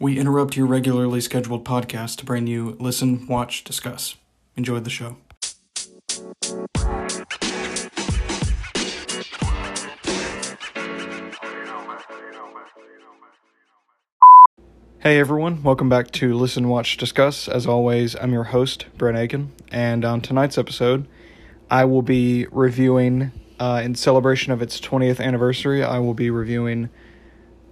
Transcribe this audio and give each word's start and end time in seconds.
We 0.00 0.18
interrupt 0.18 0.56
your 0.56 0.66
regularly 0.66 1.20
scheduled 1.20 1.64
podcast 1.64 2.16
to 2.16 2.24
bring 2.24 2.48
you 2.48 2.76
Listen, 2.80 3.28
Watch, 3.28 3.62
Discuss. 3.62 4.16
Enjoy 4.56 4.80
the 4.80 4.90
show. 4.90 5.18
Hey 14.98 15.20
everyone, 15.20 15.62
welcome 15.62 15.88
back 15.88 16.10
to 16.12 16.34
Listen, 16.34 16.68
Watch, 16.68 16.96
Discuss. 16.96 17.46
As 17.46 17.64
always, 17.64 18.16
I'm 18.16 18.32
your 18.32 18.44
host, 18.44 18.86
Brent 18.98 19.16
Aiken, 19.16 19.52
and 19.70 20.04
on 20.04 20.20
tonight's 20.22 20.58
episode, 20.58 21.06
I 21.70 21.84
will 21.84 22.02
be 22.02 22.46
reviewing, 22.50 23.30
uh, 23.60 23.82
in 23.84 23.94
celebration 23.94 24.52
of 24.52 24.60
its 24.60 24.80
20th 24.80 25.20
anniversary, 25.20 25.84
I 25.84 26.00
will 26.00 26.14
be 26.14 26.30
reviewing 26.30 26.88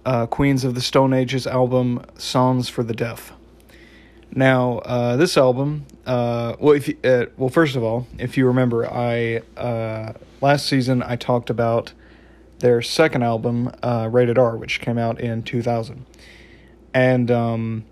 uh, 0.05 0.25
Queens 0.27 0.63
of 0.63 0.75
the 0.75 0.81
Stone 0.81 1.13
Age's 1.13 1.47
album 1.47 2.03
Songs 2.17 2.69
for 2.69 2.83
the 2.83 2.93
Deaf. 2.93 3.33
Now, 4.35 4.79
uh, 4.79 5.15
this 5.15 5.37
album, 5.37 5.85
uh, 6.05 6.55
well, 6.59 6.75
if 6.75 6.87
you, 6.87 6.97
uh, 7.03 7.25
well, 7.37 7.49
first 7.49 7.75
of 7.75 7.83
all, 7.83 8.07
if 8.17 8.35
you 8.35 8.47
remember, 8.47 8.91
I 8.91 9.41
uh, 9.57 10.13
last 10.41 10.65
season 10.65 11.03
I 11.03 11.15
talked 11.15 11.49
about 11.49 11.93
their 12.59 12.81
second 12.81 13.23
album, 13.23 13.71
uh, 13.83 14.09
Rated 14.11 14.37
R, 14.37 14.57
which 14.57 14.81
came 14.81 14.97
out 14.97 15.19
in 15.19 15.43
2000 15.43 16.05
and 16.93 17.31
um, 17.31 17.85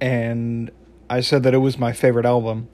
and 0.00 0.70
I 1.08 1.20
said 1.20 1.42
that 1.44 1.54
it 1.54 1.58
was 1.58 1.78
my 1.78 1.92
favorite 1.92 2.26
album 2.26 2.68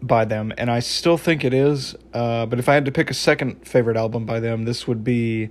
by 0.00 0.24
them, 0.24 0.52
and 0.58 0.70
I 0.70 0.80
still 0.80 1.16
think 1.16 1.44
it 1.44 1.54
is. 1.54 1.94
Uh, 2.12 2.46
but 2.46 2.58
if 2.58 2.68
I 2.68 2.74
had 2.74 2.84
to 2.84 2.92
pick 2.92 3.10
a 3.10 3.14
second 3.14 3.66
favorite 3.66 3.96
album 3.96 4.24
by 4.26 4.40
them, 4.40 4.64
this 4.64 4.86
would 4.86 5.02
be 5.02 5.50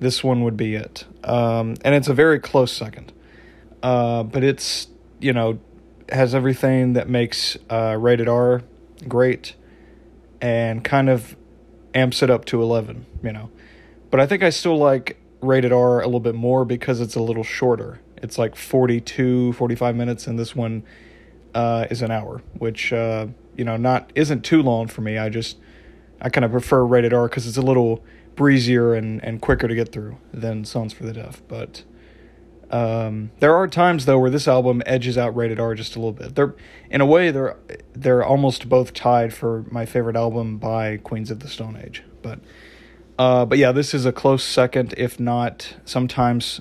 this 0.00 0.22
one 0.22 0.42
would 0.44 0.56
be 0.56 0.74
it. 0.74 1.04
Um, 1.24 1.74
and 1.84 1.94
it's 1.94 2.08
a 2.08 2.14
very 2.14 2.38
close 2.38 2.72
second. 2.72 3.12
Uh, 3.82 4.22
but 4.22 4.42
it's 4.42 4.88
you 5.20 5.32
know 5.32 5.58
has 6.10 6.34
everything 6.34 6.94
that 6.94 7.08
makes 7.08 7.56
uh, 7.70 7.96
rated 7.98 8.28
R 8.28 8.62
great, 9.06 9.54
and 10.40 10.82
kind 10.82 11.08
of 11.08 11.36
amps 11.94 12.22
it 12.22 12.30
up 12.30 12.44
to 12.46 12.62
eleven. 12.62 13.06
You 13.22 13.32
know, 13.32 13.50
but 14.10 14.20
I 14.20 14.26
think 14.26 14.42
I 14.42 14.50
still 14.50 14.76
like 14.76 15.18
rated 15.40 15.72
R 15.72 16.00
a 16.00 16.06
little 16.06 16.20
bit 16.20 16.34
more 16.34 16.64
because 16.64 17.00
it's 17.00 17.14
a 17.14 17.22
little 17.22 17.44
shorter. 17.44 18.00
It's 18.20 18.36
like 18.36 18.56
42, 18.56 19.52
45 19.52 19.94
minutes, 19.94 20.26
and 20.26 20.36
this 20.36 20.56
one 20.56 20.82
uh, 21.54 21.86
is 21.88 22.02
an 22.02 22.10
hour, 22.10 22.42
which 22.54 22.92
uh, 22.92 23.28
you 23.56 23.64
know 23.64 23.76
not 23.76 24.10
isn't 24.14 24.44
too 24.44 24.62
long 24.62 24.88
for 24.88 25.02
me. 25.02 25.18
I 25.18 25.28
just 25.28 25.58
I 26.20 26.30
kind 26.30 26.44
of 26.44 26.50
prefer 26.50 26.84
rated 26.84 27.12
R 27.12 27.28
because 27.28 27.46
it's 27.46 27.56
a 27.56 27.62
little 27.62 28.04
breezier 28.38 28.94
and, 28.94 29.22
and 29.24 29.42
quicker 29.42 29.66
to 29.66 29.74
get 29.74 29.90
through 29.90 30.16
than 30.32 30.64
Songs 30.64 30.92
for 30.92 31.02
the 31.02 31.12
Deaf. 31.12 31.42
But 31.48 31.82
um, 32.70 33.32
there 33.40 33.56
are 33.56 33.66
times 33.66 34.06
though 34.06 34.20
where 34.20 34.30
this 34.30 34.46
album 34.46 34.80
edges 34.86 35.18
out 35.18 35.34
rated 35.34 35.58
R 35.58 35.74
just 35.74 35.96
a 35.96 35.98
little 35.98 36.12
bit. 36.12 36.36
They're 36.36 36.54
in 36.88 37.00
a 37.00 37.06
way 37.06 37.32
they're 37.32 37.56
they're 37.94 38.24
almost 38.24 38.68
both 38.68 38.94
tied 38.94 39.34
for 39.34 39.66
my 39.72 39.84
favorite 39.84 40.14
album 40.14 40.56
by 40.56 40.98
Queens 40.98 41.32
of 41.32 41.40
the 41.40 41.48
Stone 41.48 41.82
Age, 41.84 42.02
but. 42.22 42.38
Uh, 43.18 43.44
but 43.44 43.58
yeah, 43.58 43.72
this 43.72 43.94
is 43.94 44.06
a 44.06 44.12
close 44.12 44.44
second, 44.44 44.94
if 44.96 45.18
not 45.18 45.74
sometimes 45.84 46.60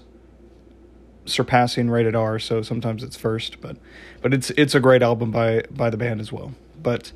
surpassing 1.23 1.88
rated 1.88 2.16
R. 2.16 2.39
So 2.39 2.64
sometimes 2.64 3.03
it's 3.03 3.16
first, 3.16 3.62
but 3.62 3.78
but 4.23 4.34
it's 4.34 4.50
it's 4.58 4.73
a 4.73 4.80
great 4.80 5.03
album 5.03 5.30
by 5.30 5.62
by 5.69 5.91
the 5.91 5.97
band 5.97 6.19
as 6.19 6.31
well. 6.31 6.56
But 6.81 7.12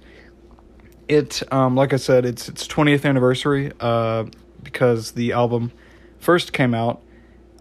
it, 1.07 1.41
um, 1.51 1.75
like 1.75 1.91
I 1.91 1.95
said, 1.95 2.23
it's 2.23 2.47
its 2.47 2.67
20th 2.67 3.03
anniversary 3.03 3.71
uh, 3.79 4.25
because 4.71 5.11
the 5.11 5.31
album 5.31 5.71
first 6.19 6.53
came 6.53 6.73
out. 6.73 7.01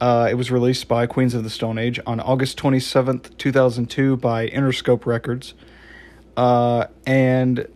Uh, 0.00 0.28
it 0.30 0.34
was 0.34 0.50
released 0.50 0.89
by 0.89 1.06
Queens 1.06 1.34
of 1.34 1.44
the 1.44 1.50
Stone 1.50 1.77
Age 1.77 2.00
on 2.06 2.20
August 2.20 2.58
27th, 2.58 3.36
2002 3.36 4.16
by 4.16 4.48
Interscope 4.48 5.05
Records. 5.05 5.55
Uh, 6.36 6.86
and 7.06 7.69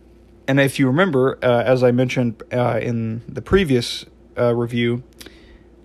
and 0.47 0.59
if 0.59 0.79
you 0.79 0.87
remember, 0.87 1.37
uh, 1.43 1.63
as 1.63 1.83
I 1.83 1.91
mentioned 1.91 2.41
uh, 2.51 2.79
in 2.81 3.21
the 3.27 3.41
previous 3.41 4.05
uh, 4.37 4.55
review, 4.55 5.03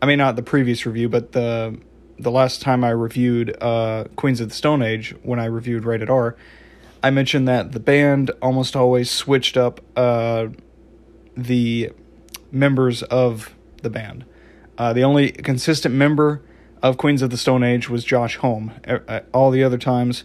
I 0.01 0.07
mean 0.07 0.19
not 0.19 0.37
the 0.37 0.43
previous 0.43 0.87
review, 0.87 1.09
but 1.09 1.33
the 1.33 1.79
the 2.19 2.31
last 2.31 2.63
time 2.63 2.85
I 2.85 2.91
reviewed 2.91 3.57
uh, 3.63 4.05
Queens 4.17 4.41
of 4.41 4.51
the 4.51 4.55
Stone 4.55 4.83
Age 4.83 5.15
when 5.23 5.39
I 5.39 5.47
reviewed 5.47 5.85
Rated 5.85 6.09
R, 6.09 6.37
I 7.03 7.11
mentioned 7.11 7.49
that 7.49 7.73
the 7.73 7.81
band 7.81 8.31
almost 8.41 8.77
always 8.77 9.11
switched 9.11 9.57
up 9.57 9.81
the 11.37 11.93
members 12.51 13.03
of 13.05 13.55
the 13.83 13.91
band. 13.91 14.25
Uh, 14.77 14.93
the 14.93 15.03
only 15.03 15.33
consistent 15.33 15.95
member 15.95 16.43
of 16.83 16.97
Queens 16.97 17.23
of 17.23 17.31
the 17.31 17.37
Stone 17.37 17.63
Age 17.63 17.91
was 17.91 18.05
Josh 18.05 18.37
Homme. 18.37 18.73
All 19.33 19.51
the 19.51 19.63
other 19.63 19.79
times 19.79 20.25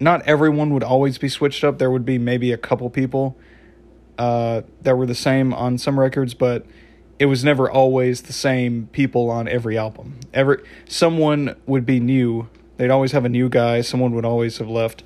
not 0.00 0.22
everyone 0.26 0.72
would 0.72 0.82
always 0.82 1.18
be 1.18 1.28
switched 1.28 1.62
up. 1.62 1.78
There 1.78 1.90
would 1.90 2.06
be 2.06 2.18
maybe 2.18 2.52
a 2.52 2.56
couple 2.56 2.88
people 2.90 3.36
uh, 4.18 4.62
that 4.80 4.96
were 4.96 5.06
the 5.06 5.14
same 5.14 5.52
on 5.52 5.78
some 5.78 6.00
records, 6.00 6.34
but 6.34 6.66
it 7.18 7.26
was 7.26 7.44
never 7.44 7.70
always 7.70 8.22
the 8.22 8.32
same 8.32 8.88
people 8.92 9.30
on 9.30 9.46
every 9.46 9.76
album. 9.76 10.18
Every 10.32 10.62
someone 10.88 11.54
would 11.66 11.84
be 11.84 12.00
new. 12.00 12.48
They'd 12.78 12.90
always 12.90 13.12
have 13.12 13.26
a 13.26 13.28
new 13.28 13.50
guy. 13.50 13.82
Someone 13.82 14.14
would 14.14 14.24
always 14.24 14.56
have 14.56 14.68
left 14.68 15.04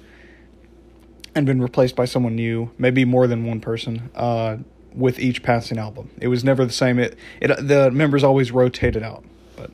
and 1.34 1.44
been 1.44 1.61
replaced 1.61 1.97
by 1.97 2.05
someone 2.05 2.37
new. 2.37 2.71
Maybe 2.78 3.05
more 3.05 3.27
than 3.27 3.44
one 3.44 3.61
person 3.61 4.11
uh, 4.15 4.59
with 4.94 5.19
each 5.19 5.43
passing 5.43 5.78
album. 5.78 6.10
It 6.21 6.28
was 6.28 6.44
never 6.44 6.65
the 6.65 6.72
same. 6.72 6.99
It, 6.99 7.19
it 7.41 7.49
the 7.66 7.91
members 7.91 8.25
always 8.25 8.53
rotated 8.53 9.03
out. 9.03 9.25
But 9.56 9.71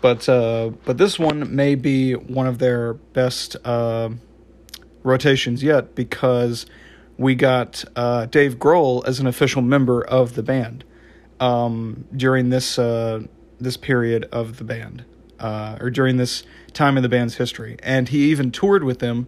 but 0.00 0.28
uh, 0.28 0.70
but 0.84 0.98
this 0.98 1.18
one 1.18 1.54
may 1.54 1.74
be 1.74 2.14
one 2.14 2.46
of 2.46 2.58
their 2.58 2.94
best 2.94 3.56
uh, 3.64 4.10
rotations 5.02 5.62
yet 5.62 5.94
because 5.94 6.66
we 7.16 7.34
got 7.34 7.84
uh, 7.96 8.26
Dave 8.26 8.58
Grohl 8.58 9.06
as 9.06 9.20
an 9.20 9.26
official 9.26 9.62
member 9.62 10.02
of 10.02 10.34
the 10.34 10.42
band 10.42 10.84
um, 11.40 12.04
during 12.14 12.50
this 12.50 12.78
uh, 12.78 13.22
this 13.60 13.76
period 13.76 14.28
of 14.32 14.58
the 14.58 14.64
band 14.64 15.04
uh, 15.38 15.76
or 15.80 15.90
during 15.90 16.16
this 16.16 16.44
time 16.72 16.96
in 16.96 17.02
the 17.02 17.08
band's 17.08 17.36
history, 17.36 17.76
and 17.82 18.08
he 18.08 18.30
even 18.30 18.50
toured 18.50 18.84
with 18.84 19.00
them 19.00 19.26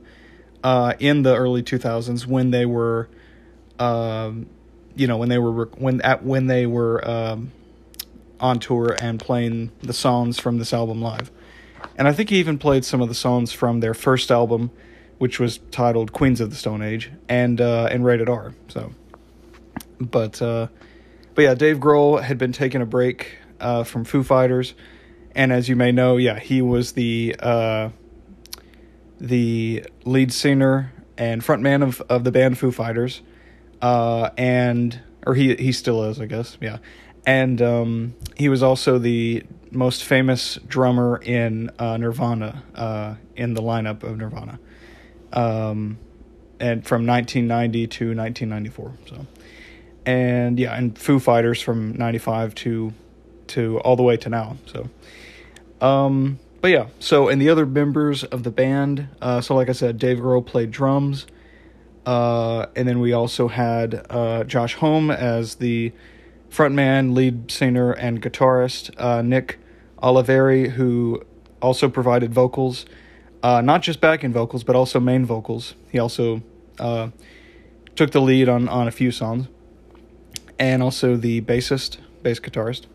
uh, 0.63 0.95
in 0.99 1.23
the 1.23 1.37
early 1.37 1.63
2000s 1.63 2.27
when 2.27 2.51
they 2.51 2.65
were, 2.65 3.09
um, 3.79 4.47
you 4.97 5.07
know, 5.07 5.17
when 5.17 5.29
they 5.29 5.39
were 5.39 5.67
when 5.77 6.01
at 6.03 6.25
when 6.25 6.47
they 6.47 6.67
were 6.67 7.07
um, 7.09 7.53
on 8.41 8.59
tour 8.59 8.97
and 9.01 9.21
playing 9.21 9.73
the 9.83 9.93
songs 9.93 10.39
from 10.39 10.59
this 10.59 10.73
album 10.73 11.01
live, 11.01 11.31
and 11.97 12.09
I 12.09 12.13
think 12.13 12.31
he 12.31 12.37
even 12.37 12.59
played 12.59 12.85
some 12.85 13.01
of 13.01 13.09
the 13.09 13.15
songs 13.15 13.53
from 13.53 13.81
their 13.81 13.95
first 13.95 14.31
album 14.31 14.71
which 15.19 15.39
was 15.39 15.59
titled 15.71 16.13
Queens 16.13 16.41
of 16.41 16.51
the 16.51 16.57
Stone 16.57 16.83
Age 16.83 17.11
and 17.29 17.61
uh, 17.61 17.89
and 17.91 18.05
rated 18.05 18.29
R. 18.29 18.55
So, 18.69 18.93
but 20.01 20.41
uh, 20.43 20.69
but 21.35 21.43
yeah, 21.43 21.55
Dave 21.55 21.79
Grohl 21.79 22.23
had 22.23 22.39
been 22.39 22.53
taking 22.53 22.83
a 22.83 22.87
break 22.87 23.39
uh, 23.61 23.85
from 23.85 24.05
Foo 24.05 24.23
Fighters, 24.23 24.75
and 25.35 25.53
as 25.53 25.69
you 25.69 25.77
may 25.77 25.93
know, 25.93 26.17
yeah, 26.17 26.39
he 26.39 26.63
was 26.63 26.93
the 26.93 27.37
uh, 27.39 27.91
the 29.21 29.85
lead 30.05 30.33
singer 30.33 30.93
and 31.17 31.43
frontman 31.43 31.83
of 31.83 32.03
of 32.09 32.25
the 32.25 32.33
band 32.33 32.59
Foo 32.59 32.71
Fighters, 32.71 33.23
uh, 33.85 34.31
and 34.39 34.99
or 35.27 35.35
he 35.35 35.55
he 35.57 35.71
still 35.71 36.05
is, 36.05 36.19
I 36.19 36.25
guess, 36.25 36.57
yeah, 36.59 36.79
and 37.27 37.61
um, 37.61 38.15
he 38.35 38.49
was 38.49 38.63
also 38.63 38.99
the 38.99 39.43
most 39.71 40.05
famous 40.05 40.59
drummer 40.67 41.21
in 41.23 41.71
uh, 41.79 41.99
Nirvana 41.99 42.63
uh, 42.75 43.15
in 43.37 43.53
the 43.53 43.61
lineup 43.61 44.03
of 44.03 44.17
Nirvana 44.17 44.59
um, 45.35 45.99
and 46.59 46.87
from 46.87 47.07
1990 47.07 47.87
to 47.89 48.17
1994. 48.17 48.93
So, 49.07 49.27
and 50.07 50.59
yeah, 50.59 50.75
and 50.75 50.99
Foo 50.99 51.19
Fighters 51.19 51.61
from 51.61 51.93
95 51.93 52.55
to 52.55 52.95
to 53.49 53.81
all 53.81 53.97
the 53.97 54.03
way 54.03 54.17
to 54.17 54.31
now. 54.31 54.57
So, 54.65 54.89
um, 55.87 56.39
but 56.63 56.71
yeah. 56.71 56.87
So, 57.01 57.29
and 57.29 57.39
the 57.39 57.51
other 57.51 57.67
members 57.67 58.25
of 58.25 58.45
the 58.45 58.51
band. 58.51 59.09
Uh, 59.21 59.43
so, 59.43 59.55
like 59.55 59.69
I 59.69 59.73
said, 59.73 59.99
Dave 59.99 60.17
Grohl 60.21 60.47
played 60.47 60.71
drums. 60.71 61.27
Uh, 62.07 62.67
and 62.77 62.87
then 62.87 63.01
we 63.01 63.13
also 63.13 63.49
had 63.49 64.07
uh, 64.11 64.45
Josh 64.45 64.75
Homme 64.75 65.11
as 65.11 65.57
the 65.57 65.93
frontman, 66.51 67.15
lead 67.15 67.51
singer, 67.51 67.93
and 67.93 68.21
guitarist. 68.21 68.91
Uh, 68.99 69.23
Nick 69.23 69.59
Oliveri, 70.03 70.71
who 70.73 71.23
also 71.61 71.89
provided 71.89 72.33
vocals 72.33 72.85
uh, 73.45 73.61
not 73.61 73.83
just 73.83 74.01
backing 74.01 74.33
vocals, 74.33 74.65
but 74.65 74.75
also 74.75 74.99
main 74.99 75.27
vocals. 75.27 75.75
He 75.91 75.99
also 75.99 76.43
uh, 76.79 77.11
took 77.95 78.11
the 78.11 78.21
lead 78.23 78.49
on, 78.49 78.71
on 78.71 78.89
a 78.89 78.91
few 78.91 79.11
songs, 79.11 79.49
and 80.59 80.83
also 80.83 81.17
the 81.17 81.43
bassist, 81.43 81.99
bass 82.23 82.41
guitarist. 82.41 82.87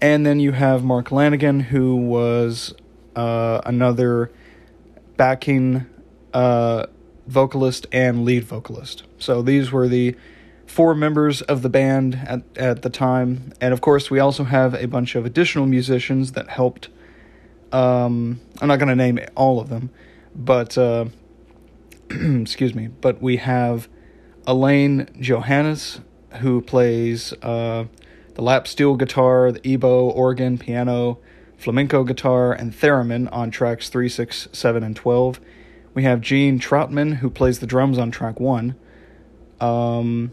And 0.00 0.24
then 0.24 0.38
you 0.38 0.52
have 0.52 0.84
Mark 0.84 1.08
Lanegan, 1.08 1.60
who 1.62 1.96
was 1.96 2.72
uh, 3.16 3.62
another 3.66 4.30
backing 5.16 5.86
vocalist 7.30 7.86
and 7.92 8.24
lead 8.24 8.44
vocalist. 8.44 9.04
So 9.18 9.42
these 9.42 9.70
were 9.70 9.88
the 9.88 10.16
four 10.66 10.94
members 10.94 11.42
of 11.42 11.62
the 11.62 11.68
band 11.68 12.14
at, 12.26 12.42
at 12.56 12.82
the 12.82 12.90
time. 12.90 13.52
And 13.60 13.72
of 13.72 13.80
course, 13.80 14.10
we 14.10 14.18
also 14.18 14.44
have 14.44 14.74
a 14.74 14.86
bunch 14.86 15.14
of 15.14 15.24
additional 15.24 15.66
musicians 15.66 16.32
that 16.32 16.48
helped 16.48 16.88
Um, 17.72 18.40
I'm 18.60 18.68
not 18.68 18.78
going 18.78 18.88
to 18.88 18.96
name 18.96 19.20
all 19.36 19.60
of 19.60 19.68
them, 19.68 19.90
but 20.34 20.76
uh, 20.76 21.06
excuse 22.10 22.74
me. 22.74 22.88
But 22.88 23.22
we 23.22 23.36
have 23.36 23.88
Elaine 24.46 25.06
Johannes, 25.20 26.00
who 26.40 26.60
plays 26.60 27.32
uh, 27.42 27.84
the 28.34 28.42
lap 28.42 28.66
steel 28.66 28.96
guitar, 28.96 29.52
the 29.52 29.60
ebow, 29.64 30.08
organ, 30.10 30.58
piano, 30.58 31.18
flamenco 31.56 32.02
guitar, 32.04 32.52
and 32.52 32.72
theremin 32.72 33.28
on 33.30 33.50
tracks 33.50 33.88
3, 33.88 34.08
6, 34.08 34.48
7, 34.52 34.82
and 34.82 34.96
12. 34.96 35.40
We 35.92 36.04
have 36.04 36.20
Gene 36.20 36.58
Trautmann, 36.58 37.16
who 37.16 37.30
plays 37.30 37.58
the 37.58 37.66
drums 37.66 37.98
on 37.98 38.10
track 38.10 38.38
1. 38.38 38.76
Um, 39.60 40.32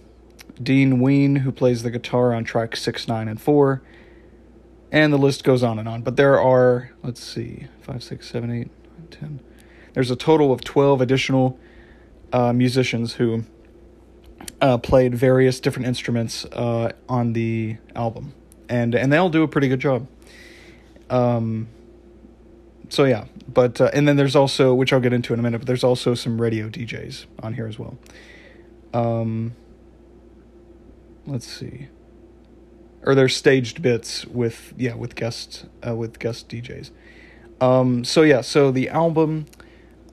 Dean 0.62 1.00
Ween, 1.00 1.38
who 1.38 1.52
plays 1.52 1.84
the 1.84 1.92
guitar 1.92 2.34
on 2.34 2.44
track 2.44 2.76
6, 2.76 3.08
9, 3.08 3.28
and 3.28 3.42
4. 3.42 3.82
And 4.92 5.12
the 5.12 5.18
list 5.18 5.44
goes 5.44 5.64
on 5.64 5.80
and 5.80 5.90
on. 5.90 6.02
But 6.02 6.16
there 6.16 6.40
are, 6.40 6.92
let's 7.04 7.24
see, 7.24 7.68
5, 7.82 8.04
6, 8.04 8.28
7, 8.28 8.52
8, 8.52 8.70
10. 9.12 9.40
There's 9.94 10.12
a 10.12 10.16
total 10.16 10.52
of 10.52 10.64
12 10.64 11.02
additional 11.02 11.60
uh, 12.32 12.54
musicians 12.54 13.14
who 13.14 13.44
uh, 14.62 14.78
played 14.78 15.16
various 15.16 15.60
different 15.60 15.88
instruments 15.88 16.46
uh, 16.46 16.92
on 17.10 17.34
the 17.34 17.78
album. 17.96 18.34
And, 18.70 18.94
and 18.94 19.12
they 19.12 19.18
all 19.18 19.30
do 19.30 19.44
a 19.44 19.48
pretty 19.48 19.68
good 19.68 19.80
job. 19.80 20.08
Um, 21.10 21.68
so 22.90 23.04
yeah, 23.04 23.26
but 23.52 23.82
uh, 23.82 23.90
and 23.94 24.08
then 24.08 24.16
there's 24.16 24.36
also 24.36 24.74
which 24.74 24.94
I'll 24.94 25.00
get 25.00 25.14
into 25.14 25.34
in 25.34 25.40
a 25.40 25.44
minute, 25.44 25.60
but 25.60 25.68
there's 25.68 25.84
also 25.84 26.14
some 26.14 26.40
radio 26.40 26.70
DJs 26.70 27.26
on 27.44 27.54
here 27.54 27.68
as 27.68 27.78
well. 27.78 27.98
Um, 28.94 29.56
let's 31.26 31.48
see, 31.48 31.88
or 33.04 33.14
there's 33.14 33.36
staged 33.36 33.82
bits 33.82 34.26
with 34.26 34.74
yeah 34.78 34.96
with 34.96 35.16
guests 35.16 35.66
uh, 35.86 35.96
with 35.96 36.20
guest 36.20 36.50
DJs. 36.50 36.92
Um, 37.60 38.04
so 38.04 38.22
yeah, 38.22 38.42
so 38.42 38.72
the 38.72 38.90
album 38.90 39.48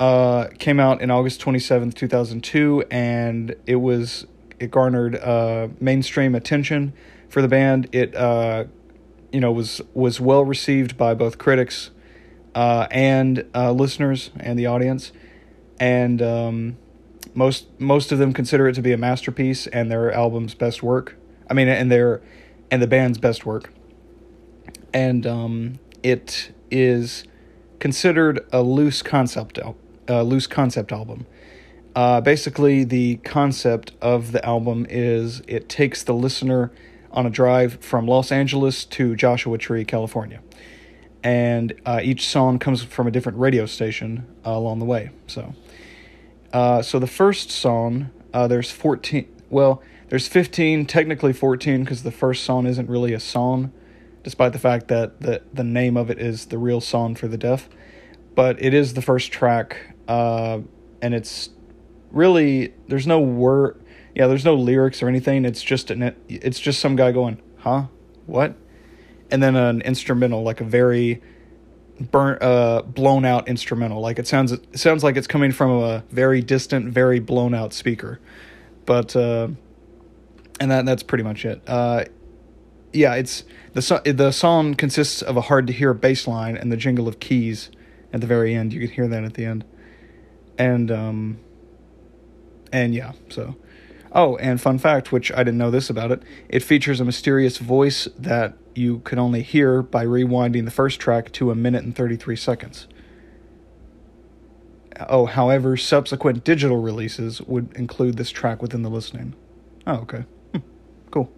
uh, 0.00 0.48
came 0.58 0.80
out 0.80 1.00
in 1.00 1.10
August 1.10 1.40
twenty 1.40 1.60
seventh, 1.60 1.94
two 1.94 2.08
thousand 2.08 2.42
two, 2.42 2.84
and 2.90 3.54
it 3.66 3.76
was 3.76 4.26
it 4.58 4.70
garnered 4.70 5.16
uh, 5.16 5.68
mainstream 5.80 6.34
attention 6.34 6.92
for 7.28 7.40
the 7.40 7.48
band. 7.48 7.88
It 7.92 8.16
uh, 8.16 8.64
you 9.32 9.40
know 9.40 9.52
was 9.52 9.80
was 9.92 10.20
well 10.20 10.44
received 10.44 10.96
by 10.96 11.14
both 11.14 11.38
critics 11.38 11.90
uh, 12.54 12.86
and 12.90 13.44
uh, 13.54 13.72
listeners 13.72 14.30
and 14.38 14.58
the 14.58 14.66
audience, 14.66 15.12
and 15.80 16.22
um, 16.22 16.76
most 17.34 17.66
most 17.80 18.12
of 18.12 18.18
them 18.18 18.32
consider 18.32 18.68
it 18.68 18.74
to 18.74 18.82
be 18.82 18.92
a 18.92 18.96
masterpiece 18.96 19.66
and 19.68 19.90
their 19.90 20.12
album's 20.12 20.54
best 20.54 20.82
work. 20.82 21.16
I 21.50 21.54
mean, 21.54 21.68
and 21.68 21.90
their 21.90 22.22
and 22.70 22.80
the 22.80 22.86
band's 22.86 23.18
best 23.18 23.44
work, 23.44 23.72
and 24.92 25.26
um, 25.26 25.78
it 26.02 26.52
is 26.70 27.24
considered 27.80 28.46
a 28.52 28.62
loose 28.62 29.02
concept 29.02 29.58
a 30.06 30.24
loose 30.24 30.46
concept 30.46 30.92
album. 30.92 31.26
Uh, 31.96 32.20
basically, 32.20 32.82
the 32.82 33.16
concept 33.18 33.92
of 34.00 34.32
the 34.32 34.44
album 34.44 34.86
is 34.88 35.42
it 35.46 35.68
takes 35.68 36.02
the 36.02 36.14
listener 36.14 36.72
on 37.12 37.24
a 37.24 37.30
drive 37.30 37.78
from 37.80 38.06
Los 38.06 38.32
Angeles 38.32 38.84
to 38.84 39.14
Joshua 39.14 39.58
Tree, 39.58 39.84
California 39.84 40.40
and 41.24 41.72
uh, 41.86 42.00
each 42.02 42.28
song 42.28 42.58
comes 42.58 42.84
from 42.84 43.06
a 43.06 43.10
different 43.10 43.38
radio 43.38 43.64
station 43.64 44.26
uh, 44.46 44.50
along 44.50 44.78
the 44.78 44.84
way. 44.84 45.10
So, 45.26 45.54
uh, 46.52 46.82
so 46.82 46.98
the 46.98 47.06
first 47.06 47.50
song, 47.50 48.10
uh, 48.34 48.46
there's 48.46 48.70
14. 48.70 49.26
Well, 49.48 49.82
there's 50.10 50.28
15, 50.28 50.84
technically 50.84 51.32
14, 51.32 51.82
because 51.82 52.02
the 52.02 52.12
first 52.12 52.44
song 52.44 52.66
isn't 52.66 52.90
really 52.90 53.14
a 53.14 53.20
song, 53.20 53.72
despite 54.22 54.52
the 54.52 54.58
fact 54.58 54.88
that 54.88 55.22
the 55.22 55.42
the 55.52 55.64
name 55.64 55.96
of 55.96 56.10
it 56.10 56.18
is 56.18 56.46
the 56.46 56.58
real 56.58 56.82
song 56.82 57.14
for 57.14 57.26
the 57.26 57.38
deaf. 57.38 57.70
But 58.34 58.62
it 58.62 58.74
is 58.74 58.92
the 58.92 59.02
first 59.02 59.32
track, 59.32 59.94
uh, 60.06 60.58
and 61.00 61.14
it's 61.14 61.48
really 62.10 62.74
there's 62.86 63.06
no 63.06 63.18
word. 63.18 63.80
Yeah, 64.14 64.26
there's 64.26 64.44
no 64.44 64.54
lyrics 64.54 65.02
or 65.02 65.08
anything. 65.08 65.46
It's 65.46 65.62
just 65.62 65.90
an 65.90 66.14
it's 66.28 66.60
just 66.60 66.80
some 66.80 66.96
guy 66.96 67.12
going, 67.12 67.40
"Huh? 67.58 67.86
What?" 68.26 68.56
And 69.34 69.42
then 69.42 69.56
an 69.56 69.82
instrumental, 69.82 70.44
like 70.44 70.60
a 70.60 70.64
very 70.64 71.20
burnt, 71.98 72.40
uh, 72.40 72.82
blown 72.82 73.24
out 73.24 73.48
instrumental. 73.48 74.00
Like 74.00 74.20
it 74.20 74.28
sounds, 74.28 74.52
it 74.52 74.78
sounds 74.78 75.02
like 75.02 75.16
it's 75.16 75.26
coming 75.26 75.50
from 75.50 75.72
a 75.72 76.04
very 76.10 76.40
distant, 76.40 76.92
very 76.92 77.18
blown 77.18 77.52
out 77.52 77.72
speaker. 77.72 78.20
But 78.86 79.16
uh, 79.16 79.48
and 80.60 80.70
that 80.70 80.86
that's 80.86 81.02
pretty 81.02 81.24
much 81.24 81.44
it. 81.44 81.60
Uh, 81.66 82.04
yeah, 82.92 83.14
it's 83.14 83.42
the 83.72 83.82
so- 83.82 84.02
the 84.04 84.30
song 84.30 84.76
consists 84.76 85.20
of 85.20 85.36
a 85.36 85.40
hard 85.40 85.66
to 85.66 85.72
hear 85.72 85.92
bass 85.94 86.28
line 86.28 86.56
and 86.56 86.70
the 86.70 86.76
jingle 86.76 87.08
of 87.08 87.18
keys 87.18 87.72
at 88.12 88.20
the 88.20 88.28
very 88.28 88.54
end. 88.54 88.72
You 88.72 88.78
can 88.78 88.90
hear 88.90 89.08
that 89.08 89.24
at 89.24 89.34
the 89.34 89.46
end, 89.46 89.64
and 90.56 90.92
um, 90.92 91.38
and 92.72 92.94
yeah, 92.94 93.12
so. 93.30 93.56
Oh, 94.16 94.36
and 94.36 94.60
fun 94.60 94.78
fact, 94.78 95.10
which 95.10 95.32
I 95.32 95.38
didn't 95.38 95.58
know 95.58 95.72
this 95.72 95.90
about 95.90 96.12
it, 96.12 96.22
it 96.48 96.62
features 96.62 97.00
a 97.00 97.04
mysterious 97.04 97.58
voice 97.58 98.06
that 98.16 98.56
you 98.74 99.00
could 99.00 99.18
only 99.18 99.42
hear 99.42 99.82
by 99.82 100.04
rewinding 100.04 100.64
the 100.64 100.70
first 100.70 101.00
track 101.00 101.32
to 101.32 101.50
a 101.50 101.54
minute 101.54 101.84
and 101.84 101.94
33 101.94 102.36
seconds. 102.36 102.86
Oh, 105.08 105.26
however, 105.26 105.76
subsequent 105.76 106.44
digital 106.44 106.80
releases 106.80 107.40
would 107.42 107.72
include 107.74 108.16
this 108.16 108.30
track 108.30 108.62
within 108.62 108.82
the 108.82 108.90
listening. 108.90 109.34
Oh, 109.86 109.96
okay. 109.96 110.24
Hm. 110.52 110.62
Cool. 111.10 111.32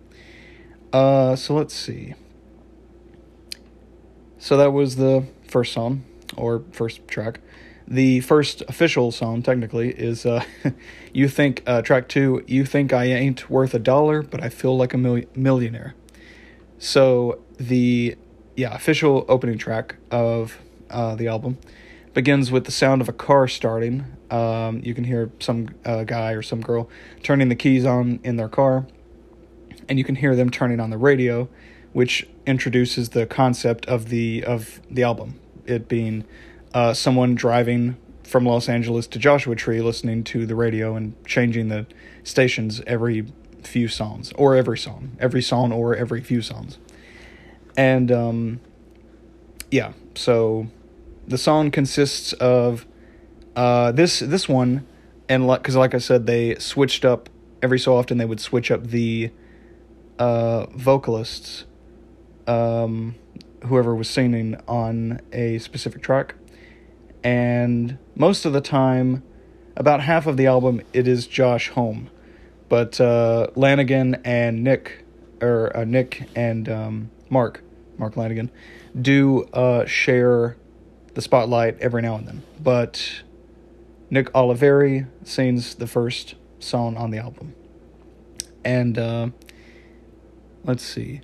Uh, 0.92 1.36
so 1.36 1.54
let's 1.54 1.74
see. 1.74 2.14
So 4.38 4.56
that 4.56 4.72
was 4.72 4.96
the 4.96 5.26
first 5.48 5.72
song, 5.72 6.04
or 6.36 6.62
first 6.70 7.08
track. 7.08 7.40
The 7.88 8.20
first 8.20 8.62
official 8.68 9.10
song, 9.10 9.42
technically, 9.42 9.90
is 9.90 10.26
uh, 10.26 10.44
"You 11.12 11.28
Think." 11.28 11.62
Uh, 11.66 11.82
track 11.82 12.08
two. 12.08 12.44
You 12.46 12.64
think 12.64 12.92
I 12.92 13.04
ain't 13.04 13.48
worth 13.48 13.74
a 13.74 13.78
dollar, 13.78 14.22
but 14.22 14.42
I 14.42 14.48
feel 14.48 14.76
like 14.76 14.92
a 14.92 14.98
mil- 14.98 15.24
millionaire. 15.34 15.94
So 16.78 17.40
the 17.58 18.16
yeah 18.56 18.74
official 18.74 19.24
opening 19.28 19.58
track 19.58 19.96
of 20.10 20.58
uh, 20.90 21.14
the 21.14 21.28
album 21.28 21.58
begins 22.14 22.50
with 22.50 22.64
the 22.64 22.72
sound 22.72 23.00
of 23.00 23.08
a 23.08 23.12
car 23.12 23.48
starting. 23.48 24.04
Um, 24.30 24.80
you 24.82 24.94
can 24.94 25.04
hear 25.04 25.30
some 25.38 25.68
uh, 25.84 26.04
guy 26.04 26.32
or 26.32 26.42
some 26.42 26.60
girl 26.60 26.88
turning 27.22 27.48
the 27.48 27.54
keys 27.54 27.84
on 27.84 28.20
in 28.24 28.36
their 28.36 28.48
car, 28.48 28.86
and 29.88 29.98
you 29.98 30.04
can 30.04 30.16
hear 30.16 30.34
them 30.34 30.50
turning 30.50 30.80
on 30.80 30.90
the 30.90 30.98
radio, 30.98 31.48
which 31.92 32.26
introduces 32.46 33.10
the 33.10 33.26
concept 33.26 33.86
of 33.86 34.08
the 34.08 34.44
of 34.44 34.80
the 34.90 35.02
album. 35.02 35.40
It 35.66 35.88
being 35.88 36.24
uh, 36.74 36.94
someone 36.94 37.34
driving 37.34 37.96
from 38.22 38.44
Los 38.44 38.68
Angeles 38.68 39.06
to 39.08 39.18
Joshua 39.18 39.54
Tree, 39.54 39.80
listening 39.80 40.24
to 40.24 40.46
the 40.46 40.54
radio 40.54 40.96
and 40.96 41.14
changing 41.24 41.68
the 41.68 41.86
stations 42.24 42.82
every 42.86 43.26
few 43.66 43.88
songs 43.88 44.32
or 44.36 44.56
every 44.56 44.78
song, 44.78 45.16
every 45.18 45.42
song 45.42 45.72
or 45.72 45.94
every 45.94 46.20
few 46.20 46.42
songs. 46.42 46.78
And 47.76 48.10
um, 48.10 48.60
yeah, 49.70 49.92
so 50.14 50.68
the 51.26 51.38
song 51.38 51.70
consists 51.70 52.32
of 52.34 52.86
uh, 53.54 53.92
this 53.92 54.20
this 54.20 54.48
one, 54.48 54.86
and 55.28 55.46
like 55.46 55.62
because 55.62 55.76
like, 55.76 55.94
I 55.94 55.98
said, 55.98 56.26
they 56.26 56.54
switched 56.56 57.04
up 57.04 57.28
every 57.62 57.78
so 57.78 57.96
often. 57.96 58.18
They 58.18 58.24
would 58.24 58.40
switch 58.40 58.70
up 58.70 58.86
the 58.88 59.30
uh, 60.18 60.66
vocalists, 60.66 61.64
um, 62.46 63.14
whoever 63.64 63.94
was 63.94 64.08
singing 64.08 64.56
on 64.66 65.20
a 65.32 65.58
specific 65.58 66.02
track, 66.02 66.34
and 67.24 67.98
most 68.14 68.44
of 68.46 68.52
the 68.52 68.60
time, 68.60 69.22
about 69.76 70.00
half 70.00 70.26
of 70.26 70.36
the 70.36 70.46
album, 70.46 70.80
it 70.92 71.06
is 71.06 71.26
Josh 71.26 71.70
Homme 71.70 72.08
but 72.68 73.00
uh, 73.00 73.48
Lanegan 73.54 74.20
and 74.24 74.64
Nick, 74.64 75.04
or 75.40 75.76
uh, 75.76 75.84
Nick 75.84 76.28
and 76.34 76.68
um, 76.68 77.10
Mark, 77.28 77.62
Mark 77.98 78.14
Lanegan, 78.14 78.50
do 79.00 79.44
uh, 79.52 79.84
share 79.86 80.56
the 81.14 81.22
spotlight 81.22 81.78
every 81.80 82.02
now 82.02 82.16
and 82.16 82.26
then. 82.26 82.42
But 82.60 83.22
Nick 84.10 84.32
Oliveri 84.32 85.06
sings 85.24 85.74
the 85.76 85.86
first 85.86 86.34
song 86.58 86.96
on 86.96 87.10
the 87.10 87.18
album, 87.18 87.54
and 88.64 88.98
uh, 88.98 89.28
let's 90.64 90.84
see, 90.84 91.20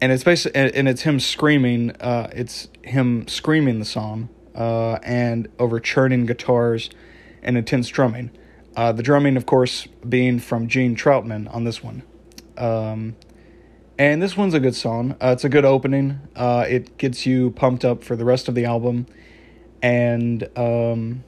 and 0.00 0.12
it's 0.12 0.24
basically 0.24 0.74
and 0.74 0.88
it's 0.88 1.02
him 1.02 1.20
screaming. 1.20 1.92
Uh, 2.00 2.30
it's 2.32 2.68
him 2.82 3.26
screaming 3.26 3.78
the 3.78 3.84
song, 3.84 4.28
uh, 4.54 4.94
and 5.02 5.48
over 5.58 5.80
churning 5.80 6.26
guitars 6.26 6.90
and 7.42 7.56
intense 7.56 7.88
drumming 7.88 8.30
uh, 8.76 8.92
the 8.92 9.02
drumming, 9.02 9.36
of 9.36 9.46
course, 9.46 9.86
being 10.08 10.38
from 10.38 10.68
Gene 10.68 10.96
Trautmann 10.96 11.52
on 11.54 11.64
this 11.64 11.82
one. 11.82 12.02
Um, 12.56 13.16
and 13.98 14.22
this 14.22 14.36
one's 14.36 14.54
a 14.54 14.60
good 14.60 14.76
song. 14.76 15.16
Uh, 15.20 15.32
it's 15.32 15.44
a 15.44 15.48
good 15.48 15.64
opening. 15.64 16.20
Uh, 16.36 16.64
it 16.68 16.96
gets 16.98 17.26
you 17.26 17.50
pumped 17.50 17.84
up 17.84 18.04
for 18.04 18.14
the 18.14 18.24
rest 18.24 18.48
of 18.48 18.54
the 18.54 18.64
album, 18.64 19.06
and 19.82 20.48
um, 20.56 21.24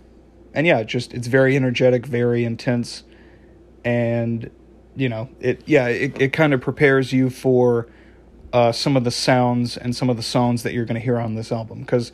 and 0.55 0.67
yeah, 0.67 0.83
just 0.85 1.13
it's 1.13 1.27
very 1.27 1.57
energetic, 1.57 2.07
very 2.07 2.45
intense, 2.45 3.03
and 3.85 4.51
you 4.95 5.09
know 5.09 5.29
it. 5.41 5.63
Yeah, 5.67 5.89
it 5.89 6.21
it 6.21 6.33
kind 6.33 6.55
of 6.55 6.61
prepares 6.61 7.13
you 7.13 7.29
for 7.29 7.89
uh, 8.53 8.73
some 8.73 8.97
of 8.97 9.03
the 9.03 9.11
sounds 9.11 9.77
and 9.77 9.95
some 9.95 10.09
of 10.09 10.17
the 10.17 10.23
songs 10.23 10.63
that 10.63 10.73
you're 10.73 10.85
going 10.85 10.99
to 10.99 11.05
hear 11.05 11.19
on 11.19 11.35
this 11.35 11.51
album 11.51 11.81
because 11.81 12.13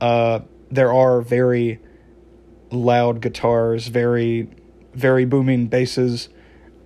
uh, 0.00 0.40
there 0.70 0.92
are 0.92 1.20
very 1.20 1.80
loud 2.70 3.20
guitars, 3.20 3.88
very 3.88 4.48
very 4.94 5.24
booming 5.24 5.66
basses, 5.66 6.28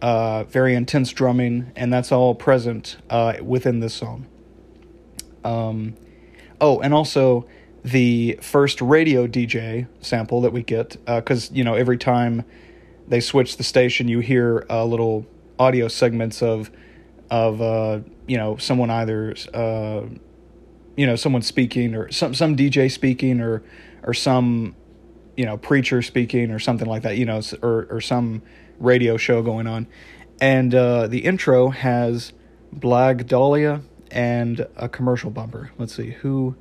uh, 0.03 0.45
very 0.45 0.75
intense 0.75 1.13
drumming, 1.13 1.73
and 1.77 1.93
that's 1.93 2.13
all 2.13 2.35
present 2.35 2.97
uh, 3.11 3.35
within 3.43 3.81
this 3.81 3.95
song. 3.95 4.27
Um, 5.45 5.95
oh, 6.61 6.81
and 6.81 6.93
also 6.93 7.47
the 7.85 8.39
first 8.43 8.81
radio 8.81 9.27
DJ 9.27 9.87
sample 10.01 10.41
that 10.41 10.53
we 10.53 10.63
get, 10.63 10.97
because 11.07 11.51
uh, 11.51 11.55
you 11.55 11.65
know 11.65 11.75
every 11.75 11.99
time 11.99 12.45
they 13.07 13.21
switch 13.21 13.57
the 13.57 13.65
station, 13.65 14.09
you 14.09 14.21
hear 14.21 14.67
uh, 14.69 14.85
little 14.85 15.27
audio 15.59 15.89
segments 15.89 16.43
of 16.43 16.71
of 17.31 17.61
uh, 17.61 18.01
you 18.27 18.37
know 18.37 18.57
someone 18.57 18.91
either 18.91 19.35
uh, 19.55 20.03
you 20.97 21.07
know 21.07 21.17
someone 21.17 21.43
speaking 21.43 21.95
or 21.95 22.11
some 22.11 22.35
some 22.35 22.57
DJ 22.57 22.91
speaking 22.91 23.41
or 23.41 23.63
or 24.03 24.15
some 24.15 24.75
you 25.39 25.47
know 25.47 25.57
preacher 25.57 26.03
speaking 26.03 26.51
or 26.51 26.59
something 26.59 26.89
like 26.89 27.05
that 27.05 27.17
you 27.17 27.25
know 27.25 27.41
or 27.63 27.87
or 27.91 28.01
some 28.01 28.43
radio 28.79 29.17
show 29.17 29.41
going 29.41 29.67
on. 29.69 29.87
And 30.41 30.75
uh, 30.75 31.07
the 31.07 31.21
intro 31.21 31.71
has 31.71 32.33
Blag 32.75 33.27
Dahlia 33.27 33.83
and 34.11 34.67
a 34.77 34.89
commercial 34.89 35.31
bumper. 35.31 35.71
Let's 35.79 35.95
see 35.95 36.11
who 36.11 36.57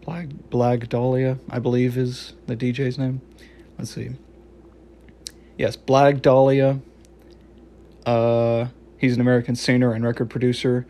Blag 0.00 0.32
Blag 0.50 0.88
Dahlia 0.88 1.38
I 1.50 1.58
believe 1.58 1.98
is 1.98 2.32
the 2.46 2.56
DJ's 2.56 2.96
name. 2.96 3.20
Let's 3.78 3.94
see. 3.94 4.10
Yes 5.58 5.76
Blag 5.76 6.22
Dahlia 6.22 6.80
uh 8.06 8.68
he's 8.96 9.14
an 9.14 9.20
American 9.20 9.54
singer 9.54 9.92
and 9.92 10.06
record 10.06 10.30
producer. 10.30 10.86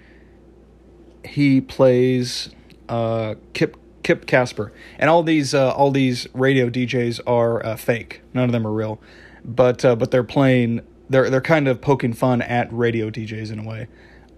He 1.24 1.60
plays 1.60 2.50
uh 2.88 3.34
Kip 3.52 3.76
Kip 4.08 4.24
Casper, 4.24 4.72
and 4.98 5.10
all 5.10 5.22
these 5.22 5.52
uh, 5.52 5.70
all 5.72 5.90
these 5.90 6.26
radio 6.32 6.70
DJs 6.70 7.20
are 7.26 7.62
uh, 7.62 7.76
fake. 7.76 8.22
None 8.32 8.44
of 8.44 8.52
them 8.52 8.66
are 8.66 8.72
real, 8.72 8.98
but 9.44 9.84
uh, 9.84 9.96
but 9.96 10.10
they're 10.10 10.24
playing. 10.24 10.80
They're 11.10 11.28
they're 11.28 11.42
kind 11.42 11.68
of 11.68 11.82
poking 11.82 12.14
fun 12.14 12.40
at 12.40 12.72
radio 12.72 13.10
DJs 13.10 13.52
in 13.52 13.58
a 13.58 13.68
way. 13.68 13.86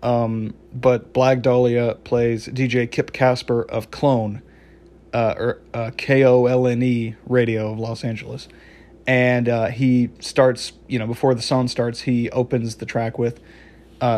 Um, 0.03 0.55
but 0.75 1.13
Blag 1.13 1.43
Dahlia 1.43 1.95
plays 2.03 2.49
DJ 2.49 2.91
Kip 2.91 3.13
Casper 3.13 3.63
of 3.63 3.93
Clone, 3.93 4.43
uh, 5.15 5.35
or 5.39 5.63
uh, 5.73 5.93
K 5.97 6.25
O 6.25 6.47
L 6.47 6.67
N 6.67 6.83
E 6.83 7.15
Radio 7.29 7.71
of 7.71 7.79
Los 7.79 8.03
Angeles, 8.03 8.49
and 9.07 9.49
uh, 9.49 9.67
he 9.67 10.11
starts. 10.19 10.73
You 10.89 10.99
know, 10.99 11.07
before 11.07 11.33
the 11.33 11.43
song 11.43 11.69
starts, 11.69 12.01
he 12.01 12.29
opens 12.31 12.75
the 12.75 12.87
track 12.87 13.21
with 13.21 13.39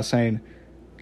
saying, 0.01 0.41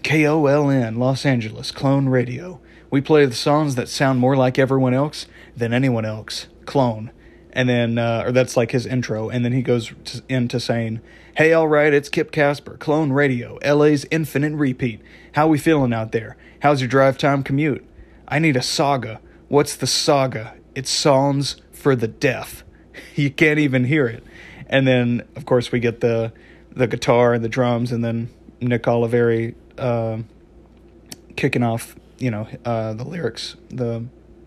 "K 0.02 0.26
O 0.26 0.46
L 0.46 0.68
N 0.68 0.96
Los 0.96 1.24
Angeles 1.24 1.70
Clone 1.70 2.08
Radio." 2.08 2.60
We 2.90 3.00
play 3.00 3.24
the 3.24 3.34
songs 3.34 3.76
that 3.76 3.88
sound 3.88 4.18
more 4.18 4.36
like 4.36 4.58
everyone 4.58 4.94
else 4.94 5.26
than 5.56 5.72
anyone 5.72 6.04
else. 6.04 6.46
Clone. 6.66 7.12
And 7.52 7.68
then, 7.68 7.98
uh, 7.98 8.24
or 8.26 8.32
that's 8.32 8.56
like 8.56 8.72
his 8.72 8.86
intro. 8.86 9.28
And 9.28 9.44
then 9.44 9.52
he 9.52 9.62
goes 9.62 9.92
to, 10.06 10.22
into 10.28 10.60
saying, 10.60 11.00
Hey, 11.36 11.52
all 11.52 11.68
right, 11.68 11.92
it's 11.92 12.08
Kip 12.08 12.32
Casper, 12.32 12.76
Clone 12.76 13.12
Radio, 13.12 13.58
LA's 13.64 14.04
infinite 14.10 14.54
repeat. 14.54 15.00
How 15.32 15.46
we 15.46 15.58
feeling 15.58 15.92
out 15.92 16.12
there? 16.12 16.36
How's 16.62 16.80
your 16.80 16.88
drive 16.88 17.16
time 17.16 17.42
commute? 17.42 17.84
I 18.28 18.38
need 18.38 18.56
a 18.56 18.62
saga. 18.62 19.20
What's 19.48 19.76
the 19.76 19.86
saga? 19.86 20.54
It's 20.74 20.90
songs 20.90 21.56
for 21.72 21.96
the 21.96 22.08
deaf. 22.08 22.64
you 23.14 23.30
can't 23.30 23.58
even 23.58 23.84
hear 23.84 24.06
it. 24.06 24.24
And 24.66 24.86
then, 24.86 25.26
of 25.34 25.46
course, 25.46 25.72
we 25.72 25.80
get 25.80 26.00
the 26.00 26.32
the 26.72 26.86
guitar 26.86 27.34
and 27.34 27.44
the 27.44 27.48
drums, 27.48 27.90
and 27.90 28.04
then 28.04 28.30
Nick 28.60 28.84
Oliveri 28.84 29.54
uh, 29.76 30.18
kicking 31.36 31.64
off 31.64 31.96
you 32.20 32.30
know 32.30 32.46
uh, 32.64 32.92
the 32.92 33.04
lyrics 33.04 33.56
the 33.70 34.04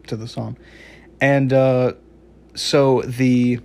to 0.08 0.16
the 0.16 0.28
song, 0.28 0.58
and 1.20 1.52
uh, 1.52 1.94
so 2.56 3.02
the 3.02 3.60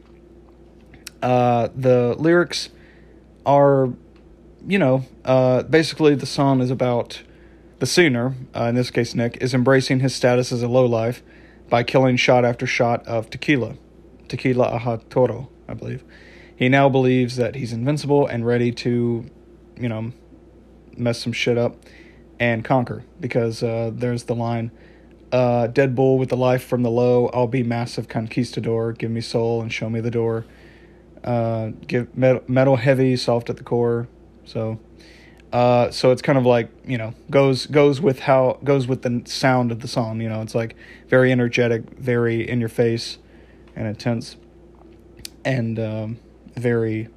uh, 1.23 1.69
the 1.77 2.17
lyrics 2.19 2.71
are 3.47 3.91
you 4.67 4.79
know 4.79 5.05
uh, 5.25 5.63
basically 5.63 6.15
the 6.15 6.27
song 6.27 6.61
is 6.61 6.71
about 6.71 7.23
the 7.79 7.87
singer 7.87 8.35
uh, 8.57 8.65
in 8.65 8.75
this 8.75 8.91
case 8.91 9.15
Nick 9.15 9.37
is 9.41 9.55
embracing 9.55 10.01
his 10.01 10.15
status 10.15 10.51
as 10.51 10.63
a 10.63 10.69
lowlife 10.69 11.23
by 11.69 11.83
killing 11.83 12.17
shot 12.17 12.45
after 12.45 12.67
shot 12.67 13.07
of 13.07 13.31
tequila, 13.31 13.77
tequila 14.29 14.65
aha 14.65 14.99
toro, 15.11 15.49
I 15.69 15.75
believe. 15.75 16.03
He 16.57 16.69
now 16.69 16.89
believes 16.89 17.37
that 17.37 17.55
he's 17.55 17.73
invincible 17.73 18.27
and 18.27 18.45
ready 18.45 18.73
to, 18.73 19.27
you 19.79 19.89
know, 19.89 20.13
mess 20.97 21.23
some 21.23 21.33
shit 21.33 21.57
up 21.57 21.77
and 22.41 22.65
conquer 22.65 23.05
because 23.21 23.63
uh, 23.63 23.91
there's 23.93 24.25
the 24.25 24.35
line 24.35 24.71
uh, 25.33 25.67
Dead 25.67 25.95
Bull 25.95 26.19
with 26.19 26.31
the 26.31 26.37
life 26.37 26.65
from 26.65 26.83
the 26.83 26.91
low, 26.91 27.27
I'll 27.29 27.47
be 27.47 27.63
massive 27.63 28.09
conquistador, 28.09 28.93
give 28.93 29.11
me 29.11 29.21
soul 29.21 29.61
and 29.61 29.73
show 29.73 29.91
me 29.91 30.01
the 30.01 30.11
door. 30.11 30.47
Uh, 31.23 31.73
give 31.87 32.17
metal, 32.17 32.43
metal 32.47 32.77
heavy, 32.77 33.17
soft 33.17 33.51
at 33.51 33.57
the 33.57 33.65
core. 33.65 34.09
So, 34.45 34.79
uh, 35.53 35.91
so 35.91 36.11
it's 36.13 36.23
kind 36.23 36.39
of 36.39 36.47
like 36.47 36.71
you 36.87 36.97
know 36.97 37.15
goes 37.29 37.67
goes 37.67 38.01
with 38.01 38.21
how 38.21 38.59
goes 38.65 38.87
with 38.87 39.03
the 39.03 39.23
sound 39.27 39.73
of 39.73 39.81
the 39.81 39.89
song. 39.89 40.21
You 40.21 40.29
know, 40.29 40.41
it's 40.41 40.55
like 40.55 40.77
very 41.09 41.33
energetic, 41.33 41.91
very 41.99 42.49
in 42.49 42.61
your 42.61 42.69
face, 42.69 43.19
and 43.75 43.87
intense, 43.87 44.37
and 45.45 45.79
um, 45.79 46.19
very, 46.55 47.09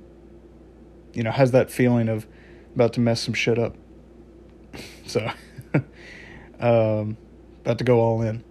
you 1.13 1.23
know, 1.23 1.31
has 1.31 1.51
that 1.51 1.69
feeling 1.69 2.09
of 2.09 2.25
about 2.73 2.93
to 2.93 2.99
mess 2.99 3.21
some 3.21 3.35
shit 3.35 3.59
up. 3.59 3.75
So, 5.11 5.29
um, 6.61 7.17
about 7.61 7.77
to 7.79 7.83
go 7.83 7.99
all 7.99 8.21
in. 8.21 8.45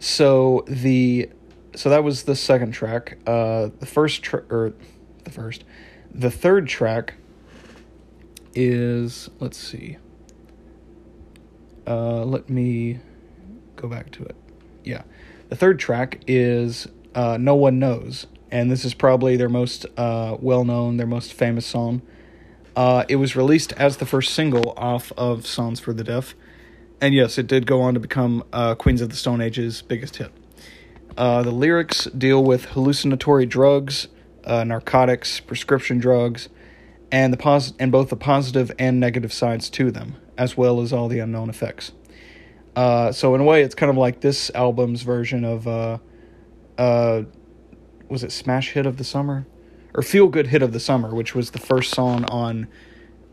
So 0.00 0.64
the 0.66 1.30
so 1.76 1.88
that 1.88 2.02
was 2.02 2.24
the 2.24 2.34
second 2.34 2.72
track. 2.72 3.18
Uh, 3.28 3.68
the 3.78 3.86
first 3.86 4.22
tra- 4.24 4.44
or 4.50 4.72
the 5.22 5.30
first, 5.30 5.62
the 6.12 6.30
third 6.30 6.66
track 6.66 7.14
is 8.56 9.30
let's 9.38 9.56
see. 9.56 9.98
Uh, 11.86 12.24
let 12.24 12.50
me 12.50 12.98
go 13.76 13.86
back 13.86 14.10
to 14.12 14.24
it. 14.24 14.34
Yeah, 14.82 15.02
the 15.48 15.54
third 15.54 15.78
track 15.78 16.24
is 16.26 16.88
uh, 17.14 17.36
"No 17.40 17.54
One 17.54 17.78
Knows," 17.78 18.26
and 18.50 18.68
this 18.68 18.84
is 18.84 18.94
probably 18.94 19.36
their 19.36 19.48
most 19.48 19.86
uh, 19.96 20.36
well-known, 20.40 20.96
their 20.96 21.06
most 21.06 21.32
famous 21.32 21.66
song. 21.66 22.02
Uh, 22.76 23.04
it 23.08 23.16
was 23.16 23.34
released 23.34 23.72
as 23.72 23.96
the 23.96 24.06
first 24.06 24.32
single 24.32 24.72
off 24.76 25.12
of 25.16 25.46
Songs 25.46 25.80
for 25.80 25.92
the 25.92 26.04
Deaf, 26.04 26.34
and 27.00 27.14
yes, 27.14 27.38
it 27.38 27.46
did 27.46 27.66
go 27.66 27.80
on 27.80 27.94
to 27.94 28.00
become 28.00 28.44
uh, 28.52 28.74
Queens 28.74 29.00
of 29.00 29.08
the 29.08 29.16
Stone 29.16 29.40
Age's 29.40 29.82
biggest 29.82 30.16
hit. 30.16 30.32
Uh, 31.16 31.42
the 31.42 31.50
lyrics 31.50 32.04
deal 32.06 32.42
with 32.42 32.66
hallucinatory 32.66 33.44
drugs, 33.44 34.08
uh, 34.44 34.64
narcotics, 34.64 35.40
prescription 35.40 35.98
drugs, 35.98 36.48
and 37.10 37.32
the 37.32 37.36
pos- 37.36 37.72
and 37.78 37.90
both 37.90 38.08
the 38.08 38.16
positive 38.16 38.70
and 38.78 39.00
negative 39.00 39.32
sides 39.32 39.68
to 39.70 39.90
them, 39.90 40.14
as 40.38 40.56
well 40.56 40.80
as 40.80 40.92
all 40.92 41.08
the 41.08 41.18
unknown 41.18 41.50
effects. 41.50 41.92
Uh, 42.76 43.10
so 43.10 43.34
in 43.34 43.40
a 43.40 43.44
way, 43.44 43.62
it's 43.62 43.74
kind 43.74 43.90
of 43.90 43.96
like 43.96 44.20
this 44.20 44.50
album's 44.54 45.02
version 45.02 45.44
of, 45.44 45.66
uh, 45.66 45.98
was 48.08 48.22
it 48.22 48.30
Smash 48.30 48.70
Hit 48.70 48.86
of 48.86 48.96
the 48.96 49.04
Summer? 49.04 49.46
Or 49.94 50.02
Feel 50.02 50.28
Good 50.28 50.48
Hit 50.48 50.62
of 50.62 50.72
the 50.72 50.80
Summer, 50.80 51.14
which 51.14 51.34
was 51.34 51.50
the 51.50 51.58
first 51.58 51.94
song 51.94 52.24
on 52.26 52.68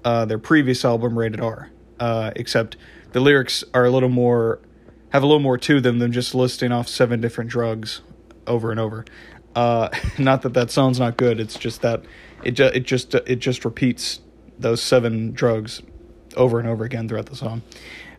uh, 0.04 0.26
their 0.26 0.40
previous 0.40 0.84
album, 0.86 1.18
Rated 1.18 1.42
R. 1.42 1.70
Uh, 2.00 2.32
except 2.36 2.78
the 3.12 3.20
lyrics 3.20 3.64
are 3.74 3.86
a 3.86 3.92
little 3.92 4.10
more, 4.10 4.60
have 5.10 5.24
a 5.24 5.26
little 5.26 5.42
more 5.42 5.58
to 5.58 5.82
them 5.82 6.00
than 6.00 6.12
just 6.12 6.36
listing 6.36 6.72
off 6.72 6.88
seven 6.88 7.22
different 7.22 7.50
drugs 7.50 8.02
over 8.46 8.72
and 8.72 8.80
over. 8.80 9.06
Uh, 9.56 9.90
not 10.18 10.44
that 10.44 10.54
that 10.54 10.72
song's 10.72 11.00
not 11.00 11.18
good. 11.18 11.40
It's 11.40 11.58
just 11.58 11.82
that 11.82 12.04
it 12.44 12.52
ju- 12.52 12.72
it 12.74 12.84
just 12.84 13.14
it 13.16 13.38
just 13.38 13.66
repeats 13.66 14.20
those 14.60 14.82
seven 14.82 15.32
drugs 15.32 15.82
over 16.36 16.60
and 16.60 16.68
over 16.68 16.84
again 16.84 17.08
throughout 17.08 17.28
the 17.28 17.36
song. 17.36 17.62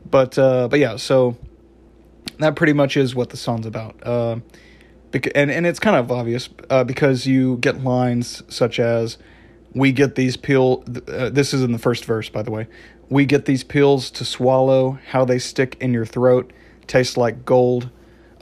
But 0.09 0.39
uh, 0.39 0.69
but 0.69 0.81
yeah, 0.81 0.97
so 0.97 1.37
that 2.39 2.57
pretty 2.57 2.73
much 2.73 2.97
is 2.97 3.15
what 3.15 3.31
the 3.31 3.37
song's 3.37 3.67
about. 3.67 4.05
And 5.35 5.51
and 5.51 5.67
it's 5.67 5.79
kind 5.79 5.97
of 5.97 6.11
obvious 6.13 6.49
uh, 6.69 6.85
because 6.85 7.27
you 7.27 7.57
get 7.59 7.83
lines 7.83 8.43
such 8.49 8.79
as 8.79 9.19
we 9.75 9.93
get 9.93 10.15
these 10.15 10.37
pill 10.37 10.85
uh, 11.09 11.31
this 11.31 11.55
is 11.55 11.63
in 11.63 11.73
the 11.73 11.79
first 11.79 12.05
verse 12.05 12.29
by 12.29 12.43
the 12.43 12.51
way. 12.51 12.67
We 13.09 13.25
get 13.25 13.47
these 13.47 13.65
pills 13.65 14.11
to 14.13 14.25
swallow 14.25 14.99
how 15.11 15.25
they 15.25 15.39
stick 15.39 15.77
in 15.81 15.95
your 15.95 16.05
throat 16.05 16.53
taste 16.87 17.17
like 17.17 17.45
gold. 17.45 17.91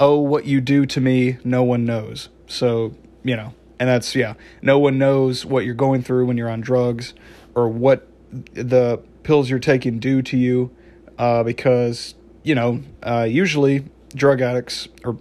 Oh 0.00 0.18
what 0.18 0.44
you 0.44 0.60
do 0.60 0.86
to 0.86 1.00
me 1.00 1.38
no 1.44 1.62
one 1.62 1.84
knows. 1.84 2.30
So 2.46 2.94
you 3.22 3.36
know 3.36 3.54
and 3.78 3.88
that's 3.88 4.14
yeah. 4.14 4.34
No 4.62 4.78
one 4.78 4.98
knows 4.98 5.44
what 5.44 5.64
you're 5.64 5.74
going 5.74 6.02
through 6.02 6.26
when 6.26 6.36
you're 6.36 6.50
on 6.50 6.60
drugs 6.60 7.14
or 7.54 7.68
what 7.68 8.08
the 8.54 9.00
pills 9.22 9.50
you're 9.50 9.58
taking 9.58 9.98
do 9.98 10.22
to 10.22 10.36
you 10.36 10.74
uh, 11.18 11.42
because 11.42 12.14
you 12.42 12.54
know 12.54 12.80
uh, 13.02 13.26
usually 13.28 13.84
drug 14.14 14.40
addicts 14.40 14.88
or 15.04 15.18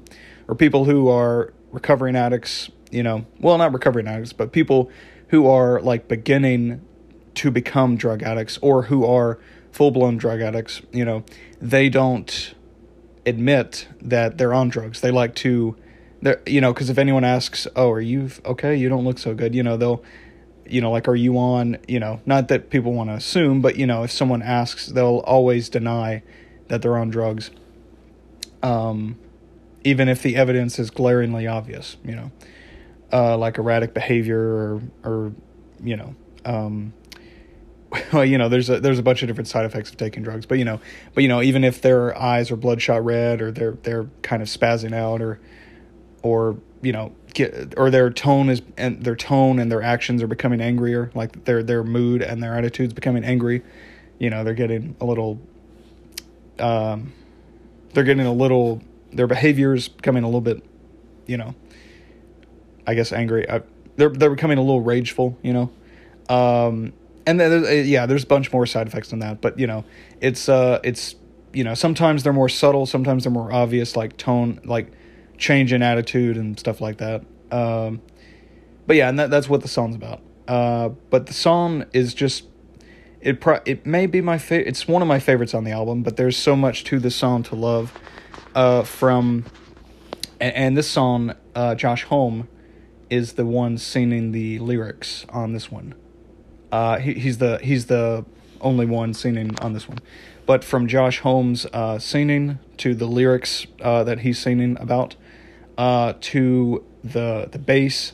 or 0.47 0.55
people 0.55 0.85
who 0.85 1.09
are 1.09 1.53
recovering 1.71 2.15
addicts, 2.15 2.69
you 2.91 3.03
know, 3.03 3.25
well, 3.39 3.57
not 3.57 3.73
recovering 3.73 4.07
addicts, 4.07 4.33
but 4.33 4.51
people 4.51 4.89
who 5.29 5.47
are 5.47 5.81
like 5.81 6.07
beginning 6.07 6.81
to 7.35 7.51
become 7.51 7.97
drug 7.97 8.23
addicts 8.23 8.57
or 8.61 8.83
who 8.83 9.05
are 9.05 9.39
full 9.71 9.91
blown 9.91 10.17
drug 10.17 10.41
addicts, 10.41 10.81
you 10.91 11.03
know, 11.03 11.23
they 11.61 11.89
don't 11.89 12.55
admit 13.25 13.87
that 14.01 14.37
they're 14.37 14.53
on 14.53 14.69
drugs. 14.69 15.01
They 15.01 15.11
like 15.11 15.35
to, 15.35 15.75
they're 16.21 16.41
you 16.45 16.61
know, 16.61 16.73
because 16.73 16.89
if 16.89 16.97
anyone 16.97 17.23
asks, 17.23 17.67
"Oh, 17.75 17.91
are 17.91 18.01
you 18.01 18.29
okay? 18.45 18.75
You 18.75 18.89
don't 18.89 19.03
look 19.03 19.19
so 19.19 19.33
good," 19.33 19.53
you 19.53 19.63
know, 19.63 19.77
they'll, 19.77 20.03
you 20.65 20.79
know, 20.79 20.91
like, 20.91 21.07
"Are 21.07 21.15
you 21.15 21.37
on?" 21.37 21.77
You 21.87 21.99
know, 21.99 22.21
not 22.25 22.47
that 22.47 22.69
people 22.69 22.93
want 22.93 23.09
to 23.09 23.15
assume, 23.15 23.61
but 23.61 23.75
you 23.77 23.85
know, 23.85 24.03
if 24.03 24.11
someone 24.11 24.41
asks, 24.41 24.87
they'll 24.87 25.23
always 25.25 25.69
deny 25.69 26.23
that 26.67 26.81
they're 26.81 26.97
on 26.97 27.09
drugs. 27.09 27.51
Um, 28.63 29.17
even 29.85 30.09
if 30.09 30.21
the 30.21 30.35
evidence 30.35 30.79
is 30.79 30.89
glaringly 30.89 31.47
obvious, 31.47 31.95
you 32.03 32.15
know, 32.15 32.31
uh, 33.13 33.37
like 33.37 33.57
erratic 33.59 33.93
behavior 33.93 34.39
or, 34.39 34.81
or 35.03 35.31
you 35.81 35.95
know, 35.95 36.15
um, 36.43 36.91
well, 38.11 38.25
you 38.25 38.37
know, 38.37 38.49
there's 38.49 38.69
a 38.69 38.79
there's 38.79 38.99
a 38.99 39.03
bunch 39.03 39.21
of 39.21 39.27
different 39.27 39.47
side 39.47 39.63
effects 39.63 39.91
of 39.91 39.97
taking 39.97 40.23
drugs, 40.23 40.45
but 40.45 40.57
you 40.57 40.65
know, 40.65 40.81
but 41.13 41.21
you 41.21 41.29
know, 41.29 41.41
even 41.41 41.63
if 41.63 41.81
their 41.81 42.17
eyes 42.17 42.51
are 42.51 42.55
bloodshot 42.55 43.05
red 43.05 43.41
or 43.41 43.51
they're 43.51 43.77
they're 43.83 44.07
kind 44.23 44.41
of 44.41 44.49
spazzing 44.49 44.93
out 44.93 45.21
or 45.21 45.39
or 46.23 46.57
you 46.81 46.91
know, 46.91 47.15
get 47.35 47.75
or 47.77 47.91
their 47.91 48.09
tone 48.09 48.49
is 48.49 48.63
and 48.75 49.03
their 49.03 49.15
tone 49.15 49.59
and 49.59 49.71
their 49.71 49.83
actions 49.83 50.23
are 50.23 50.27
becoming 50.27 50.61
angrier, 50.61 51.11
like 51.13 51.45
their 51.45 51.61
their 51.61 51.83
mood 51.83 52.23
and 52.23 52.41
their 52.41 52.57
attitudes 52.57 52.91
becoming 52.91 53.23
angry. 53.23 53.61
You 54.17 54.31
know, 54.31 54.43
they're 54.43 54.55
getting 54.55 54.95
a 54.99 55.05
little 55.05 55.39
um 56.57 57.13
they're 57.93 58.03
getting 58.03 58.25
a 58.25 58.33
little 58.33 58.81
their 59.15 59.27
behaviors 59.27 59.87
becoming 59.87 60.23
a 60.23 60.27
little 60.27 60.41
bit, 60.41 60.63
you 61.25 61.37
know, 61.37 61.55
I 62.85 62.93
guess 62.93 63.11
angry. 63.11 63.49
I, 63.49 63.61
they're 63.95 64.09
they're 64.09 64.29
becoming 64.29 64.57
a 64.57 64.61
little 64.61 64.81
rageful, 64.81 65.37
you 65.41 65.53
know. 65.53 65.71
Um, 66.29 66.93
and 67.25 67.39
then 67.39 67.65
uh, 67.65 67.69
yeah, 67.69 68.05
there's 68.05 68.23
a 68.23 68.27
bunch 68.27 68.51
more 68.51 68.65
side 68.65 68.87
effects 68.87 69.09
than 69.09 69.19
that, 69.19 69.41
but 69.41 69.57
you 69.59 69.67
know, 69.67 69.85
it's 70.21 70.49
uh, 70.49 70.79
it's 70.83 71.15
you 71.53 71.63
know, 71.63 71.73
sometimes 71.73 72.23
they're 72.23 72.33
more 72.33 72.49
subtle, 72.49 72.85
sometimes 72.85 73.23
they're 73.23 73.31
more 73.31 73.51
obvious, 73.51 73.95
like 73.95 74.17
tone, 74.17 74.59
like 74.65 74.91
change 75.37 75.71
in 75.71 75.81
attitude 75.81 76.37
and 76.37 76.59
stuff 76.59 76.81
like 76.81 76.97
that. 76.97 77.23
Um, 77.49 78.01
but 78.85 78.97
yeah, 78.97 79.09
and 79.09 79.17
that, 79.19 79.29
that's 79.29 79.47
what 79.47 79.61
the 79.61 79.67
song's 79.67 79.95
about. 79.95 80.21
Uh, 80.47 80.89
but 81.09 81.27
the 81.27 81.33
song 81.33 81.85
is 81.93 82.13
just 82.13 82.45
it. 83.21 83.41
Pro- 83.41 83.61
it 83.65 83.85
may 83.85 84.05
be 84.05 84.21
my 84.21 84.37
favorite. 84.37 84.67
It's 84.67 84.87
one 84.87 85.01
of 85.01 85.07
my 85.07 85.19
favorites 85.19 85.53
on 85.53 85.63
the 85.63 85.71
album, 85.71 86.03
but 86.03 86.17
there's 86.17 86.37
so 86.37 86.55
much 86.55 86.83
to 86.85 86.99
the 86.99 87.09
song 87.09 87.41
to 87.43 87.55
love. 87.55 87.97
Uh, 88.55 88.83
from 88.83 89.45
and, 90.39 90.55
and 90.55 90.77
this 90.77 90.89
song, 90.89 91.35
uh, 91.53 91.75
Josh 91.75 92.05
Homme 92.05 92.47
is 93.09 93.33
the 93.33 93.45
one 93.45 93.77
singing 93.77 94.31
the 94.31 94.59
lyrics 94.59 95.25
on 95.29 95.53
this 95.53 95.69
one. 95.69 95.93
Uh, 96.71 96.97
he, 96.99 97.13
he's 97.13 97.37
the 97.37 97.59
he's 97.61 97.87
the 97.87 98.25
only 98.61 98.85
one 98.85 99.13
singing 99.13 99.57
on 99.59 99.73
this 99.73 99.87
one. 99.87 99.99
But 100.45 100.63
from 100.63 100.87
Josh 100.87 101.21
Homme's 101.21 101.65
uh, 101.67 101.99
singing 101.99 102.59
to 102.77 102.93
the 102.93 103.07
lyrics 103.07 103.65
uh, 103.81 104.03
that 104.03 104.19
he's 104.19 104.37
singing 104.39 104.77
about, 104.79 105.15
uh, 105.77 106.13
to 106.21 106.85
the 107.03 107.49
the 107.51 107.59
bass, 107.59 108.13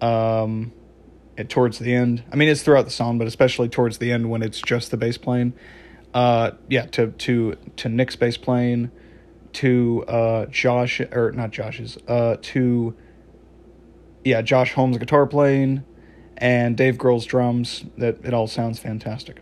um, 0.00 0.72
towards 1.48 1.78
the 1.78 1.94
end. 1.94 2.24
I 2.30 2.36
mean, 2.36 2.48
it's 2.48 2.62
throughout 2.62 2.84
the 2.84 2.90
song, 2.90 3.18
but 3.18 3.26
especially 3.26 3.68
towards 3.68 3.98
the 3.98 4.12
end 4.12 4.30
when 4.30 4.42
it's 4.42 4.60
just 4.60 4.90
the 4.90 4.96
bass 4.96 5.18
playing. 5.18 5.54
Uh, 6.12 6.52
yeah, 6.68 6.86
to 6.86 7.08
to 7.12 7.56
to 7.76 7.88
Nick's 7.88 8.16
bass 8.16 8.36
playing, 8.36 8.90
to 9.54 10.04
uh, 10.08 10.46
Josh 10.46 11.00
or 11.00 11.32
not 11.32 11.50
Josh's, 11.50 11.98
uh, 12.08 12.36
to 12.40 12.94
yeah, 14.24 14.42
Josh 14.42 14.74
Homme's 14.74 14.98
guitar 14.98 15.26
playing 15.26 15.84
and 16.36 16.76
Dave 16.76 16.96
Grohl's 16.96 17.26
drums. 17.26 17.84
That 17.98 18.24
it 18.24 18.34
all 18.34 18.46
sounds 18.46 18.78
fantastic. 18.78 19.40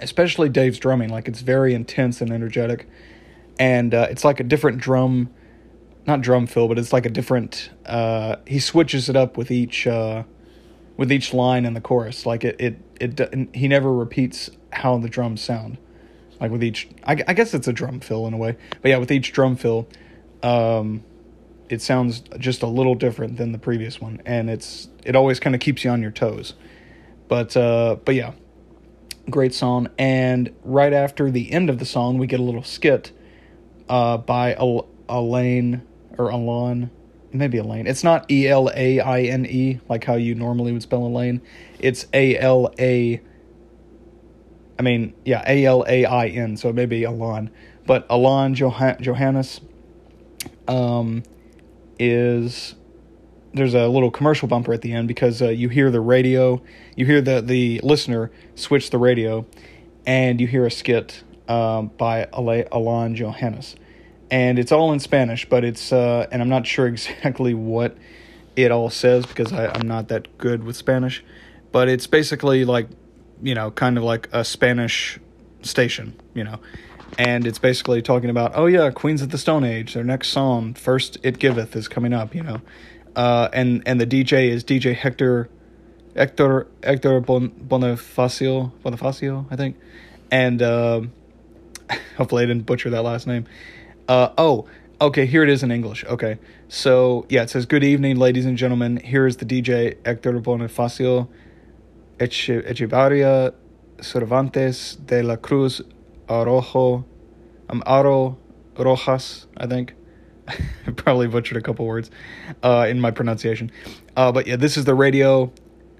Especially 0.00 0.48
Dave's 0.48 0.78
drumming, 0.78 1.08
like 1.08 1.28
it's 1.28 1.40
very 1.40 1.74
intense 1.74 2.20
and 2.20 2.30
energetic, 2.30 2.88
and 3.58 3.92
uh, 3.94 4.06
it's 4.10 4.24
like 4.24 4.38
a 4.38 4.44
different 4.44 4.78
drum, 4.78 5.30
not 6.06 6.20
drum 6.20 6.46
fill, 6.46 6.68
but 6.68 6.78
it's 6.78 6.92
like 6.92 7.06
a 7.06 7.10
different. 7.10 7.70
Uh, 7.84 8.36
he 8.46 8.60
switches 8.60 9.08
it 9.08 9.16
up 9.16 9.36
with 9.36 9.50
each 9.50 9.86
uh, 9.86 10.22
with 10.96 11.10
each 11.10 11.34
line 11.34 11.64
in 11.64 11.74
the 11.74 11.80
chorus. 11.80 12.26
Like 12.26 12.44
it, 12.44 12.56
it, 12.60 12.78
it. 13.00 13.48
He 13.54 13.66
never 13.66 13.92
repeats 13.92 14.50
how 14.72 14.98
the 14.98 15.08
drums 15.08 15.40
sound. 15.40 15.78
Like 16.40 16.50
with 16.50 16.62
each, 16.62 16.88
I, 17.04 17.22
I 17.26 17.34
guess 17.34 17.54
it's 17.54 17.66
a 17.66 17.72
drum 17.72 18.00
fill 18.00 18.26
in 18.26 18.34
a 18.34 18.36
way, 18.36 18.56
but 18.80 18.88
yeah, 18.88 18.98
with 18.98 19.10
each 19.10 19.32
drum 19.32 19.56
fill, 19.56 19.88
um, 20.42 21.02
it 21.68 21.82
sounds 21.82 22.22
just 22.38 22.62
a 22.62 22.66
little 22.66 22.94
different 22.94 23.36
than 23.36 23.52
the 23.52 23.58
previous 23.58 24.00
one, 24.00 24.22
and 24.24 24.48
it's 24.48 24.88
it 25.04 25.16
always 25.16 25.40
kind 25.40 25.54
of 25.54 25.60
keeps 25.60 25.84
you 25.84 25.90
on 25.90 26.00
your 26.00 26.10
toes. 26.10 26.54
But 27.26 27.56
uh, 27.56 27.96
but 28.04 28.14
yeah, 28.14 28.32
great 29.28 29.54
song. 29.54 29.88
And 29.98 30.54
right 30.64 30.92
after 30.92 31.30
the 31.30 31.52
end 31.52 31.70
of 31.70 31.78
the 31.78 31.84
song, 31.84 32.18
we 32.18 32.26
get 32.26 32.40
a 32.40 32.42
little 32.42 32.62
skit 32.62 33.12
uh, 33.88 34.18
by 34.18 34.54
Al- 34.54 34.88
Elaine 35.08 35.82
or 36.16 36.30
Alon, 36.30 36.90
maybe 37.32 37.58
Elaine. 37.58 37.86
It's 37.86 38.04
not 38.04 38.30
E 38.30 38.48
L 38.48 38.70
A 38.74 39.00
I 39.00 39.22
N 39.22 39.46
E 39.46 39.80
like 39.88 40.04
how 40.04 40.14
you 40.14 40.34
normally 40.34 40.72
would 40.72 40.82
spell 40.82 41.04
Elaine. 41.04 41.42
It's 41.78 42.06
A 42.12 42.38
L 42.38 42.72
A. 42.78 43.20
I 44.78 44.82
mean, 44.82 45.14
yeah, 45.24 45.42
A 45.46 45.64
L 45.64 45.84
A 45.88 46.04
I 46.04 46.28
N. 46.28 46.56
So 46.56 46.72
maybe 46.72 47.04
Alon, 47.04 47.50
but 47.86 48.06
Alon 48.08 48.54
Joh- 48.54 48.96
Johannes. 49.00 49.60
Um, 50.66 51.22
is 51.98 52.74
there's 53.54 53.74
a 53.74 53.88
little 53.88 54.10
commercial 54.10 54.48
bumper 54.48 54.72
at 54.72 54.82
the 54.82 54.92
end 54.92 55.08
because 55.08 55.42
uh, 55.42 55.48
you 55.48 55.68
hear 55.68 55.90
the 55.90 56.00
radio, 56.00 56.62
you 56.96 57.06
hear 57.06 57.20
the 57.20 57.40
the 57.40 57.80
listener 57.82 58.30
switch 58.54 58.90
the 58.90 58.98
radio, 58.98 59.46
and 60.06 60.40
you 60.40 60.46
hear 60.46 60.66
a 60.66 60.70
skit 60.70 61.22
um, 61.48 61.88
by 61.98 62.28
Alon 62.32 63.14
Johannes, 63.14 63.76
and 64.30 64.58
it's 64.58 64.72
all 64.72 64.92
in 64.92 65.00
Spanish, 65.00 65.48
but 65.48 65.64
it's 65.64 65.92
uh, 65.92 66.26
and 66.30 66.42
I'm 66.42 66.48
not 66.48 66.66
sure 66.66 66.86
exactly 66.88 67.54
what 67.54 67.96
it 68.56 68.70
all 68.70 68.90
says 68.90 69.24
because 69.26 69.52
I, 69.52 69.68
I'm 69.68 69.86
not 69.86 70.08
that 70.08 70.36
good 70.38 70.64
with 70.64 70.76
Spanish, 70.76 71.24
but 71.72 71.88
it's 71.88 72.06
basically 72.06 72.64
like 72.64 72.88
you 73.42 73.54
know 73.54 73.70
kind 73.70 73.96
of 73.96 74.04
like 74.04 74.28
a 74.32 74.44
Spanish 74.44 75.18
station, 75.62 76.14
you 76.34 76.44
know, 76.44 76.58
and 77.16 77.46
it's 77.46 77.58
basically 77.58 78.02
talking 78.02 78.28
about 78.30 78.52
oh 78.54 78.66
yeah 78.66 78.90
queens 78.90 79.22
of 79.22 79.30
the 79.30 79.38
stone 79.38 79.64
age 79.64 79.94
their 79.94 80.04
next 80.04 80.28
song 80.28 80.74
first 80.74 81.16
it 81.22 81.38
giveth 81.38 81.74
is 81.76 81.88
coming 81.88 82.12
up 82.12 82.34
you 82.34 82.42
know. 82.42 82.60
Uh, 83.16 83.48
and 83.52 83.82
and 83.86 84.00
the 84.00 84.06
dj 84.06 84.48
is 84.48 84.62
dj 84.62 84.94
hector 84.94 85.48
hector 86.14 86.66
hector 86.82 87.20
bon, 87.20 87.50
bonifacio 87.50 88.70
bonifacio 88.84 89.46
i 89.50 89.56
think. 89.56 89.76
And 90.30 90.60
uh, 90.60 91.02
hopefully 92.16 92.42
i 92.42 92.46
didn't 92.46 92.66
butcher 92.66 92.90
that 92.90 93.02
last 93.02 93.26
name. 93.26 93.46
Uh, 94.06 94.30
oh 94.36 94.68
okay 95.00 95.26
here 95.26 95.42
it 95.42 95.48
is 95.48 95.62
in 95.62 95.70
english 95.70 96.04
okay. 96.04 96.38
So 96.68 97.26
yeah 97.28 97.42
it 97.42 97.50
says 97.50 97.66
good 97.66 97.84
evening 97.84 98.16
ladies 98.16 98.46
and 98.46 98.58
gentlemen. 98.58 98.98
Here 98.98 99.26
is 99.26 99.38
the 99.38 99.46
dj 99.46 99.96
hector 100.04 100.38
bonifacio 100.40 101.28
echevarria 102.18 103.54
cervantes 104.00 104.96
de 104.96 105.22
la 105.22 105.36
cruz 105.36 105.82
Arojo, 106.28 107.04
um, 107.68 107.82
Aro 107.86 108.36
Rojas, 108.78 109.46
I 109.56 109.66
think. 109.66 109.94
I 110.46 110.90
probably 110.96 111.26
butchered 111.26 111.58
a 111.58 111.60
couple 111.60 111.86
words 111.86 112.10
uh, 112.62 112.86
in 112.88 113.00
my 113.00 113.10
pronunciation. 113.10 113.70
Uh, 114.16 114.32
but 114.32 114.46
yeah, 114.46 114.56
this 114.56 114.76
is 114.76 114.84
the 114.84 114.94
radio 114.94 115.52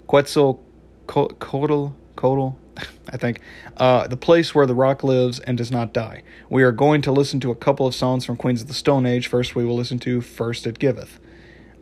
Quetzal 0.07 0.63
Codal, 1.07 1.95
Codal, 2.17 2.57
I 3.13 3.17
think, 3.17 3.41
uh, 3.77 4.07
the 4.07 4.17
place 4.17 4.55
where 4.55 4.67
the 4.67 4.75
rock 4.75 5.03
lives 5.03 5.39
and 5.41 5.59
does 5.59 5.71
not 5.71 5.93
die. 5.93 6.23
We 6.49 6.63
are 6.63 6.73
going 6.73 7.03
to 7.03 7.13
listen 7.13 7.41
to 7.41 7.51
a 7.51 7.55
couple 7.55 7.87
of 7.87 7.95
songs 7.95 8.25
from 8.25 8.37
Queens 8.37 8.63
of 8.63 8.69
the 8.69 8.75
Stone 8.75 9.07
Age. 9.07 9.27
First, 9.27 9.55
we 9.55 9.65
will 9.65 9.77
listen 9.77 9.99
to 10.01 10.21
First 10.21 10.67
It 10.67 10.79
Giveth. 10.79 11.19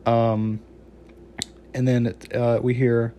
Um, 0.05 0.61
and 1.75 1.87
then 1.87 2.14
uh, 2.35 2.59
we 2.62 2.75
hear 2.75 3.14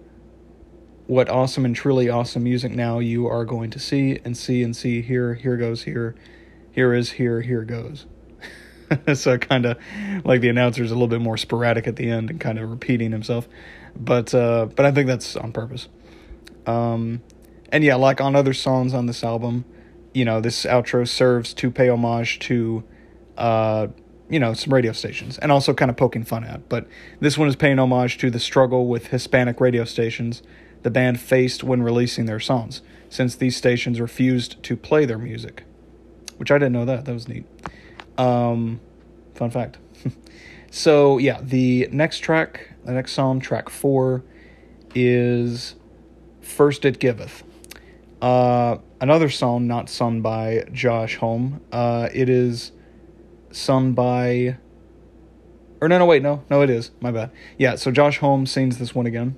what 1.07 1.29
awesome 1.29 1.63
and 1.63 1.75
truly 1.75 2.09
awesome 2.09 2.43
music 2.43 2.73
now 2.73 2.99
you 2.99 3.27
are 3.27 3.45
going 3.45 3.69
to 3.71 3.79
see 3.79 4.19
and 4.23 4.37
see 4.37 4.61
and 4.61 4.75
see. 4.75 5.01
Here 5.01 5.33
here 5.33 5.55
goes 5.55 5.83
here. 5.83 6.15
Here 6.71 6.93
is 6.93 7.11
here 7.11 7.41
here 7.41 7.63
goes. 7.63 8.05
So 9.15 9.37
kind 9.37 9.65
of 9.65 9.77
like 10.23 10.39
the 10.39 10.47
announcer 10.47 10.81
is 10.81 10.91
a 10.91 10.93
little 10.93 11.09
bit 11.09 11.19
more 11.19 11.35
sporadic 11.35 11.87
at 11.87 11.97
the 11.97 12.09
end 12.09 12.29
and 12.29 12.39
kind 12.39 12.57
of 12.57 12.69
repeating 12.69 13.11
himself. 13.11 13.45
But 13.97 14.33
uh 14.33 14.67
but 14.67 14.85
i 14.85 14.91
think 14.91 15.07
that's 15.07 15.35
on 15.35 15.51
purpose. 15.51 15.89
Um 16.65 17.21
and 17.69 17.83
yeah 17.83 17.95
like 17.95 18.21
on 18.21 18.35
other 18.35 18.53
songs 18.53 18.93
on 18.93 19.05
this 19.05 19.25
album 19.25 19.65
you 20.13 20.23
know 20.23 20.39
this 20.39 20.65
outro 20.65 21.05
serves 21.05 21.53
to 21.55 21.69
pay 21.69 21.89
homage 21.89 22.39
to 22.39 22.85
uh 23.37 23.87
you 24.29 24.39
know 24.39 24.53
some 24.53 24.73
radio 24.73 24.93
stations 24.93 25.37
and 25.37 25.51
also 25.51 25.73
kind 25.73 25.91
of 25.91 25.97
poking 25.97 26.23
fun 26.23 26.45
at. 26.45 26.69
But 26.69 26.87
this 27.19 27.37
one 27.37 27.49
is 27.49 27.57
paying 27.57 27.79
homage 27.79 28.17
to 28.19 28.29
the 28.29 28.39
struggle 28.39 28.87
with 28.87 29.07
hispanic 29.07 29.59
radio 29.59 29.83
stations 29.83 30.43
the 30.83 30.89
band 30.89 31.19
faced 31.19 31.63
when 31.63 31.83
releasing 31.83 32.25
their 32.25 32.39
songs, 32.39 32.81
since 33.09 33.35
these 33.35 33.55
stations 33.55 33.99
refused 33.99 34.61
to 34.63 34.75
play 34.75 35.05
their 35.05 35.17
music. 35.17 35.63
Which 36.37 36.51
I 36.51 36.55
didn't 36.55 36.73
know 36.73 36.85
that. 36.85 37.05
That 37.05 37.13
was 37.13 37.27
neat. 37.27 37.45
Um, 38.17 38.79
fun 39.35 39.49
fact. 39.49 39.77
so, 40.71 41.17
yeah, 41.17 41.39
the 41.41 41.87
next 41.91 42.19
track, 42.19 42.73
the 42.85 42.91
next 42.91 43.13
song, 43.13 43.39
track 43.39 43.69
four, 43.69 44.23
is 44.93 45.75
First 46.41 46.85
It 46.85 46.99
Giveth. 46.99 47.43
Uh, 48.21 48.77
another 48.99 49.29
song 49.29 49.67
not 49.67 49.89
sung 49.89 50.21
by 50.21 50.65
Josh 50.71 51.17
Homme. 51.17 51.61
Uh, 51.71 52.09
it 52.13 52.29
is 52.29 52.71
sung 53.51 53.93
by. 53.93 54.57
Or 55.79 55.87
no, 55.87 55.99
no, 55.99 56.05
wait, 56.07 56.23
no, 56.23 56.43
no, 56.49 56.61
it 56.61 56.71
is. 56.71 56.91
My 56.99 57.11
bad. 57.11 57.31
Yeah, 57.57 57.75
so 57.75 57.91
Josh 57.91 58.17
Homme 58.17 58.47
sings 58.47 58.79
this 58.79 58.95
one 58.95 59.05
again, 59.05 59.35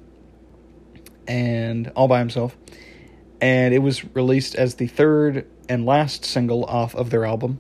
and 1.30 1.90
all 1.96 2.10
by 2.10 2.20
himself, 2.20 2.58
and 3.40 3.74
it 3.74 3.80
was 3.80 4.04
released 4.14 4.56
as 4.56 4.76
the 4.76 4.88
third 4.88 5.46
and 5.70 5.86
last 5.86 6.26
single 6.26 6.66
off 6.66 6.94
of 6.96 7.10
their 7.12 7.24
album. 7.24 7.60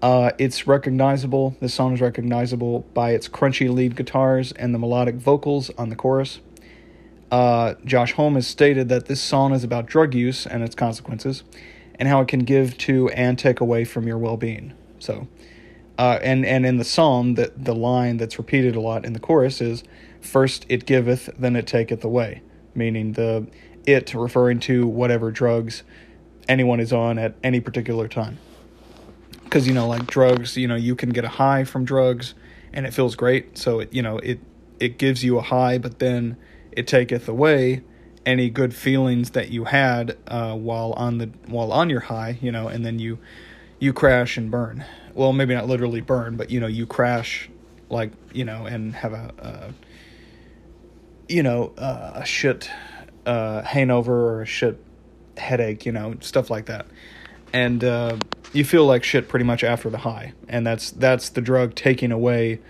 Uh, 0.00 0.30
it's 0.38 0.66
recognizable. 0.66 1.56
This 1.60 1.74
song 1.74 1.94
is 1.94 2.00
recognizable 2.00 2.80
by 2.94 3.10
its 3.10 3.28
crunchy 3.28 3.68
lead 3.72 3.96
guitars 3.96 4.52
and 4.52 4.74
the 4.74 4.78
melodic 4.78 5.16
vocals 5.16 5.70
on 5.76 5.88
the 5.88 5.96
chorus. 5.96 6.40
Uh, 7.30 7.74
Josh 7.84 8.12
Homme 8.12 8.36
has 8.36 8.46
stated 8.46 8.88
that 8.90 9.06
this 9.06 9.20
song 9.20 9.52
is 9.52 9.64
about 9.64 9.86
drug 9.86 10.14
use 10.14 10.46
and 10.46 10.62
its 10.62 10.74
consequences, 10.74 11.42
and 11.98 12.08
how 12.08 12.20
it 12.20 12.28
can 12.28 12.40
give 12.40 12.76
to 12.78 13.08
and 13.10 13.38
take 13.38 13.60
away 13.60 13.84
from 13.84 14.06
your 14.06 14.18
well-being. 14.18 14.72
So, 14.98 15.26
uh, 15.98 16.18
and 16.22 16.46
and 16.46 16.64
in 16.64 16.76
the 16.76 16.84
song, 16.84 17.34
that 17.34 17.64
the 17.64 17.74
line 17.74 18.18
that's 18.18 18.38
repeated 18.38 18.76
a 18.76 18.80
lot 18.80 19.04
in 19.04 19.14
the 19.14 19.20
chorus 19.20 19.60
is, 19.60 19.82
first 20.20 20.66
it 20.68 20.86
giveth, 20.86 21.30
then 21.38 21.56
it 21.56 21.66
taketh 21.66 22.04
away," 22.04 22.42
meaning 22.74 23.12
the 23.12 23.46
it 23.86 24.14
referring 24.14 24.60
to 24.60 24.86
whatever 24.86 25.30
drugs 25.30 25.82
anyone 26.48 26.80
is 26.80 26.92
on 26.92 27.18
at 27.18 27.34
any 27.42 27.60
particular 27.60 28.08
time. 28.08 28.38
Because 29.44 29.66
you 29.66 29.74
know, 29.74 29.86
like 29.86 30.06
drugs, 30.06 30.56
you 30.56 30.66
know, 30.66 30.74
you 30.74 30.94
can 30.96 31.10
get 31.10 31.24
a 31.24 31.28
high 31.28 31.64
from 31.64 31.84
drugs, 31.84 32.34
and 32.72 32.86
it 32.86 32.94
feels 32.94 33.14
great. 33.14 33.58
So 33.58 33.80
it 33.80 33.92
you 33.92 34.02
know 34.02 34.18
it 34.18 34.40
it 34.80 34.98
gives 34.98 35.22
you 35.22 35.38
a 35.38 35.42
high, 35.42 35.78
but 35.78 35.98
then 35.98 36.36
it 36.72 36.86
taketh 36.86 37.28
away 37.28 37.82
any 38.26 38.48
good 38.50 38.74
feelings 38.74 39.30
that 39.30 39.50
you 39.50 39.64
had 39.64 40.16
uh, 40.26 40.54
while 40.54 40.92
on 40.94 41.18
the 41.18 41.26
while 41.46 41.72
on 41.72 41.90
your 41.90 42.00
high, 42.00 42.38
you 42.40 42.50
know, 42.50 42.68
and 42.68 42.84
then 42.84 42.98
you 42.98 43.18
you 43.78 43.92
crash 43.92 44.36
and 44.36 44.50
burn. 44.50 44.84
Well, 45.14 45.32
maybe 45.32 45.54
not 45.54 45.66
literally 45.66 46.00
burn, 46.00 46.36
but 46.36 46.50
you 46.50 46.60
know, 46.60 46.66
you 46.66 46.86
crash 46.86 47.48
like 47.90 48.12
you 48.32 48.44
know, 48.44 48.66
and 48.66 48.94
have 48.94 49.12
a, 49.12 49.32
a 49.38 49.74
you 51.28 51.42
know 51.42 51.72
uh, 51.78 52.12
a 52.14 52.24
shit 52.24 52.70
uh, 53.26 53.62
hangover 53.62 54.34
or 54.34 54.42
a 54.42 54.46
shit 54.46 54.82
headache, 55.36 55.84
you 55.86 55.92
know, 55.92 56.14
stuff 56.20 56.50
like 56.50 56.66
that, 56.66 56.86
and 57.52 57.82
uh, 57.82 58.16
you 58.52 58.64
feel 58.64 58.86
like 58.86 59.04
shit 59.04 59.28
pretty 59.28 59.44
much 59.44 59.64
after 59.64 59.90
the 59.90 59.98
high, 59.98 60.32
and 60.48 60.66
that's 60.66 60.90
that's 60.90 61.28
the 61.30 61.40
drug 61.40 61.74
taking 61.74 62.12
away 62.12 62.60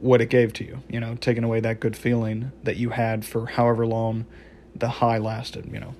what 0.00 0.20
it 0.20 0.28
gave 0.28 0.52
to 0.52 0.64
you, 0.64 0.82
you 0.88 1.00
know, 1.00 1.14
taking 1.16 1.44
away 1.44 1.60
that 1.60 1.80
good 1.80 1.96
feeling 1.96 2.52
that 2.62 2.76
you 2.76 2.90
had 2.90 3.24
for 3.24 3.46
however 3.46 3.86
long 3.86 4.26
the 4.74 4.88
high 4.88 5.18
lasted, 5.18 5.66
you 5.72 5.80
know. 5.80 5.94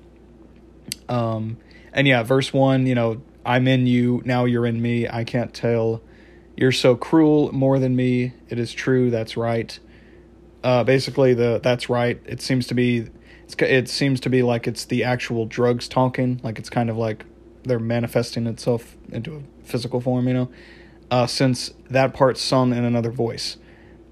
Um, 1.09 1.57
and 1.91 2.07
yeah, 2.07 2.23
verse 2.23 2.53
one, 2.53 2.85
you 2.85 2.93
know, 2.93 3.21
I'm 3.45 3.67
in 3.67 3.87
you, 3.87 4.21
now 4.25 4.45
you're 4.45 4.65
in 4.65 4.81
me. 4.81 5.07
I 5.07 5.23
can't 5.23 5.53
tell. 5.53 6.01
You're 6.57 6.71
so 6.71 6.95
cruel, 6.95 7.51
more 7.51 7.79
than 7.79 7.95
me. 7.95 8.33
It 8.49 8.59
is 8.59 8.73
true. 8.73 9.09
That's 9.09 9.35
right. 9.35 9.77
Uh, 10.65 10.83
basically, 10.83 11.33
the 11.33 11.61
that's 11.63 11.89
right. 11.89 12.21
It 12.25 12.41
seems 12.41 12.67
to 12.67 12.73
be, 12.73 13.07
it 13.59 13.87
seems 13.87 14.19
to 14.21 14.29
be 14.29 14.41
like 14.41 14.67
it's 14.67 14.83
the 14.85 15.03
actual 15.03 15.45
drugs 15.45 15.87
talking. 15.87 16.41
Like 16.43 16.59
it's 16.59 16.69
kind 16.69 16.89
of 16.89 16.97
like 16.97 17.25
they're 17.63 17.79
manifesting 17.79 18.47
itself 18.47 18.97
into 19.09 19.35
a 19.35 19.41
physical 19.65 20.01
form, 20.01 20.27
you 20.27 20.33
know. 20.33 20.49
Uh, 21.11 21.27
since 21.27 21.71
that 21.89 22.13
part's 22.13 22.41
sung 22.41 22.73
in 22.73 22.83
another 22.83 23.11
voice 23.11 23.57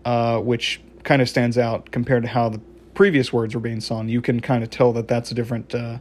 uh, 0.05 0.39
which 0.39 0.81
kind 1.03 1.21
of 1.21 1.29
stands 1.29 1.57
out 1.57 1.91
compared 1.91 2.23
to 2.23 2.29
how 2.29 2.49
the 2.49 2.59
previous 2.93 3.33
words 3.33 3.55
were 3.55 3.61
being 3.61 3.81
sung. 3.81 4.09
You 4.09 4.21
can 4.21 4.39
kind 4.39 4.63
of 4.63 4.69
tell 4.69 4.93
that 4.93 5.07
that's 5.07 5.31
a 5.31 5.33
different, 5.33 5.73
uh, 5.73 5.99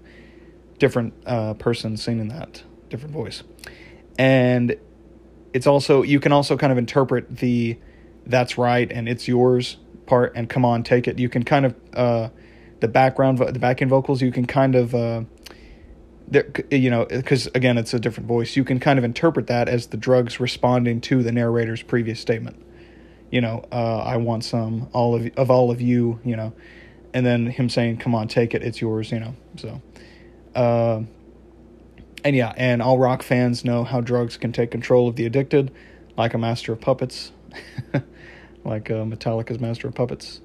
different 0.79 1.15
uh, 1.27 1.55
person 1.55 1.97
singing 1.97 2.29
that, 2.29 2.63
different 2.89 3.15
voice, 3.15 3.43
and 4.19 4.77
it's 5.53 5.67
also 5.67 6.03
you 6.03 6.21
can 6.21 6.33
also 6.33 6.57
kind 6.57 6.73
of 6.73 6.79
interpret 6.79 7.37
the 7.39 7.79
"that's 8.27 8.59
right" 8.59 8.91
and 8.91 9.09
"it's 9.09 9.29
yours" 9.29 9.77
part 10.07 10.33
and 10.35 10.49
"come 10.49 10.65
on, 10.65 10.83
take 10.83 11.09
it." 11.09 11.19
You 11.19 11.29
can 11.29 11.45
kind 11.45 11.67
of 11.67 11.75
uh, 11.95 12.29
the 12.81 12.89
background, 12.89 13.39
the 13.39 13.59
backing 13.59 13.89
vocals. 13.89 14.23
You 14.23 14.33
can 14.33 14.47
kind 14.47 14.75
of 14.75 14.95
uh, 14.95 15.23
there, 16.29 16.51
you 16.71 16.91
know, 16.91 17.05
because 17.05 17.47
again, 17.55 17.79
it's 17.79 17.95
a 17.95 17.99
different 17.99 18.29
voice. 18.29 18.57
You 18.57 18.65
can 18.65 18.81
kind 18.81 18.99
of 18.99 19.05
interpret 19.05 19.47
that 19.49 19.69
as 19.69 19.89
the 19.89 19.97
drugs 19.97 20.41
responding 20.41 21.01
to 21.03 21.23
the 21.23 21.33
narrator's 21.33 21.83
previous 21.83 22.21
statement 22.21 22.63
you 23.33 23.41
know, 23.41 23.65
uh, 23.73 23.99
I 23.99 24.19
want 24.19 24.45
some 24.45 24.89
all 24.93 25.17
of 25.17 25.29
of 25.37 25.51
all 25.51 25.73
of 25.73 25.81
you, 25.81 26.21
you 26.23 26.37
know, 26.37 26.53
and 27.13 27.27
then 27.27 27.47
him 27.47 27.69
saying, 27.69 27.97
"Come 27.97 28.15
on, 28.15 28.29
take 28.29 28.55
it, 28.55 28.63
it's 28.63 28.81
yours," 28.81 29.11
you 29.11 29.19
know. 29.19 29.35
So, 29.57 29.81
uh, 30.55 31.01
and 32.23 32.37
yeah, 32.37 32.53
and 32.57 32.83
all 32.83 32.99
rock 32.99 33.23
fans 33.23 33.65
know 33.65 33.83
how 33.85 34.03
drugs 34.03 34.37
can 34.37 34.53
take 34.53 34.71
control 34.71 35.09
of 35.09 35.17
the 35.17 35.25
addicted, 35.25 35.73
like 36.17 36.35
a 36.35 36.39
master 36.39 36.75
of 36.75 36.83
puppets, 36.83 37.33
like 38.65 38.91
uh, 38.91 39.05
Metallica's 39.05 39.61
Master 39.61 39.89
of 39.89 39.95
Puppets, 39.95 40.41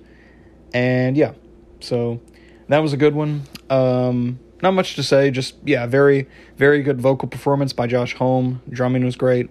and 0.74 1.18
yeah, 1.18 1.34
so 1.80 2.20
that 2.68 2.80
was 2.80 2.94
a 2.94 2.98
good 2.98 3.16
one. 3.16 3.44
Um, 3.70 4.40
not 4.62 4.72
much 4.72 4.96
to 4.96 5.04
say, 5.04 5.32
just 5.32 5.56
yeah, 5.64 5.86
very 5.86 6.28
very 6.58 6.82
good 6.82 7.02
vocal 7.02 7.28
performance 7.28 7.74
by 7.74 7.88
Josh 7.88 8.16
Homme. 8.16 8.62
Drumming 8.70 9.06
was 9.06 9.16
great, 9.16 9.50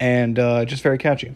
and 0.00 0.38
uh, 0.38 0.64
just 0.64 0.82
very 0.82 0.98
catchy 0.98 1.34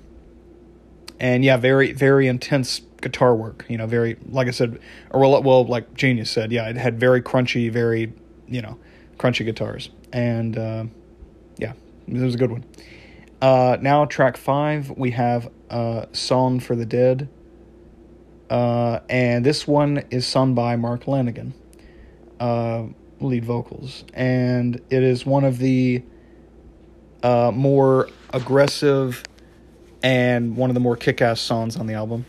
and 1.19 1.45
yeah, 1.45 1.57
very 1.57 1.93
very 1.93 2.27
intense 2.27 2.83
guitar 3.01 3.35
work. 3.35 3.65
You 3.69 3.79
know, 3.79 3.87
very 3.87 4.17
like 4.29 4.49
I 4.49 4.51
said, 4.51 4.79
or 5.11 5.21
well, 5.21 5.43
well 5.43 5.65
like 5.65 5.95
Genius 5.95 6.31
said, 6.31 6.53
yeah, 6.53 6.69
it 6.69 6.77
had 6.77 6.99
very 6.99 7.23
crunchy, 7.23 7.71
very 7.71 8.13
you 8.49 8.63
know, 8.63 8.79
crunchy 9.19 9.45
guitars, 9.45 9.91
and 10.13 10.57
uh, 10.57 10.85
yeah, 11.59 11.73
it 12.09 12.21
was 12.21 12.35
a 12.35 12.39
good 12.39 12.51
one. 12.51 12.65
Uh, 13.41 13.77
now 13.81 14.05
track 14.07 14.37
five, 14.37 14.91
we 14.91 15.11
have 15.11 15.51
uh, 15.69 16.07
"Song 16.13 16.59
for 16.59 16.75
the 16.75 16.87
Dead," 16.87 17.29
uh, 18.49 19.01
and 19.11 19.45
this 19.45 19.67
one 19.67 20.05
is 20.11 20.27
sung 20.27 20.55
by 20.55 20.77
Mark 20.77 21.05
Lanegan, 21.05 21.53
uh, 22.41 22.85
lead 23.21 23.45
vocals, 23.45 24.05
and 24.15 24.81
it 24.89 25.03
is 25.03 25.27
one 25.27 25.45
of 25.45 25.59
the 25.59 26.03
uh, 27.23 27.51
more 27.55 28.09
aggressive 28.33 29.23
and 30.03 30.57
one 30.57 30.71
of 30.71 30.75
the 30.75 30.81
more 30.81 30.97
kick-ass 30.97 31.41
songs 31.41 31.77
on 31.77 31.87
the 31.87 31.95
album. 31.95 32.25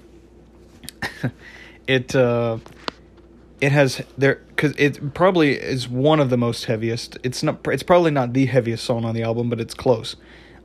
it 1.88 2.16
uh, 2.16 2.58
it 3.62 3.72
has 3.72 4.02
there 4.18 4.42
because 4.48 4.74
it 4.78 5.14
probably 5.14 5.54
is 5.54 5.88
one 5.88 6.20
of 6.20 6.30
the 6.30 6.38
most 6.38 6.66
heaviest. 6.66 7.18
It's 7.24 7.44
not. 7.44 7.66
It's 7.68 7.84
probably 7.84 8.12
not 8.12 8.34
the 8.34 8.46
heaviest 8.48 8.84
song 8.84 9.06
on 9.06 9.16
the 9.16 9.24
album, 9.24 9.50
but 9.50 9.60
it's 9.60 9.74
close. 9.74 10.16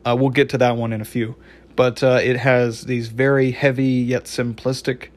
Uh, 0.04 0.16
we'll 0.18 0.30
get 0.30 0.48
to 0.50 0.58
that 0.58 0.76
one 0.76 0.92
in 0.92 1.00
a 1.00 1.04
few. 1.04 1.36
But 1.74 2.02
uh, 2.02 2.20
it 2.22 2.36
has 2.36 2.82
these 2.82 3.08
very 3.08 3.52
heavy 3.52 3.84
yet 3.84 4.24
simplistic 4.24 5.08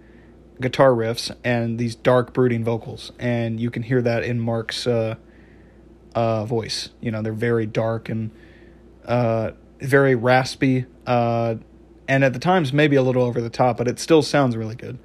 guitar 0.62 0.91
riffs 0.91 1.36
and 1.43 1.78
these 1.78 1.95
dark, 1.95 2.34
brooding 2.34 2.63
vocals, 2.63 3.12
and 3.19 3.60
you 3.60 3.69
can 3.69 3.84
hear 3.84 4.02
that 4.02 4.24
in 4.24 4.39
Mark's 4.39 4.88
uh, 4.88 5.15
uh, 6.13 6.45
voice. 6.45 6.89
You 7.02 7.12
know, 7.12 7.21
they're 7.21 7.34
very 7.34 7.65
dark 7.65 8.08
and 8.08 8.32
uh, 9.06 9.52
very 9.82 10.15
raspy. 10.15 10.86
Uh, 11.06 11.56
and 12.08 12.24
at 12.24 12.34
the 12.34 12.39
times 12.39 12.71
maybe 12.71 12.95
a 12.95 13.02
little 13.02 13.24
over 13.24 13.41
the 13.41 13.50
top, 13.50 13.78
but 13.78 13.88
it 13.88 14.00
still 14.00 14.21
sounds 14.21 14.56
really 14.56 14.76
good. 14.76 14.98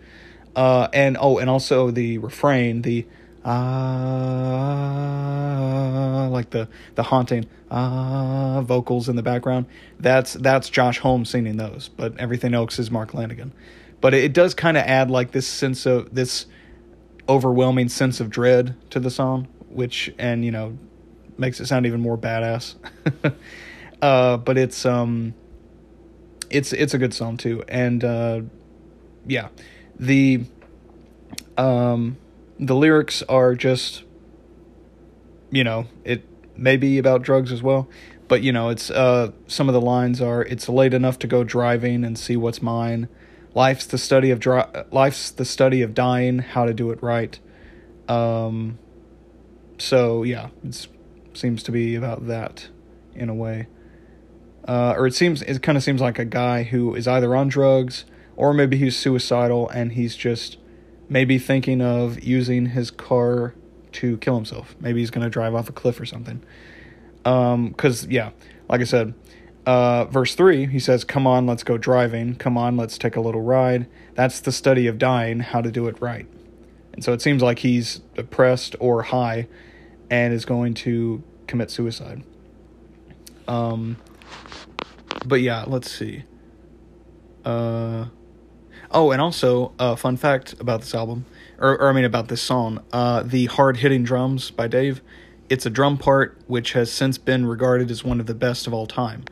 And 0.54 1.16
oh, 1.18 1.38
and 1.38 1.50
also 1.50 1.90
the 1.90 2.18
refrain, 2.18 2.82
the 2.82 3.06
ah, 3.44 5.08
like 6.30 6.50
the 6.50 6.68
the 6.94 7.02
haunting 7.04 7.46
ah 7.70 8.60
vocals 8.62 9.08
in 9.08 9.16
the 9.16 9.22
background. 9.22 9.66
That's 9.98 10.34
that's 10.34 10.68
Josh 10.70 11.00
Homme's 11.00 11.30
singing 11.30 11.56
those, 11.56 11.88
but 11.88 12.18
everything 12.18 12.54
else 12.54 12.78
is 12.78 12.90
Mark 12.90 13.12
Lanegan. 13.12 13.52
But 14.00 14.14
it, 14.14 14.24
it 14.24 14.32
does 14.32 14.54
kind 14.54 14.76
of 14.76 14.84
add 14.84 15.10
like 15.10 15.32
this 15.32 15.46
sense 15.46 15.86
of 15.86 16.14
this 16.14 16.46
overwhelming 17.28 17.88
sense 17.88 18.20
of 18.20 18.30
dread 18.30 18.74
to 18.90 19.00
the 19.00 19.10
song, 19.10 19.48
which 19.68 20.12
and 20.18 20.44
you 20.44 20.50
know 20.50 20.78
makes 21.38 21.60
it 21.60 21.66
sound 21.66 21.86
even 21.86 22.00
more 22.00 22.18
badass. 22.18 22.74
uh, 24.02 24.36
but 24.36 24.58
it's 24.58 24.84
um 24.84 25.34
it's 26.50 26.72
it's 26.72 26.94
a 26.94 26.98
good 26.98 27.14
song 27.14 27.36
too, 27.36 27.62
and 27.68 28.04
uh, 28.04 28.40
yeah, 29.26 29.48
the 29.98 30.44
um, 31.56 32.16
the 32.60 32.74
lyrics 32.74 33.22
are 33.22 33.54
just 33.54 34.04
you 35.50 35.64
know 35.64 35.86
it 36.04 36.24
may 36.56 36.76
be 36.76 36.98
about 36.98 37.22
drugs 37.22 37.50
as 37.50 37.62
well, 37.62 37.88
but 38.28 38.42
you 38.42 38.52
know 38.52 38.68
it's 38.68 38.90
uh, 38.90 39.32
some 39.46 39.68
of 39.68 39.72
the 39.72 39.80
lines 39.80 40.20
are 40.20 40.42
it's 40.42 40.68
late 40.68 40.94
enough 40.94 41.18
to 41.20 41.26
go 41.26 41.42
driving 41.44 42.04
and 42.04 42.18
see 42.18 42.36
what's 42.36 42.62
mine. 42.62 43.08
Life's 43.54 43.86
the 43.86 43.98
study 43.98 44.30
of 44.30 44.38
dri- 44.38 44.62
life's 44.92 45.30
the 45.30 45.44
study 45.44 45.82
of 45.82 45.94
dying, 45.94 46.38
how 46.38 46.64
to 46.64 46.72
do 46.72 46.90
it 46.90 47.02
right. 47.02 47.38
Um, 48.08 48.78
so 49.78 50.22
yeah, 50.22 50.50
it 50.64 50.86
seems 51.34 51.62
to 51.64 51.72
be 51.72 51.96
about 51.96 52.26
that 52.28 52.68
in 53.14 53.28
a 53.28 53.34
way 53.34 53.66
uh, 54.66 54.94
or 54.96 55.06
it 55.06 55.14
seems 55.14 55.42
it 55.42 55.62
kind 55.62 55.76
of 55.76 55.84
seems 55.84 56.00
like 56.00 56.18
a 56.18 56.24
guy 56.24 56.62
who 56.64 56.94
is 56.94 57.08
either 57.08 57.34
on 57.34 57.48
drugs 57.48 58.04
or 58.36 58.52
maybe 58.54 58.76
he's 58.76 58.96
suicidal 58.96 59.68
and 59.70 59.92
he's 59.92 60.14
just 60.16 60.58
maybe 61.10 61.38
thinking 61.38 61.82
of 61.82 62.22
using 62.22 62.66
his 62.66 62.90
car 62.90 63.54
to 63.92 64.16
kill 64.18 64.36
himself. 64.36 64.74
Maybe 64.80 65.00
he's 65.00 65.10
going 65.10 65.24
to 65.24 65.30
drive 65.30 65.54
off 65.54 65.68
a 65.68 65.72
cliff 65.72 66.00
or 66.00 66.06
something. 66.06 66.42
Um, 67.26 67.74
cuz 67.74 68.06
yeah, 68.06 68.30
like 68.68 68.80
I 68.80 68.84
said, 68.84 69.12
Uh, 69.66 70.06
verse 70.06 70.34
3, 70.34 70.66
he 70.66 70.78
says, 70.80 71.04
Come 71.04 71.26
on, 71.26 71.46
let's 71.46 71.62
go 71.62 71.76
driving. 71.76 72.34
Come 72.34 72.56
on, 72.56 72.78
let's 72.78 72.96
take 72.96 73.14
a 73.14 73.20
little 73.20 73.42
ride. 73.42 73.86
That's 74.14 74.40
the 74.40 74.52
study 74.52 74.86
of 74.86 74.96
dying, 74.96 75.40
how 75.40 75.60
to 75.60 75.70
do 75.70 75.86
it 75.86 76.00
right. 76.00 76.26
And 76.94 77.04
so 77.04 77.12
it 77.12 77.20
seems 77.20 77.42
like 77.42 77.58
he's 77.58 78.00
depressed 78.14 78.74
or 78.80 79.02
high 79.02 79.48
and 80.10 80.32
is 80.32 80.46
going 80.46 80.72
to 80.74 81.22
commit 81.46 81.70
suicide. 81.70 82.24
Um, 83.46 83.98
but 85.26 85.42
yeah, 85.42 85.64
let's 85.66 85.90
see. 85.90 86.24
Uh, 87.44 88.06
oh, 88.90 89.10
and 89.10 89.20
also, 89.20 89.72
uh, 89.78 89.96
fun 89.96 90.16
fact 90.16 90.54
about 90.60 90.80
this 90.80 90.94
album, 90.94 91.24
or, 91.58 91.80
or 91.80 91.88
I 91.88 91.92
mean 91.92 92.04
about 92.04 92.28
this 92.28 92.42
song, 92.42 92.82
uh, 92.92 93.22
the 93.22 93.46
hard 93.46 93.78
hitting 93.78 94.02
drums 94.02 94.50
by 94.50 94.68
Dave. 94.68 95.00
It's 95.48 95.66
a 95.66 95.70
drum 95.70 95.98
part 95.98 96.38
which 96.46 96.72
has 96.72 96.92
since 96.92 97.18
been 97.18 97.46
regarded 97.46 97.90
as 97.90 98.04
one 98.04 98.20
of 98.20 98.26
the 98.26 98.34
best 98.34 98.66
of 98.66 98.74
all 98.74 98.86
time, 98.86 99.24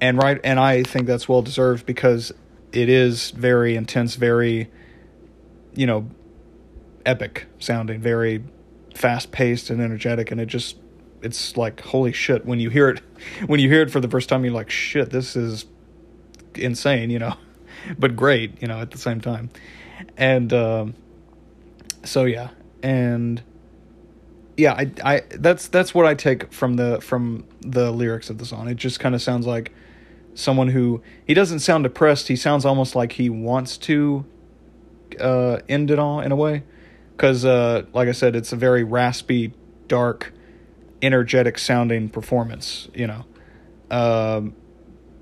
and 0.00 0.18
right, 0.18 0.40
and 0.42 0.58
I 0.58 0.82
think 0.82 1.06
that's 1.06 1.28
well 1.28 1.42
deserved 1.42 1.86
because 1.86 2.32
it 2.72 2.88
is 2.88 3.30
very 3.32 3.76
intense, 3.76 4.14
very, 4.14 4.70
you 5.74 5.86
know, 5.86 6.08
epic 7.04 7.46
sounding, 7.58 8.00
very 8.00 8.42
fast 8.94 9.30
paced 9.30 9.68
and 9.68 9.80
energetic, 9.80 10.30
and 10.30 10.40
it 10.40 10.46
just 10.46 10.76
it's 11.22 11.56
like 11.56 11.80
holy 11.80 12.12
shit 12.12 12.44
when 12.44 12.60
you 12.60 12.68
hear 12.68 12.88
it 12.88 13.00
when 13.46 13.60
you 13.60 13.68
hear 13.68 13.82
it 13.82 13.90
for 13.90 14.00
the 14.00 14.08
first 14.08 14.28
time 14.28 14.44
you're 14.44 14.52
like 14.52 14.70
shit 14.70 15.10
this 15.10 15.36
is 15.36 15.66
insane 16.54 17.08
you 17.10 17.18
know 17.18 17.34
but 17.98 18.16
great 18.16 18.60
you 18.60 18.68
know 18.68 18.80
at 18.80 18.90
the 18.90 18.98
same 18.98 19.20
time. 19.20 19.50
And 20.16 20.52
um, 20.52 20.94
so 22.04 22.24
yeah. 22.24 22.50
And 22.82 23.42
yeah 24.56 24.74
I, 24.74 24.90
I 25.02 25.22
that's 25.30 25.68
that's 25.68 25.94
what 25.94 26.04
i 26.04 26.14
take 26.14 26.52
from 26.52 26.74
the 26.74 27.00
from 27.00 27.44
the 27.60 27.90
lyrics 27.90 28.30
of 28.30 28.38
the 28.38 28.44
song. 28.44 28.68
It 28.68 28.76
just 28.76 29.00
kind 29.00 29.14
of 29.14 29.22
sounds 29.22 29.46
like 29.46 29.72
someone 30.34 30.68
who 30.68 31.02
he 31.26 31.34
doesn't 31.34 31.60
sound 31.60 31.84
depressed. 31.84 32.28
He 32.28 32.36
sounds 32.36 32.64
almost 32.64 32.94
like 32.94 33.12
he 33.12 33.30
wants 33.30 33.76
to 33.78 34.24
uh, 35.20 35.58
end 35.68 35.90
it 35.90 35.98
all 35.98 36.20
in 36.20 36.32
a 36.32 36.36
way. 36.36 36.64
Because 37.16 37.44
uh, 37.44 37.84
like 37.92 38.08
i 38.08 38.12
said 38.12 38.34
it's 38.34 38.52
a 38.52 38.56
very 38.56 38.82
raspy 38.82 39.52
dark 39.86 40.32
energetic 41.02 41.58
sounding 41.58 42.08
performance, 42.08 42.88
you 42.94 43.06
know. 43.06 43.24
Um, 43.90 44.54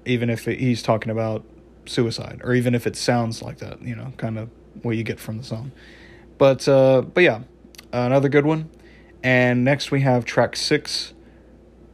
even 0.05 0.31
if 0.31 0.45
he's 0.45 0.83
talking 0.83 1.11
about 1.11 1.45
suicide, 1.87 2.41
or 2.45 2.55
even 2.55 2.75
if 2.75 2.87
it 2.87 2.97
sounds 2.97 3.43
like 3.43 3.59
that, 3.59 3.83
you 3.83 3.95
know, 3.95 4.13
kind 4.17 4.39
of 4.39 4.51
what 4.83 4.97
you 4.97 5.03
get 5.03 5.21
from 5.21 5.39
the 5.39 5.45
song. 5.45 5.73
But 6.39 6.67
uh, 6.69 7.03
but 7.03 7.23
yeah, 7.23 7.43
another 7.93 8.29
good 8.29 8.47
one. 8.47 8.71
And 9.23 9.65
next 9.65 9.91
we 9.91 10.01
have 10.01 10.25
track 10.25 10.57
six, 10.57 11.13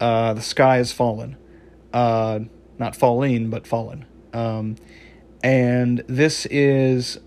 uh, 0.01 0.35
"The 0.35 0.43
Sky 0.43 0.79
Is 0.79 0.93
Fallen," 0.93 1.37
uh, 1.93 2.41
not 2.79 2.95
falling, 2.95 3.51
but 3.51 3.67
fallen. 3.67 4.05
Um, 4.33 4.77
and 5.43 6.05
this 6.07 6.47
is 6.47 7.19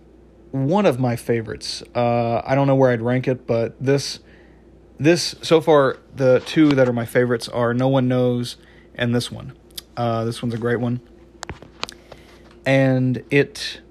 one 0.52 0.86
of 0.86 1.00
my 1.00 1.16
favorites. 1.16 1.84
Uh, 1.94 2.42
I 2.46 2.56
don't 2.56 2.68
know 2.68 2.76
where 2.76 2.92
I'd 2.92 3.02
rank 3.02 3.28
it, 3.28 3.46
but 3.46 3.76
this 3.84 4.20
this 5.00 5.36
so 5.42 5.62
far 5.62 5.98
the 6.16 6.42
two 6.46 6.70
that 6.70 6.88
are 6.88 6.94
my 6.94 7.06
favorites 7.06 7.48
are 7.48 7.74
no 7.74 7.88
one 7.88 8.08
knows 8.08 8.58
and 8.96 9.16
this 9.16 9.32
one 9.32 9.54
uh, 9.96 10.26
this 10.26 10.42
one's 10.42 10.54
a 10.54 10.58
great 10.58 10.80
one 10.80 11.00
and 12.70 13.24
it 13.32 13.82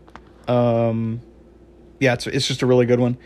um, 0.46 1.20
yeah 1.98 2.14
it's, 2.14 2.28
it's 2.28 2.46
just 2.46 2.62
a 2.62 2.66
really 2.66 2.86
good 2.86 3.00
one. 3.00 3.18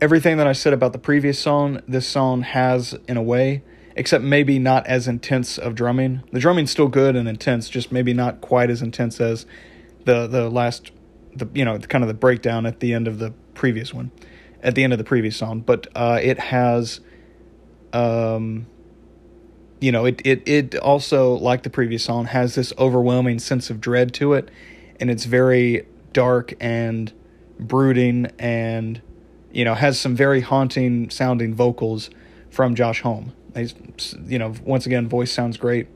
Everything 0.00 0.36
that 0.38 0.46
i 0.46 0.52
said 0.52 0.72
about 0.72 0.92
the 0.92 0.98
previous 0.98 1.38
song 1.38 1.80
this 1.88 2.06
song 2.06 2.42
has 2.42 2.94
in 3.08 3.16
a 3.16 3.22
way 3.22 3.62
except 3.96 4.22
maybe 4.22 4.58
not 4.58 4.86
as 4.86 5.08
intense 5.08 5.58
of 5.58 5.74
drumming. 5.74 6.22
The 6.32 6.38
drumming's 6.38 6.70
still 6.70 6.88
good 6.88 7.16
and 7.16 7.28
intense 7.28 7.68
just 7.68 7.90
maybe 7.90 8.14
not 8.14 8.40
quite 8.40 8.70
as 8.70 8.80
intense 8.80 9.20
as 9.20 9.44
the 10.04 10.28
the 10.28 10.48
last 10.48 10.92
the 11.34 11.48
you 11.52 11.64
know 11.64 11.76
kind 11.78 12.04
of 12.04 12.08
the 12.08 12.14
breakdown 12.14 12.64
at 12.64 12.80
the 12.80 12.94
end 12.94 13.08
of 13.08 13.18
the 13.18 13.32
previous 13.54 13.92
one 13.92 14.12
at 14.62 14.74
the 14.74 14.84
end 14.84 14.92
of 14.92 14.98
the 14.98 15.04
previous 15.04 15.36
song, 15.36 15.60
but 15.60 15.86
uh, 15.94 16.18
it 16.22 16.38
has, 16.38 17.00
um, 17.92 18.66
you 19.80 19.90
know, 19.90 20.04
it, 20.04 20.20
it 20.24 20.46
it 20.46 20.76
also 20.76 21.32
like 21.34 21.62
the 21.62 21.70
previous 21.70 22.04
song 22.04 22.26
has 22.26 22.54
this 22.54 22.74
overwhelming 22.78 23.38
sense 23.38 23.70
of 23.70 23.80
dread 23.80 24.12
to 24.14 24.34
it, 24.34 24.50
and 25.00 25.10
it's 25.10 25.24
very 25.24 25.86
dark 26.12 26.52
and 26.60 27.12
brooding, 27.58 28.26
and 28.38 29.00
you 29.50 29.64
know 29.64 29.74
has 29.74 29.98
some 29.98 30.14
very 30.14 30.42
haunting 30.42 31.08
sounding 31.08 31.54
vocals 31.54 32.10
from 32.50 32.74
Josh 32.74 33.00
Homme. 33.00 33.32
He's, 33.56 33.74
you 34.26 34.38
know, 34.38 34.52
once 34.64 34.84
again, 34.86 35.08
voice 35.08 35.32
sounds 35.32 35.56
great, 35.56 35.88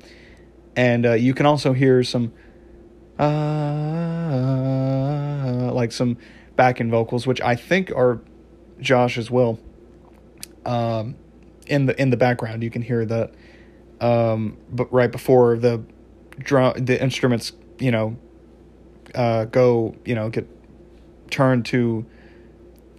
and 0.74 1.04
uh, 1.04 1.12
you 1.12 1.34
can 1.34 1.44
also 1.44 1.74
hear 1.74 2.02
some, 2.02 2.32
uh, 3.18 3.24
like 5.72 5.92
some 5.92 6.16
backing 6.56 6.90
vocals, 6.90 7.26
which 7.26 7.42
I 7.42 7.54
think 7.54 7.92
are 7.92 8.22
Josh 8.80 9.18
as 9.18 9.30
well. 9.30 9.58
Um, 10.64 11.16
in 11.66 11.84
the 11.84 12.00
in 12.00 12.08
the 12.08 12.16
background, 12.16 12.62
you 12.62 12.70
can 12.70 12.80
hear 12.80 13.04
that. 13.04 13.34
Um, 14.04 14.58
but 14.70 14.92
right 14.92 15.10
before 15.10 15.56
the 15.56 15.82
drum, 16.38 16.84
the 16.84 17.02
instruments, 17.02 17.52
you 17.78 17.90
know, 17.90 18.16
uh, 19.14 19.46
go, 19.46 19.96
you 20.04 20.14
know, 20.14 20.28
get 20.28 20.46
turned 21.30 21.64
to. 21.66 22.04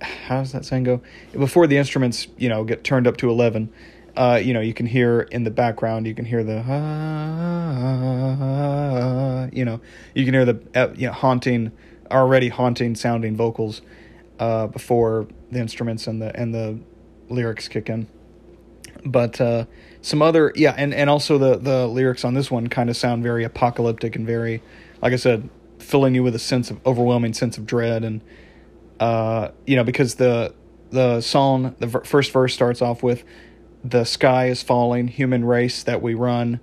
How 0.02 0.40
does 0.40 0.52
that 0.54 0.66
saying 0.66 0.86
go? 0.86 1.02
Before 1.32 1.68
the 1.68 1.78
instruments, 1.78 2.28
you 2.38 2.50
know, 2.50 2.64
get 2.64 2.84
turned 2.84 3.06
up 3.06 3.18
to 3.18 3.30
eleven. 3.30 3.72
Uh, 4.18 4.42
you 4.42 4.54
know, 4.54 4.62
you 4.62 4.74
can 4.74 4.88
hear 4.88 5.22
in 5.22 5.44
the 5.44 5.52
background, 5.52 6.08
you 6.08 6.16
can 6.16 6.26
hear 6.26 6.44
the, 6.44 6.56
you 9.54 9.66
know, 9.66 9.82
you 10.16 10.26
can 10.26 10.34
hear 10.34 10.46
the 10.46 10.60
uh, 10.74 10.92
you 10.96 11.06
know, 11.08 11.14
haunting, 11.14 11.72
already 12.10 12.50
haunting 12.50 12.96
sounding 12.96 13.36
vocals 13.36 13.82
uh, 14.40 14.66
before 14.68 15.28
the 15.52 15.60
instruments 15.60 16.08
and 16.08 16.20
the 16.22 16.36
and 16.36 16.54
the 16.54 16.80
lyrics 17.30 17.68
kick 17.68 17.90
in. 17.90 18.08
But 19.06 19.40
uh, 19.40 19.66
some 20.06 20.22
other 20.22 20.52
yeah, 20.56 20.76
and, 20.78 20.94
and 20.94 21.10
also 21.10 21.40
the 21.40 21.58
the 21.58 21.88
lyrics 21.88 22.24
on 22.24 22.36
this 22.36 22.52
one 22.52 22.68
kind 22.68 22.92
of 22.92 22.96
sound 22.96 23.24
very 23.24 23.44
apocalyptic 23.44 24.16
and 24.16 24.24
very, 24.24 24.62
like 25.02 25.14
I 25.14 25.16
said, 25.16 25.50
filling 25.80 26.14
you 26.14 26.22
with 26.22 26.36
a 26.36 26.40
sense 26.40 26.70
of 26.70 26.86
overwhelming 26.86 27.34
sense 27.34 27.58
of 27.58 27.66
dread 27.66 28.04
and 28.04 28.22
uh, 29.00 29.50
you 29.66 29.76
know 29.76 29.84
because 29.84 30.16
the 30.16 30.54
the 30.92 31.22
song 31.22 31.76
the 31.80 31.88
first 31.88 32.32
verse 32.32 32.54
starts 32.54 32.84
off 32.84 33.02
with 33.02 33.24
the 33.84 34.04
sky 34.04 34.48
is 34.48 34.62
falling 34.62 35.08
human 35.08 35.44
race 35.44 35.82
that 35.82 36.04
we 36.04 36.14
run 36.14 36.60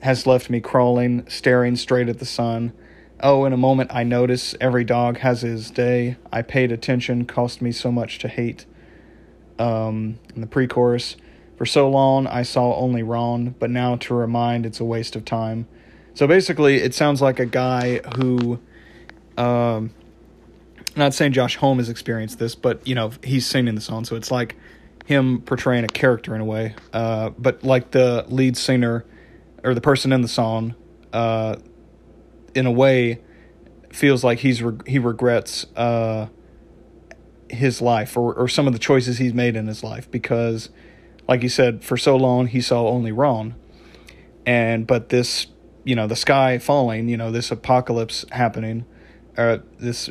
has 0.00 0.26
left 0.26 0.50
me 0.50 0.60
crawling 0.60 1.26
staring 1.26 1.76
straight 1.76 2.10
at 2.10 2.18
the 2.18 2.26
sun 2.26 2.74
Oh, 3.20 3.46
in 3.46 3.54
a 3.54 3.56
moment 3.56 3.90
I 3.94 4.02
notice 4.02 4.54
every 4.60 4.84
dog 4.84 5.18
has 5.18 5.40
his 5.40 5.70
day. 5.70 6.16
I 6.30 6.42
paid 6.42 6.70
attention, 6.70 7.24
cost 7.24 7.62
me 7.62 7.72
so 7.72 7.90
much 7.90 8.18
to 8.18 8.28
hate. 8.28 8.66
Um, 9.58 10.18
in 10.34 10.40
the 10.40 10.46
pre 10.48 10.66
chorus, 10.66 11.16
for 11.56 11.66
so 11.66 11.88
long 11.88 12.26
I 12.26 12.42
saw 12.42 12.74
only 12.76 13.02
wrong, 13.02 13.54
but 13.58 13.70
now 13.70 13.96
to 13.96 14.14
remind 14.14 14.66
it's 14.66 14.80
a 14.80 14.84
waste 14.84 15.16
of 15.16 15.24
time. 15.24 15.66
So 16.14 16.26
basically, 16.26 16.76
it 16.76 16.94
sounds 16.94 17.20
like 17.20 17.40
a 17.40 17.46
guy 17.46 18.00
who, 18.16 18.60
um, 19.36 19.90
not 20.96 21.12
saying 21.12 21.32
Josh 21.32 21.56
Homme 21.56 21.78
has 21.78 21.88
experienced 21.88 22.38
this, 22.38 22.54
but 22.54 22.86
you 22.86 22.94
know 22.94 23.12
he's 23.22 23.46
singing 23.46 23.74
the 23.74 23.80
song, 23.80 24.04
so 24.04 24.16
it's 24.16 24.30
like 24.30 24.56
him 25.06 25.40
portraying 25.42 25.84
a 25.84 25.88
character 25.88 26.34
in 26.34 26.40
a 26.40 26.44
way. 26.44 26.74
Uh, 26.92 27.30
but 27.30 27.62
like 27.64 27.90
the 27.90 28.24
lead 28.28 28.56
singer 28.56 29.04
or 29.62 29.74
the 29.74 29.80
person 29.80 30.12
in 30.12 30.22
the 30.22 30.28
song, 30.28 30.74
uh, 31.12 31.56
in 32.54 32.66
a 32.66 32.72
way 32.72 33.20
feels 33.90 34.24
like 34.24 34.40
he's 34.40 34.62
re- 34.62 34.78
he 34.86 34.98
regrets 34.98 35.66
uh, 35.76 36.26
his 37.48 37.80
life 37.80 38.16
or, 38.16 38.34
or 38.34 38.48
some 38.48 38.66
of 38.66 38.72
the 38.72 38.78
choices 38.78 39.18
he's 39.18 39.34
made 39.34 39.56
in 39.56 39.66
his 39.66 39.84
life 39.84 40.10
because 40.10 40.70
like 41.28 41.42
he 41.42 41.48
said 41.48 41.84
for 41.84 41.96
so 41.96 42.16
long 42.16 42.46
he 42.46 42.60
saw 42.60 42.88
only 42.88 43.12
wrong 43.12 43.54
and 44.46 44.86
but 44.86 45.08
this 45.08 45.46
you 45.84 45.94
know 45.94 46.06
the 46.06 46.16
sky 46.16 46.58
falling 46.58 47.08
you 47.08 47.16
know 47.16 47.30
this 47.30 47.50
apocalypse 47.50 48.24
happening 48.32 48.84
uh, 49.36 49.58
this 49.78 50.10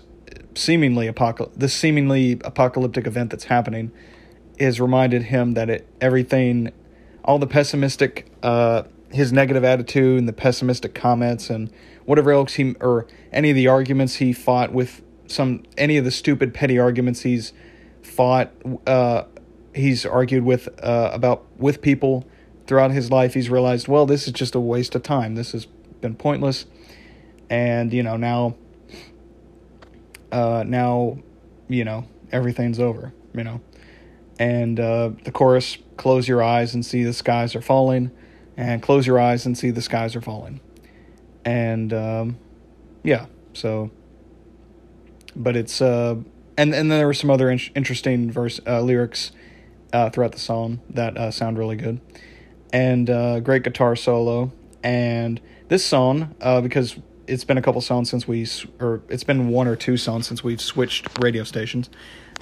seemingly 0.56 1.12
apocal- 1.12 1.52
this 1.56 1.74
seemingly 1.74 2.40
apocalyptic 2.44 3.08
event 3.08 3.30
that's 3.30 3.46
happening 3.46 3.92
has 4.60 4.80
reminded 4.80 5.24
him 5.24 5.54
that 5.54 5.70
it 5.70 5.88
everything 6.00 6.72
all 7.24 7.40
the 7.40 7.48
pessimistic 7.48 8.32
uh, 8.44 8.84
his 9.12 9.32
negative 9.32 9.64
attitude 9.64 10.20
and 10.20 10.28
the 10.28 10.34
pessimistic 10.34 10.94
comments 10.94 11.50
and 11.50 11.72
whatever 12.06 12.32
else 12.32 12.56
he 12.56 12.76
or 12.80 13.08
any 13.32 13.50
of 13.50 13.56
the 13.56 13.68
arguments 13.68 14.16
he 14.16 14.34
fought 14.34 14.72
with 14.72 15.02
some 15.28 15.64
any 15.78 15.98
of 15.98 16.06
the 16.06 16.12
stupid 16.12 16.54
petty 16.54 16.78
arguments 16.78 17.22
he's 17.22 17.54
fought 18.02 18.52
uh, 18.86 19.24
he's 19.76 20.06
argued 20.06 20.44
with 20.44 20.70
uh, 20.84 21.12
about 21.14 21.46
with 21.58 21.82
people 21.82 22.26
throughout 22.66 22.92
his 22.92 23.12
life 23.12 23.34
he's 23.34 23.50
realized 23.50 23.88
well 23.90 24.06
this 24.06 24.28
is 24.28 24.34
just 24.34 24.56
a 24.56 24.60
waste 24.60 24.96
of 24.96 25.04
time. 25.04 25.36
This 25.36 25.52
has 25.52 25.66
been 26.02 26.16
pointless. 26.16 26.66
And 27.50 27.94
you 27.94 28.04
know 28.04 28.18
now 28.18 28.56
uh, 30.32 30.64
now 30.66 31.18
you 31.68 31.84
know 31.84 32.06
everything's 32.32 32.80
over 32.80 33.14
you 33.34 33.44
know. 33.44 33.62
And 34.40 34.80
uh, 34.80 35.12
the 35.24 35.32
chorus 35.32 35.78
close 35.98 36.28
your 36.28 36.42
eyes 36.42 36.74
and 36.74 36.86
see 36.86 37.04
the 37.04 37.14
skies 37.14 37.56
are 37.56 37.62
falling 37.62 38.12
and 38.58 38.82
close 38.82 39.06
your 39.08 39.20
eyes 39.20 39.46
and 39.46 39.58
see 39.58 39.72
the 39.72 39.82
skies 39.82 40.16
are 40.16 40.22
falling. 40.22 40.60
And 41.46 41.94
um, 41.94 42.38
yeah, 43.04 43.28
so. 43.54 43.92
But 45.36 45.56
it's 45.56 45.82
uh, 45.82 46.16
and 46.58 46.74
and 46.76 46.92
then 46.92 47.00
there 47.00 47.08
were 47.08 47.14
some 47.14 47.30
other 47.30 47.50
in- 47.50 47.60
interesting 47.76 48.32
verse 48.32 48.60
uh, 48.68 48.82
lyrics 48.82 49.32
uh, 49.94 50.10
throughout 50.10 50.32
the 50.32 50.40
song 50.40 50.82
that 50.90 51.16
uh, 51.16 51.32
sound 51.32 51.58
really 51.58 51.76
good, 51.76 52.02
and 52.74 53.10
uh, 53.10 53.40
great 53.40 53.64
guitar 53.64 53.96
solo. 53.96 54.52
And 54.84 55.40
this 55.70 55.86
song, 55.86 56.36
uh, 56.42 56.60
because 56.60 56.98
it's 57.28 57.46
been 57.46 57.58
a 57.58 57.62
couple 57.62 57.80
songs 57.80 58.10
since 58.10 58.28
we, 58.28 58.46
or 58.80 59.02
it's 59.08 59.24
been 59.24 59.48
one 59.50 59.68
or 59.68 59.76
two 59.78 59.96
songs 59.96 60.28
since 60.28 60.44
we've 60.44 60.60
switched 60.60 61.08
radio 61.20 61.44
stations, 61.44 61.90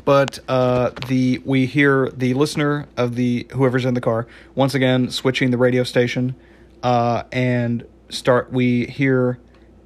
but 0.05 0.39
uh, 0.47 0.91
the 1.07 1.39
we 1.45 1.65
hear 1.67 2.09
the 2.09 2.33
listener 2.33 2.87
of 2.97 3.15
the 3.15 3.45
whoever's 3.51 3.85
in 3.85 3.93
the 3.93 4.01
car 4.01 4.25
once 4.55 4.73
again 4.73 5.11
switching 5.11 5.51
the 5.51 5.57
radio 5.57 5.83
station, 5.83 6.35
uh, 6.81 7.23
and 7.31 7.85
start 8.09 8.51
we 8.51 8.85
hear 8.87 9.39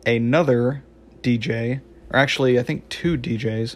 another 0.05 0.83
DJ, 1.21 1.81
or 2.11 2.19
actually 2.19 2.59
I 2.59 2.63
think 2.63 2.87
two 2.89 3.17
DJs. 3.17 3.75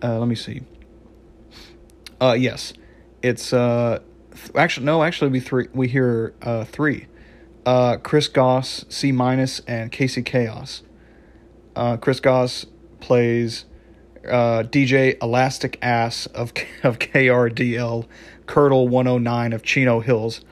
Let 0.00 0.28
me 0.28 0.36
see. 0.36 0.62
Uh, 2.20 2.36
yes, 2.38 2.72
it's 3.22 3.52
uh, 3.52 4.00
th- 4.32 4.50
actually 4.54 4.86
no, 4.86 5.02
actually 5.02 5.30
we 5.30 5.40
three 5.40 5.68
we 5.72 5.88
hear 5.88 6.34
uh 6.42 6.64
three, 6.64 7.06
uh 7.66 7.96
Chris 7.98 8.28
Goss, 8.28 8.84
C 8.88 9.12
minus, 9.12 9.60
and 9.60 9.90
Casey 9.92 10.22
Chaos. 10.22 10.82
Uh, 11.74 11.96
Chris 11.96 12.20
Goss 12.20 12.66
plays 13.00 13.64
uh 14.26 14.62
DJ 14.64 15.20
Elastic 15.22 15.78
Ass 15.82 16.26
of 16.26 16.52
of 16.82 16.98
KRDL, 16.98 18.06
Curdle 18.46 18.88
109 18.88 19.52
of 19.52 19.62
Chino 19.62 20.00
Hills. 20.00 20.42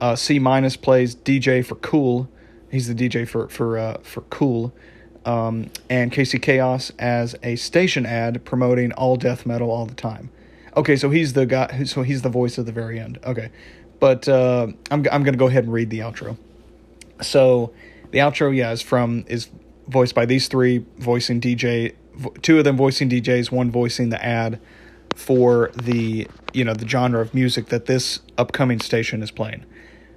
Uh, 0.00 0.16
C 0.16 0.38
minus 0.38 0.76
plays 0.76 1.14
DJ 1.14 1.64
for 1.64 1.74
Cool. 1.76 2.28
He's 2.70 2.88
the 2.88 2.94
DJ 2.94 3.28
for 3.28 3.48
for 3.48 3.78
uh, 3.78 3.98
for 4.02 4.22
Cool. 4.22 4.72
Um, 5.24 5.70
and 5.90 6.10
Casey 6.10 6.38
Chaos 6.38 6.92
as 6.98 7.36
a 7.42 7.56
station 7.56 8.06
ad 8.06 8.42
promoting 8.44 8.92
all 8.92 9.16
death 9.16 9.44
metal 9.44 9.70
all 9.70 9.84
the 9.84 9.94
time. 9.94 10.30
Okay, 10.76 10.96
so 10.96 11.10
he's 11.10 11.32
the 11.32 11.46
guy. 11.46 11.84
So 11.84 12.02
he's 12.02 12.22
the 12.22 12.28
voice 12.28 12.58
at 12.58 12.66
the 12.66 12.72
very 12.72 12.98
end. 13.00 13.18
Okay, 13.24 13.50
but 13.98 14.28
uh, 14.28 14.68
I'm 14.90 15.06
I'm 15.10 15.22
gonna 15.22 15.36
go 15.36 15.48
ahead 15.48 15.64
and 15.64 15.72
read 15.72 15.90
the 15.90 16.00
outro. 16.00 16.36
So 17.20 17.72
the 18.10 18.18
outro, 18.18 18.54
yeah, 18.54 18.72
is 18.72 18.82
from 18.82 19.24
is 19.28 19.48
voiced 19.88 20.14
by 20.14 20.26
these 20.26 20.48
three 20.48 20.84
voicing 20.98 21.40
DJ, 21.40 21.94
two 22.42 22.58
of 22.58 22.64
them 22.64 22.76
voicing 22.76 23.10
DJs, 23.10 23.50
one 23.50 23.70
voicing 23.70 24.10
the 24.10 24.24
ad 24.24 24.60
for 25.14 25.70
the 25.74 26.28
you 26.52 26.64
know 26.64 26.74
the 26.74 26.88
genre 26.88 27.20
of 27.20 27.34
music 27.34 27.66
that 27.66 27.86
this 27.86 28.20
upcoming 28.38 28.80
station 28.80 29.22
is 29.22 29.30
playing. 29.30 29.64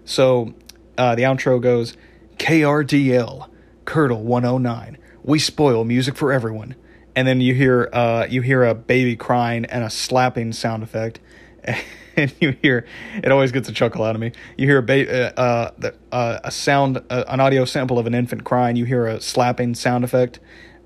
So 0.06 0.54
uh, 0.98 1.16
the 1.16 1.24
outro 1.24 1.62
goes 1.62 1.98
KRDL 2.38 3.50
Curdle 3.86 4.24
109. 4.24 4.98
We 5.24 5.39
spoil 5.39 5.84
music 5.84 6.16
for 6.16 6.32
everyone. 6.32 6.76
And 7.15 7.28
then 7.28 7.41
you 7.41 7.54
hear 7.54 7.89
uh, 7.93 8.28
you 8.30 8.41
hear 8.41 8.63
a 8.63 8.73
baby 8.73 9.15
crying 9.15 9.65
and 9.65 9.84
a 9.84 9.89
slapping 9.89 10.54
sound 10.54 10.84
effect. 10.84 11.19
And 12.15 12.32
you 12.39 12.56
hear 12.62 12.86
it 13.15 13.32
always 13.32 13.52
gets 13.52 13.67
a 13.69 13.71
chuckle 13.71 14.04
out 14.04 14.13
of 14.13 14.21
me. 14.21 14.34
You 14.56 14.67
hear 14.67 14.78
a 14.78 14.84
ba- 14.84 15.36
uh, 15.36 15.71
uh, 15.82 15.91
uh, 16.12 16.39
a 16.43 16.52
sound, 16.52 17.02
uh, 17.10 17.23
an 17.28 17.39
audio 17.39 17.65
sample 17.65 17.97
of 17.97 18.06
an 18.06 18.13
infant 18.13 18.43
crying. 18.43 18.76
You 18.76 18.86
hear 18.86 19.08
a 19.08 19.19
slapping 19.19 19.73
sound 19.73 20.04
effect, 20.04 20.39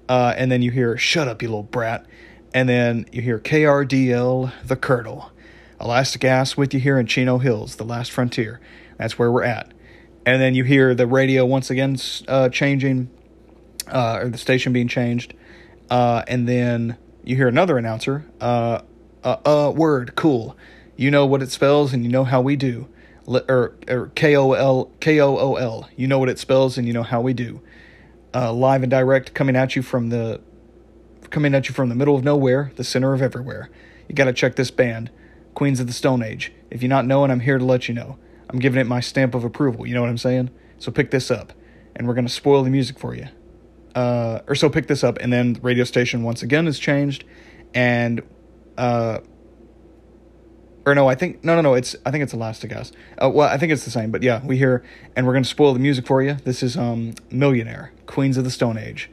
uh, 0.07 0.33
and 0.37 0.49
then 0.49 0.61
you 0.61 0.71
hear 0.71 0.97
"Shut 0.97 1.27
up, 1.27 1.41
you 1.41 1.49
little 1.49 1.63
brat," 1.63 2.05
and 2.53 2.69
then 2.69 3.07
you 3.11 3.21
hear 3.21 3.39
KRDL, 3.39 4.53
the 4.65 4.77
Curdle, 4.77 5.33
Elastic 5.81 6.23
Ass 6.23 6.55
with 6.55 6.73
you 6.73 6.79
here 6.79 6.97
in 6.97 7.07
Chino 7.07 7.39
Hills, 7.39 7.75
the 7.75 7.83
last 7.83 8.09
frontier. 8.09 8.61
That's 8.97 9.19
where 9.19 9.29
we're 9.29 9.43
at. 9.43 9.73
And 10.25 10.41
then 10.41 10.55
you 10.55 10.63
hear 10.63 10.95
the 10.95 11.07
radio 11.07 11.45
once 11.45 11.69
again 11.69 11.97
changing, 12.53 13.09
or 13.93 14.29
the 14.29 14.37
station 14.37 14.71
being 14.71 14.87
changed. 14.87 15.33
Uh, 15.89 16.23
and 16.27 16.47
then 16.47 16.97
you 17.23 17.35
hear 17.35 17.47
another 17.47 17.77
announcer, 17.77 18.25
uh, 18.41 18.81
uh, 19.23 19.37
uh, 19.45 19.71
word, 19.71 20.15
cool. 20.15 20.57
You 20.95 21.11
know 21.11 21.25
what 21.25 21.41
it 21.41 21.51
spells 21.51 21.93
and 21.93 22.03
you 22.03 22.09
know 22.09 22.23
how 22.23 22.41
we 22.41 22.55
do. 22.55 22.87
Or 23.27 23.75
or 23.89 24.11
K 24.15 24.35
O 24.37 24.53
L 24.53 24.91
K 24.99 25.19
O 25.19 25.37
O 25.37 25.55
L. 25.55 25.89
You 25.95 26.07
know 26.07 26.17
what 26.17 26.29
it 26.29 26.39
spells 26.39 26.77
and 26.77 26.87
you 26.87 26.93
know 26.93 27.03
how 27.03 27.21
we 27.21 27.33
do. 27.33 27.61
Uh, 28.33 28.53
live 28.53 28.83
and 28.83 28.89
direct 28.89 29.33
coming 29.33 29.55
at 29.55 29.75
you 29.75 29.81
from 29.81 30.09
the 30.09 30.41
coming 31.29 31.53
at 31.53 31.67
you 31.67 31.75
from 31.75 31.89
the 31.89 31.95
middle 31.95 32.15
of 32.15 32.23
nowhere, 32.23 32.71
the 32.75 32.83
center 32.83 33.13
of 33.13 33.21
everywhere. 33.21 33.69
You 34.07 34.15
got 34.15 34.25
to 34.25 34.33
check 34.33 34.55
this 34.55 34.71
band, 34.71 35.11
Queens 35.53 35.81
of 35.81 35.87
the 35.87 35.93
Stone 35.93 36.23
Age. 36.23 36.53
If 36.71 36.81
you're 36.81 36.89
not 36.89 37.05
knowing, 37.05 37.29
I'm 37.31 37.41
here 37.41 37.57
to 37.57 37.65
let 37.65 37.89
you 37.89 37.93
know. 37.93 38.17
I'm 38.49 38.59
giving 38.59 38.79
it 38.79 38.87
my 38.87 39.01
stamp 39.01 39.35
of 39.35 39.43
approval. 39.43 39.85
You 39.85 39.93
know 39.93 40.01
what 40.01 40.09
I'm 40.09 40.17
saying? 40.17 40.49
So 40.79 40.91
pick 40.91 41.11
this 41.11 41.29
up, 41.29 41.51
and 41.95 42.07
we're 42.07 42.13
gonna 42.13 42.29
spoil 42.29 42.63
the 42.63 42.69
music 42.69 42.97
for 42.97 43.13
you. 43.13 43.27
Uh, 43.97 44.43
or 44.47 44.53
so 44.53 44.69
pick 44.69 44.85
this 44.85 45.03
up, 45.03 45.17
and 45.21 45.33
then 45.33 45.53
the 45.53 45.59
radio 45.61 45.83
station 45.83 46.21
once 46.21 46.43
again 46.43 46.67
is 46.67 46.77
changed, 46.77 47.23
and 47.73 48.21
uh, 48.77 49.17
or 50.85 50.93
no, 50.93 51.09
I 51.09 51.15
think 51.15 51.43
no, 51.43 51.55
no, 51.55 51.61
no. 51.61 51.73
It's 51.73 51.95
I 52.05 52.11
think 52.11 52.21
it's 52.21 52.31
Elastic 52.31 52.71
Ass. 52.71 52.91
Uh, 53.19 53.27
well, 53.33 53.49
I 53.49 53.57
think 53.57 53.71
it's 53.71 53.85
the 53.85 53.89
same, 53.89 54.11
but 54.11 54.21
yeah, 54.21 54.45
we 54.45 54.55
hear, 54.55 54.83
and 55.15 55.25
we're 55.25 55.33
gonna 55.33 55.45
spoil 55.45 55.73
the 55.73 55.79
music 55.79 56.05
for 56.05 56.21
you. 56.21 56.35
This 56.45 56.61
is 56.61 56.77
um 56.77 57.15
Millionaire, 57.31 57.91
Queens 58.05 58.37
of 58.37 58.43
the 58.43 58.51
Stone 58.51 58.77
Age, 58.77 59.09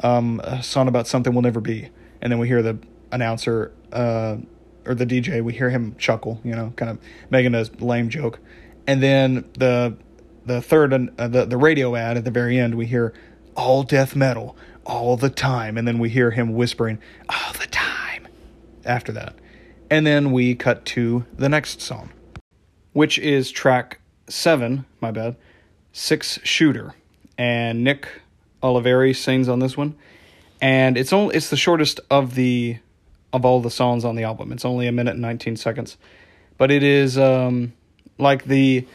um, 0.00 0.40
a 0.44 0.62
song 0.62 0.88
about 0.88 1.06
something 1.06 1.34
will 1.34 1.42
never 1.42 1.60
be, 1.60 1.90
and 2.22 2.32
then 2.32 2.38
we 2.38 2.48
hear 2.48 2.62
the 2.62 2.78
announcer, 3.12 3.70
uh, 3.92 4.38
or 4.86 4.94
the 4.94 5.04
DJ. 5.04 5.44
We 5.44 5.52
hear 5.52 5.68
him 5.68 5.94
chuckle, 5.98 6.40
you 6.42 6.54
know, 6.54 6.72
kind 6.76 6.90
of 6.90 6.98
making 7.28 7.54
a 7.54 7.66
lame 7.80 8.08
joke, 8.08 8.38
and 8.86 9.02
then 9.02 9.44
the 9.58 9.94
the 10.46 10.62
third 10.62 10.94
uh, 10.94 11.28
the 11.28 11.44
the 11.44 11.58
radio 11.58 11.94
ad 11.94 12.16
at 12.16 12.24
the 12.24 12.30
very 12.30 12.58
end, 12.58 12.76
we 12.76 12.86
hear 12.86 13.12
all 13.56 13.82
death 13.82 14.14
metal 14.14 14.56
all 14.84 15.16
the 15.16 15.30
time, 15.30 15.76
and 15.76 15.86
then 15.86 15.98
we 15.98 16.08
hear 16.08 16.30
him 16.30 16.54
whispering 16.54 16.98
all 17.28 17.52
the 17.58 17.66
time 17.66 18.28
after 18.84 19.12
that. 19.12 19.34
And 19.90 20.06
then 20.06 20.32
we 20.32 20.54
cut 20.54 20.84
to 20.86 21.24
the 21.36 21.48
next 21.48 21.80
song, 21.80 22.10
which 22.92 23.18
is 23.18 23.50
track 23.50 24.00
seven, 24.28 24.84
my 25.00 25.10
bad, 25.10 25.36
Six 25.92 26.38
Shooter. 26.42 26.94
And 27.38 27.84
Nick 27.84 28.08
Oliveri 28.62 29.14
sings 29.14 29.48
on 29.48 29.60
this 29.60 29.76
one. 29.76 29.96
And 30.60 30.96
it's 30.96 31.12
only 31.12 31.36
it's 31.36 31.50
the 31.50 31.56
shortest 31.56 32.00
of 32.10 32.34
the 32.34 32.78
of 33.32 33.44
all 33.44 33.60
the 33.60 33.70
songs 33.70 34.04
on 34.04 34.16
the 34.16 34.24
album. 34.24 34.52
It's 34.52 34.64
only 34.64 34.86
a 34.86 34.92
minute 34.92 35.12
and 35.12 35.22
19 35.22 35.56
seconds. 35.56 35.96
But 36.58 36.70
it 36.70 36.82
is 36.82 37.18
um 37.18 37.72
like 38.18 38.44
the 38.44 38.86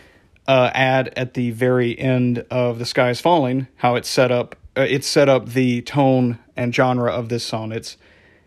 uh, 0.47 0.71
ad 0.73 1.13
at 1.15 1.33
the 1.33 1.51
very 1.51 1.97
end 1.97 2.45
of 2.49 2.79
The 2.79 2.85
Sky 2.85 3.09
is 3.09 3.21
Falling, 3.21 3.67
how 3.77 3.95
it's 3.95 4.09
set 4.09 4.31
up 4.31 4.55
uh, 4.75 4.87
set 5.01 5.29
up 5.29 5.49
the 5.49 5.81
tone 5.81 6.39
and 6.55 6.73
genre 6.73 7.11
of 7.11 7.29
this 7.29 7.43
song. 7.43 7.71
It's 7.71 7.97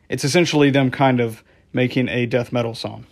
it's 0.08 0.24
essentially 0.24 0.70
them 0.70 0.90
kind 0.90 1.20
of 1.20 1.42
making 1.72 2.08
a 2.08 2.26
death 2.26 2.52
metal 2.52 2.74
song, 2.74 3.06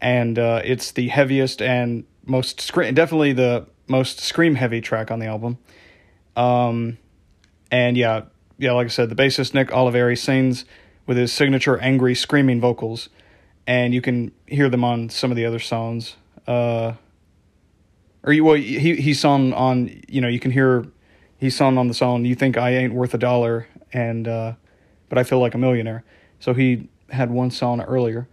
and 0.00 0.38
uh, 0.38 0.62
it's 0.64 0.92
the 0.92 1.08
heaviest 1.08 1.62
and 1.62 2.04
most 2.24 2.60
scream, 2.60 2.94
definitely 2.94 3.32
the 3.32 3.66
most 3.88 4.20
scream 4.20 4.54
heavy 4.54 4.80
track 4.80 5.10
on 5.10 5.18
the 5.18 5.26
album. 5.26 5.58
Um, 6.36 6.98
and 7.70 7.96
yeah, 7.96 8.22
yeah, 8.58 8.72
like 8.72 8.86
I 8.86 8.90
said, 8.90 9.10
the 9.10 9.14
bassist 9.14 9.54
Nick 9.54 9.68
Oliveri 9.68 10.18
sings 10.18 10.64
with 11.06 11.16
his 11.16 11.32
signature 11.32 11.78
angry 11.78 12.14
screaming 12.14 12.60
vocals, 12.60 13.08
and 13.66 13.92
you 13.92 14.00
can 14.00 14.32
hear 14.46 14.68
them 14.68 14.84
on 14.84 15.08
some 15.08 15.30
of 15.30 15.36
the 15.36 15.44
other 15.44 15.58
songs. 15.58 16.16
Uh, 16.46 16.92
or 18.22 18.32
you, 18.32 18.44
well, 18.44 18.54
he 18.54 18.96
he 18.96 19.14
sung 19.14 19.52
on 19.52 20.02
you 20.08 20.20
know 20.20 20.28
you 20.28 20.40
can 20.40 20.50
hear 20.50 20.86
he 21.38 21.50
sung 21.50 21.78
on 21.78 21.88
the 21.88 21.94
song 21.94 22.24
"You 22.24 22.34
Think 22.34 22.56
I 22.56 22.70
Ain't 22.70 22.94
Worth 22.94 23.14
a 23.14 23.18
Dollar" 23.18 23.66
and 23.92 24.28
uh, 24.28 24.52
but 25.08 25.18
I 25.18 25.24
feel 25.24 25.40
like 25.40 25.54
a 25.54 25.58
millionaire. 25.58 26.04
So 26.40 26.54
he 26.54 26.88
had 27.10 27.30
one 27.30 27.50
song 27.50 27.80
earlier. 27.82 28.28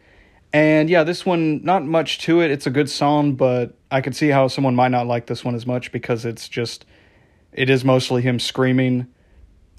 And 0.52 0.90
yeah, 0.90 1.04
this 1.04 1.26
one, 1.26 1.64
not 1.64 1.86
much 1.86 2.20
to 2.20 2.42
it. 2.42 2.50
It's 2.50 2.66
a 2.66 2.72
good 2.72 2.90
song, 2.90 3.36
but 3.36 3.76
I 3.92 4.02
could 4.02 4.16
see 4.16 4.30
how 4.30 4.48
someone 4.48 4.76
might 4.76 4.88
not 4.88 5.06
like 5.06 5.28
this 5.28 5.46
one 5.46 5.54
as 5.54 5.68
much 5.68 5.92
because 5.92 6.26
it's 6.26 6.50
just, 6.50 6.86
it 7.54 7.70
is 7.70 7.86
mostly 7.86 8.22
him 8.22 8.40
screaming. 8.40 9.08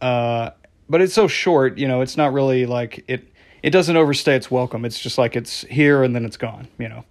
Uh, 0.00 0.50
but 0.88 1.00
it's 1.00 1.14
so 1.14 1.26
short, 1.26 1.78
you 1.78 1.88
know, 1.88 2.02
it's 2.02 2.16
not 2.16 2.32
really 2.32 2.66
like 2.66 3.04
it, 3.08 3.32
it 3.62 3.70
doesn't 3.70 3.96
overstay 3.96 4.36
its 4.36 4.50
welcome. 4.50 4.84
It's 4.84 5.00
just 5.00 5.18
like 5.18 5.34
it's 5.34 5.62
here 5.62 6.04
and 6.04 6.14
then 6.14 6.24
it's 6.24 6.36
gone, 6.36 6.68
you 6.78 6.88
know. 6.88 7.04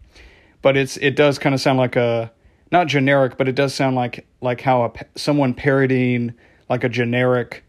But 0.62 0.78
it's, 0.78 0.97
it 0.97 1.16
does 1.16 1.38
kind 1.38 1.54
of 1.54 1.62
sound 1.62 1.80
like 1.80 1.95
a, 1.95 2.32
not 2.72 2.88
generic, 2.88 3.38
but 3.38 3.47
it 3.47 3.55
does 3.55 3.74
sound 3.74 3.95
like, 3.95 4.26
like 4.41 4.61
how 4.61 4.84
a, 4.84 4.91
someone 5.15 5.53
parodying 5.53 6.34
like 6.70 6.84
a 6.84 6.89
generic, 6.89 7.63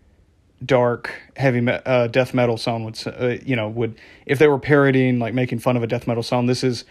dark 0.65 1.11
heavy 1.37 1.61
me- 1.61 1.79
uh, 1.87 2.07
death 2.09 2.35
metal 2.35 2.57
song 2.57 2.85
would 2.85 2.99
uh, 3.07 3.37
you 3.45 3.57
know 3.57 3.69
would 3.69 3.99
if 4.27 4.39
they 4.39 4.49
were 4.49 4.59
parodying 4.59 5.19
like 5.19 5.33
making 5.33 5.59
fun 5.59 5.77
of 5.77 5.83
a 5.83 5.87
death 5.87 6.07
metal 6.07 6.23
song 6.23 6.47
this 6.47 6.63
is 6.63 6.85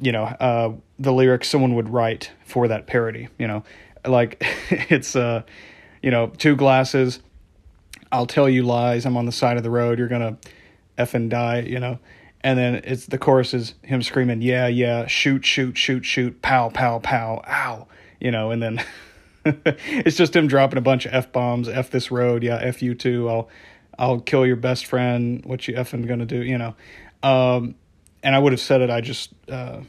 you 0.00 0.12
know 0.12 0.24
uh, 0.24 0.72
the 0.98 1.12
lyrics 1.12 1.48
someone 1.48 1.74
would 1.74 1.88
write 1.88 2.30
for 2.44 2.68
that 2.68 2.86
parody 2.86 3.28
you 3.38 3.46
know? 3.46 3.64
Like 4.06 4.36
it's 4.70 5.16
uh 5.16 5.42
you 6.02 6.10
know 6.10 6.28
two 6.28 6.56
glasses 6.56 7.20
I'll 8.10 8.26
tell 8.26 8.48
you 8.48 8.62
lies 8.62 9.04
I'm 9.04 9.16
on 9.16 9.26
the 9.26 9.32
side 9.32 9.56
of 9.56 9.62
the 9.62 9.70
road 9.70 9.98
you're 9.98 10.08
gonna 10.08 10.38
f 10.96 11.14
and 11.14 11.30
die 11.30 11.60
you 11.60 11.80
know 11.80 11.98
and 12.44 12.58
then 12.58 12.80
it's 12.84 13.06
the 13.06 13.18
chorus 13.18 13.54
is 13.54 13.74
him 13.82 14.02
screaming 14.02 14.42
yeah 14.42 14.66
yeah 14.66 15.06
shoot 15.06 15.44
shoot 15.44 15.76
shoot 15.76 16.04
shoot 16.04 16.42
pow 16.42 16.68
pow 16.68 16.98
pow 16.98 17.42
ow 17.46 17.86
you 18.20 18.30
know 18.30 18.50
and 18.50 18.62
then 18.62 18.82
it's 19.44 20.16
just 20.16 20.36
him 20.36 20.46
dropping 20.46 20.78
a 20.78 20.82
bunch 20.82 21.06
of 21.06 21.14
f 21.14 21.32
bombs. 21.32 21.68
F 21.68 21.90
this 21.90 22.10
road, 22.10 22.42
yeah. 22.42 22.58
F 22.62 22.82
you 22.82 22.94
too. 22.94 23.28
I'll 23.28 23.48
I'll 23.98 24.20
kill 24.20 24.46
your 24.46 24.56
best 24.56 24.86
friend. 24.86 25.44
What 25.44 25.66
you 25.66 25.74
effing 25.74 26.06
gonna 26.06 26.26
do? 26.26 26.42
You 26.42 26.58
know. 26.58 26.74
Um, 27.22 27.74
and 28.22 28.34
I 28.34 28.38
would 28.38 28.52
have 28.52 28.60
said 28.60 28.80
it. 28.80 28.90
I 28.90 29.00
just, 29.00 29.32
uh, 29.48 29.80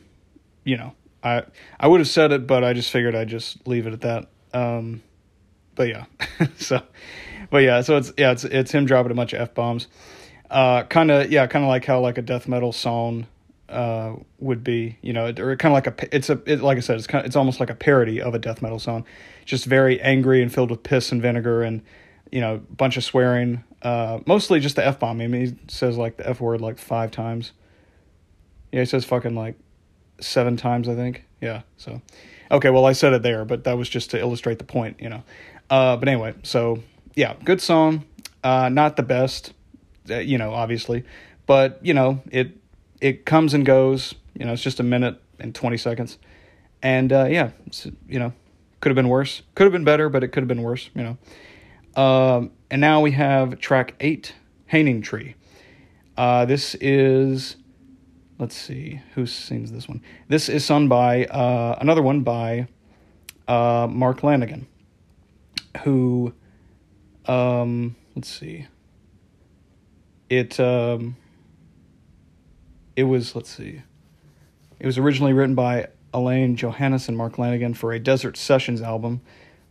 you 0.64 0.78
know, 0.78 0.94
I 1.24 1.44
I 1.80 1.88
would 1.88 2.00
have 2.00 2.08
said 2.08 2.32
it, 2.32 2.48
but 2.48 2.64
I 2.64 2.74
just 2.74 2.90
figured 2.90 3.16
I'd 3.16 3.28
just 3.28 3.68
leave 3.68 3.86
it 3.86 3.94
at 3.94 4.02
that. 4.02 4.28
Um, 4.54 5.04
but 5.76 5.88
yeah, 5.88 6.06
so, 6.58 6.82
but 7.50 7.60
yeah, 7.60 7.82
so 7.82 7.98
it's 7.98 8.12
yeah, 8.18 8.32
it's 8.32 8.44
it's 8.44 8.72
him 8.72 8.86
dropping 8.86 9.12
a 9.12 9.16
bunch 9.16 9.34
of 9.34 9.42
f 9.42 9.54
bombs. 9.54 9.88
Uh, 10.54 10.84
kind 10.84 11.10
of 11.10 11.32
yeah, 11.32 11.48
kind 11.48 11.66
of 11.66 11.70
like 11.70 11.84
how 11.84 12.00
like 12.00 12.18
a 12.18 12.22
death 12.22 12.48
metal 12.48 12.72
song 12.72 13.26
uh, 13.70 14.14
would 14.40 14.64
be, 14.64 14.98
you 15.02 15.12
know, 15.12 15.34
or 15.38 15.56
kind 15.56 15.72
of 15.72 15.74
like 15.74 15.88
a 15.88 16.16
it's 16.16 16.30
a 16.30 16.40
it, 16.46 16.62
like 16.62 16.78
I 16.78 16.82
said, 16.82 16.98
it's 16.98 17.08
kind 17.08 17.26
it's 17.26 17.36
almost 17.36 17.60
like 17.60 17.72
a 17.72 17.76
parody 17.76 18.22
of 18.22 18.36
a 18.36 18.40
death 18.40 18.62
metal 18.62 18.78
song, 18.78 19.04
just 19.46 19.66
very 19.66 20.00
angry 20.00 20.44
and 20.44 20.54
filled 20.54 20.70
with 20.70 20.84
piss 20.84 21.12
and 21.12 21.22
vinegar 21.22 21.64
and 21.64 21.82
you 22.32 22.40
know, 22.40 22.56
a 22.56 22.58
bunch 22.58 22.98
of 22.98 23.04
swearing. 23.04 23.64
Uh, 23.82 24.20
mostly 24.26 24.60
just 24.60 24.76
the 24.76 24.86
f 24.86 25.00
bomb. 25.00 25.22
I 25.22 25.28
mean, 25.28 25.46
he 25.46 25.56
says 25.68 25.98
like 25.98 26.18
the 26.18 26.30
f 26.30 26.40
word 26.40 26.62
like 26.62 26.78
five 26.78 27.12
times. 27.12 27.52
Yeah, 28.72 28.82
he 28.82 28.86
says 28.86 29.06
fucking 29.06 29.36
like 29.36 29.56
seven 30.20 30.56
times, 30.56 30.88
I 30.88 30.96
think. 30.96 31.26
Yeah, 31.42 31.62
so 31.78 32.02
okay, 32.52 32.70
well 32.70 32.86
I 32.86 32.94
said 32.94 33.14
it 33.14 33.24
there, 33.24 33.44
but 33.44 33.64
that 33.66 33.78
was 33.78 33.90
just 33.90 34.12
to 34.12 34.20
illustrate 34.20 34.60
the 34.60 34.66
point, 34.66 35.00
you 35.00 35.10
know. 35.10 35.24
Uh, 35.70 35.98
but 35.98 36.08
anyway, 36.08 36.34
so 36.44 36.84
yeah, 37.16 37.36
good 37.44 37.62
song. 37.62 38.06
Uh, 38.44 38.70
not 38.70 38.98
the 38.98 39.04
best, 39.04 39.54
you 40.08 40.38
know, 40.38 40.54
obviously, 40.54 41.04
but 41.46 41.80
you 41.82 41.94
know 41.94 42.22
it 42.32 42.58
it 43.02 43.26
comes 43.26 43.54
and 43.54 43.66
goes. 43.66 44.16
You 44.38 44.46
know, 44.46 44.54
it's 44.54 44.64
just 44.64 44.80
a 44.80 44.84
minute 44.84 45.22
and 45.40 45.54
twenty 45.54 45.78
seconds, 45.78 46.18
and 46.82 47.12
uh, 47.12 47.26
yeah, 47.30 47.52
you 48.08 48.20
know, 48.20 48.34
could 48.80 48.90
have 48.90 48.96
been 48.96 49.10
worse. 49.10 49.42
Could 49.56 49.66
have 49.66 49.74
been 49.74 49.84
better, 49.84 50.10
but 50.10 50.24
it 50.24 50.30
could 50.30 50.42
have 50.42 50.48
been 50.48 50.64
worse. 50.64 50.90
You 50.96 51.04
know. 51.04 52.02
Um, 52.02 52.52
and 52.72 52.82
now 52.82 53.02
we 53.02 53.12
have 53.12 53.60
track 53.60 53.94
eight, 54.00 54.34
Hanging 54.66 55.02
Tree. 55.02 55.36
Uh, 56.18 56.46
this 56.46 56.76
is 56.76 57.58
let's 58.40 58.56
see 58.56 59.02
who 59.16 59.26
sings 59.26 59.72
this 59.72 59.88
one. 59.88 60.02
This 60.28 60.50
is 60.50 60.66
sung 60.66 60.88
by 60.88 61.26
uh, 61.26 61.78
another 61.80 62.02
one 62.02 62.22
by 62.22 62.68
uh, 63.48 63.88
Mark 63.90 64.22
Lanegan, 64.22 64.66
who, 65.84 66.34
um, 67.26 67.96
let's 68.16 68.30
see, 68.30 68.68
it 70.30 70.60
um, 70.60 71.16
it 72.96 73.04
was 73.04 73.36
let's 73.36 73.50
see, 73.50 73.82
it 74.80 74.86
was 74.86 74.98
originally 74.98 75.34
written 75.34 75.56
by 75.56 75.88
Alain 76.14 76.56
Johannes 76.56 77.08
and 77.08 77.18
Mark 77.18 77.36
Lanegan 77.36 77.76
for 77.76 77.92
a 77.92 78.00
Desert 78.00 78.38
Sessions 78.38 78.82
album, 78.82 79.22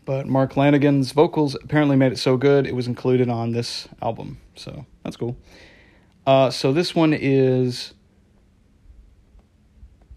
but 0.05 0.27
Mark 0.27 0.55
Lanegan's 0.55 1.13
vocals 1.13 1.55
apparently 1.55 1.97
made 1.97 2.13
it 2.13 2.19
so 2.19 2.37
good 2.37 2.67
it 2.67 2.75
was 2.75 2.87
included 2.87 3.29
on 3.29 3.53
this 3.53 3.89
album. 4.01 4.39
So 4.55 4.87
that's 5.03 5.17
cool. 5.17 5.37
Uh, 6.27 6.51
so 6.51 6.73
this 6.73 6.95
one 6.95 7.13
is 7.13 7.95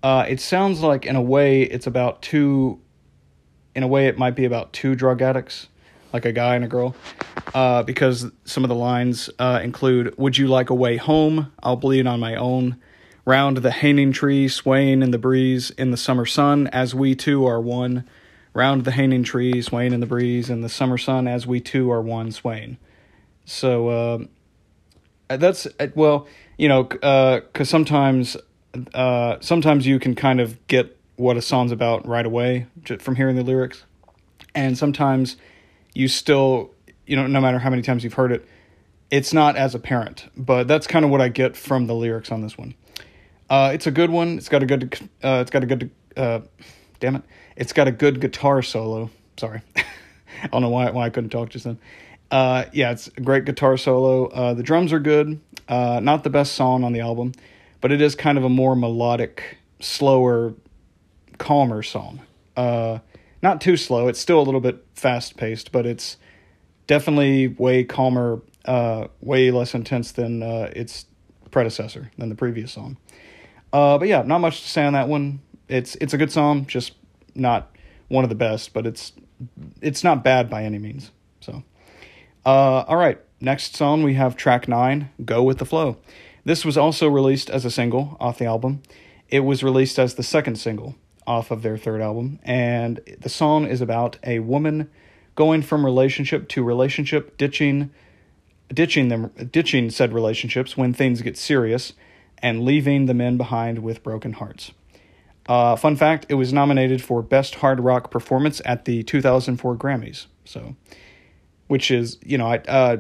uh, 0.05 0.23
it 0.29 0.39
sounds 0.39 0.81
like, 0.81 1.07
in 1.07 1.15
a 1.15 1.21
way, 1.21 1.63
it's 1.63 1.87
about 1.87 2.21
two. 2.21 2.79
In 3.73 3.81
a 3.81 3.87
way, 3.87 4.05
it 4.05 4.19
might 4.19 4.35
be 4.35 4.45
about 4.45 4.71
two 4.71 4.93
drug 4.93 5.19
addicts, 5.23 5.67
like 6.15 6.25
a 6.25 6.31
guy 6.31 6.55
and 6.55 6.63
a 6.63 6.67
girl, 6.67 6.95
uh, 7.53 7.83
because 7.83 8.31
some 8.45 8.63
of 8.63 8.69
the 8.69 8.75
lines 8.75 9.29
uh, 9.37 9.59
include 9.61 10.17
"Would 10.17 10.37
you 10.37 10.47
like 10.47 10.69
a 10.69 10.73
way 10.73 10.95
home? 10.95 11.51
I'll 11.61 11.75
bleed 11.75 12.07
on 12.07 12.19
my 12.19 12.35
own." 12.35 12.77
Round 13.27 13.57
the 13.57 13.71
hanging 13.71 14.11
tree, 14.11 14.47
swaying 14.47 15.01
in 15.01 15.09
the 15.09 15.17
breeze, 15.17 15.71
in 15.71 15.89
the 15.89 15.97
summer 15.97 16.27
sun, 16.27 16.67
as 16.67 16.93
we 16.93 17.15
two 17.15 17.45
are 17.47 17.59
one. 17.59 18.05
Round 18.53 18.85
the 18.85 18.91
hanging 18.91 19.23
tree, 19.23 19.63
swaying 19.63 19.93
in 19.93 19.99
the 19.99 20.05
breeze, 20.05 20.47
in 20.47 20.61
the 20.61 20.69
summer 20.69 20.97
sun, 20.97 21.27
as 21.27 21.47
we 21.47 21.59
two 21.59 21.91
are 21.91 22.03
one, 22.03 22.31
swaying. 22.31 22.77
So 23.43 23.89
uh, 23.89 25.37
that's 25.37 25.67
well, 25.95 26.27
you 26.57 26.69
know, 26.69 26.83
because 26.83 27.49
uh, 27.55 27.63
sometimes 27.65 28.37
uh, 28.93 29.37
sometimes 29.41 29.87
you 29.87 29.99
can 29.99 30.15
kind 30.15 30.39
of 30.39 30.65
get 30.67 30.95
what 31.15 31.35
a 31.35 31.41
song's 31.41 31.71
about 31.71 32.07
right 32.07 32.25
away 32.25 32.67
from 32.99 33.15
hearing 33.15 33.35
the 33.35 33.43
lyrics, 33.43 33.83
and 34.53 34.77
sometimes 34.77 35.35
you 35.95 36.07
still, 36.07 36.71
you 37.07 37.15
know, 37.15 37.25
no 37.25 37.41
matter 37.41 37.57
how 37.57 37.71
many 37.71 37.81
times 37.81 38.03
you've 38.03 38.13
heard 38.13 38.31
it, 38.31 38.47
it's 39.09 39.33
not 39.33 39.55
as 39.55 39.73
apparent. 39.73 40.27
But 40.37 40.67
that's 40.67 40.85
kind 40.85 41.03
of 41.03 41.09
what 41.09 41.21
I 41.21 41.29
get 41.29 41.57
from 41.57 41.87
the 41.87 41.95
lyrics 41.95 42.31
on 42.31 42.41
this 42.41 42.55
one. 42.55 42.75
Uh, 43.49 43.71
it's 43.73 43.87
a 43.87 43.91
good 43.91 44.11
one. 44.11 44.37
It's 44.37 44.49
got 44.49 44.61
a 44.61 44.67
good. 44.67 44.93
Uh, 45.23 45.39
it's 45.41 45.49
got 45.49 45.63
a 45.63 45.65
good. 45.65 45.89
Uh, 46.15 46.41
damn 46.99 47.15
it! 47.15 47.23
It's 47.55 47.73
got 47.73 47.87
a 47.87 47.91
good 47.91 48.21
guitar 48.21 48.61
solo. 48.61 49.09
Sorry, 49.37 49.61
I 49.75 50.47
don't 50.51 50.61
know 50.61 50.69
why 50.69 50.91
why 50.91 51.05
I 51.05 51.09
couldn't 51.09 51.31
talk 51.31 51.49
just 51.49 51.65
then. 51.65 51.79
Uh, 52.29 52.65
yeah, 52.73 52.91
it's 52.91 53.07
a 53.07 53.21
great 53.21 53.45
guitar 53.45 53.77
solo. 53.77 54.27
Uh, 54.27 54.53
the 54.53 54.63
drums 54.63 54.93
are 54.93 54.99
good. 54.99 55.39
Uh, 55.67 55.99
not 56.01 56.23
the 56.23 56.29
best 56.29 56.53
song 56.53 56.83
on 56.83 56.93
the 56.93 56.99
album 56.99 57.33
but 57.85 57.91
it 57.91 58.01
is 58.01 58.15
kind 58.15 58.39
of 58.39 58.43
a 58.43 58.49
more 58.49 58.75
melodic, 58.75 59.59
slower, 59.79 60.55
calmer 61.37 61.83
song. 61.83 62.19
Uh, 62.57 62.97
not 63.45 63.61
too 63.61 63.77
slow. 63.77 64.07
It's 64.07 64.19
still 64.19 64.39
a 64.39 64.41
little 64.41 64.59
bit 64.59 64.83
fast 64.95 65.37
paced, 65.37 65.71
but 65.71 65.85
it's 65.85 66.17
definitely 66.87 67.47
way 67.47 67.83
calmer, 67.83 68.41
uh, 68.65 69.07
way 69.21 69.51
less 69.51 69.75
intense 69.75 70.11
than 70.11 70.41
uh, 70.41 70.71
its 70.75 71.05
predecessor, 71.51 72.09
than 72.17 72.29
the 72.29 72.35
previous 72.35 72.71
song. 72.71 72.97
Uh, 73.71 73.99
but 73.99 74.07
yeah, 74.07 74.23
not 74.23 74.39
much 74.39 74.63
to 74.63 74.67
say 74.67 74.83
on 74.83 74.93
that 74.93 75.07
one. 75.07 75.41
It's 75.67 75.95
it's 76.01 76.13
a 76.13 76.17
good 76.17 76.31
song, 76.31 76.65
just 76.65 76.93
not 77.35 77.75
one 78.07 78.23
of 78.23 78.29
the 78.29 78.35
best, 78.35 78.73
but 78.73 78.87
it's 78.87 79.13
it's 79.79 80.03
not 80.03 80.23
bad 80.23 80.49
by 80.49 80.63
any 80.63 80.79
means. 80.79 81.11
So, 81.39 81.63
uh, 82.47 82.83
all 82.87 82.97
right, 82.97 83.19
next 83.39 83.75
song 83.75 84.01
we 84.01 84.15
have 84.15 84.35
track 84.35 84.67
nine, 84.67 85.09
"Go 85.23 85.43
with 85.43 85.59
the 85.59 85.65
Flow." 85.65 85.97
This 86.45 86.65
was 86.65 86.77
also 86.77 87.07
released 87.07 87.51
as 87.51 87.63
a 87.63 87.69
single 87.69 88.17
off 88.19 88.39
the 88.39 88.45
album. 88.45 88.81
It 89.29 89.41
was 89.41 89.63
released 89.63 89.99
as 89.99 90.15
the 90.15 90.23
second 90.23 90.55
single 90.55 90.95
off 91.27 91.51
of 91.51 91.61
their 91.61 91.77
third 91.77 92.01
album, 92.01 92.39
and 92.43 92.99
the 93.19 93.29
song 93.29 93.67
is 93.67 93.81
about 93.81 94.17
a 94.23 94.39
woman 94.39 94.89
going 95.35 95.61
from 95.61 95.85
relationship 95.85 96.47
to 96.49 96.63
relationship, 96.63 97.37
ditching 97.37 97.91
ditching 98.73 99.09
them 99.09 99.27
ditching 99.51 99.91
said 99.91 100.11
relationships 100.11 100.75
when 100.75 100.91
things 100.91 101.21
get 101.21 101.37
serious 101.37 101.93
and 102.39 102.65
leaving 102.65 103.05
the 103.05 103.13
men 103.13 103.37
behind 103.37 103.79
with 103.79 104.01
broken 104.01 104.33
hearts. 104.33 104.71
Uh, 105.47 105.75
fun 105.75 105.95
fact: 105.95 106.25
It 106.29 106.35
was 106.35 106.51
nominated 106.51 107.03
for 107.03 107.21
Best 107.21 107.55
Hard 107.55 107.79
Rock 107.79 108.09
Performance 108.09 108.61
at 108.65 108.85
the 108.85 109.03
2004 109.03 109.75
Grammys. 109.75 110.25
So, 110.45 110.75
which 111.67 111.91
is 111.91 112.17
you 112.23 112.37
know 112.37 112.47
I 112.47 112.57
uh, 112.57 112.97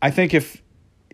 I 0.00 0.10
think 0.10 0.34
if 0.34 0.62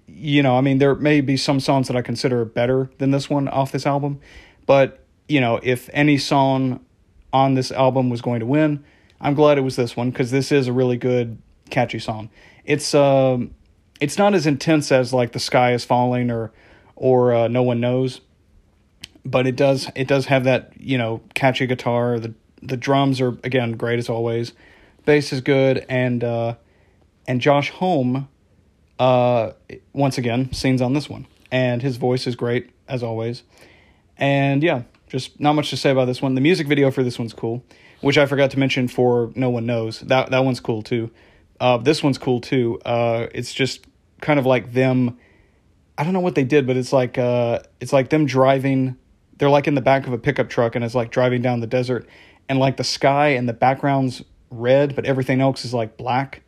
you 0.07 0.43
know, 0.43 0.57
I 0.57 0.61
mean, 0.61 0.79
there 0.79 0.95
may 0.95 1.21
be 1.21 1.37
some 1.37 1.61
songs 1.61 1.89
that 1.89 1.97
I 1.97 2.03
consider 2.03 2.45
better 2.45 2.91
than 2.99 3.11
this 3.11 3.31
one 3.31 3.49
off 3.49 3.73
this 3.73 3.87
album, 3.87 4.21
but 4.67 5.04
you 5.29 5.41
know, 5.41 5.61
if 5.63 5.89
any 5.93 6.19
song 6.19 6.85
on 7.33 7.55
this 7.55 7.73
album 7.73 8.11
was 8.11 8.21
going 8.21 8.41
to 8.41 8.47
win, 8.47 8.85
I'm 9.21 9.35
glad 9.35 9.59
it 9.59 9.63
was 9.63 9.77
this 9.77 9.97
one 9.97 10.11
because 10.11 10.31
this 10.31 10.53
is 10.53 10.69
a 10.69 10.73
really 10.73 10.97
good, 10.97 11.39
catchy 11.71 11.99
song. 11.99 12.31
It's 12.65 12.95
um, 12.95 13.55
it's 14.01 14.19
not 14.19 14.35
as 14.35 14.47
intense 14.47 14.93
as 14.93 15.13
like 15.13 15.33
"The 15.33 15.41
Sky 15.41 15.73
Is 15.73 15.85
Falling" 15.85 16.31
or 16.31 16.53
or 16.97 17.35
uh, 17.35 17.49
"No 17.49 17.63
One 17.63 17.81
Knows," 17.81 18.21
but 19.25 19.47
it 19.47 19.57
does 19.57 19.91
it 19.95 20.09
does 20.09 20.27
have 20.27 20.45
that 20.45 20.73
you 20.79 20.99
know 20.99 21.21
catchy 21.35 21.67
guitar. 21.67 22.19
The 22.19 22.35
the 22.63 22.77
drums 22.77 23.21
are 23.21 23.39
again 23.45 23.73
great 23.73 23.99
as 23.99 24.09
always. 24.09 24.53
Bass 25.05 25.33
is 25.33 25.41
good, 25.41 25.85
and 25.89 26.23
uh, 26.23 26.55
and 27.27 27.41
Josh 27.41 27.71
Homme 27.71 28.29
uh, 28.99 29.53
once 29.93 30.19
again, 30.19 30.53
sings 30.53 30.81
on 30.81 30.93
this 30.93 31.09
one. 31.09 31.27
And 31.51 31.83
his 31.83 31.97
voice 31.97 32.27
is 32.27 32.37
great, 32.37 32.71
as 32.89 33.03
always. 33.03 33.43
And 34.17 34.63
yeah, 34.63 34.83
just 35.15 35.39
not 35.39 35.53
much 35.53 35.71
to 35.71 35.77
say 35.77 35.91
about 35.91 36.07
this 36.07 36.21
one. 36.21 36.35
The 36.35 36.41
music 36.41 36.67
video 36.67 36.91
for 36.91 37.05
this 37.05 37.21
one's 37.21 37.33
cool, 37.33 37.65
which 38.01 38.19
I 38.19 38.27
forgot 38.27 38.51
to 38.51 38.59
mention 38.59 38.89
for 38.89 39.31
No 39.37 39.49
One 39.49 39.65
Knows. 39.65 40.01
That 40.01 40.31
that 40.33 40.45
one's 40.45 40.59
cool 40.59 40.83
too. 40.83 41.09
Uh, 41.61 41.77
this 41.79 42.03
one's 42.03 42.19
cool 42.19 42.41
too. 42.41 42.81
Uh, 42.85 43.29
it's 43.33 43.55
just 43.55 43.87
kind 44.21 44.41
of 44.41 44.45
like 44.45 44.73
them. 44.73 45.17
I 45.97 46.03
don't 46.03 46.15
know 46.15 46.21
what 46.21 46.35
they 46.35 46.43
did, 46.43 46.67
but 46.67 46.77
it's 46.77 46.93
like 46.93 47.17
uh, 47.17 47.61
it's 47.81 47.93
like 47.93 48.11
them 48.11 48.27
driving. 48.27 48.97
They're 49.39 49.51
like 49.51 49.69
in 49.69 49.77
the 49.77 49.81
back 49.81 50.09
of 50.09 50.13
a 50.13 50.19
pickup 50.19 50.49
truck, 50.49 50.75
and 50.75 50.85
it's 50.85 50.97
like 50.97 51.13
driving 51.13 51.43
down 51.43 51.61
the 51.61 51.69
desert, 51.69 52.09
and 52.49 52.59
like 52.59 52.77
the 52.77 52.85
sky 52.85 53.29
and 53.29 53.49
the 53.49 53.53
background's 53.53 54.21
red, 54.51 54.97
but 54.97 55.05
everything 55.05 55.41
else 55.41 55.65
is 55.65 55.73
like 55.73 55.97
black 55.97 56.43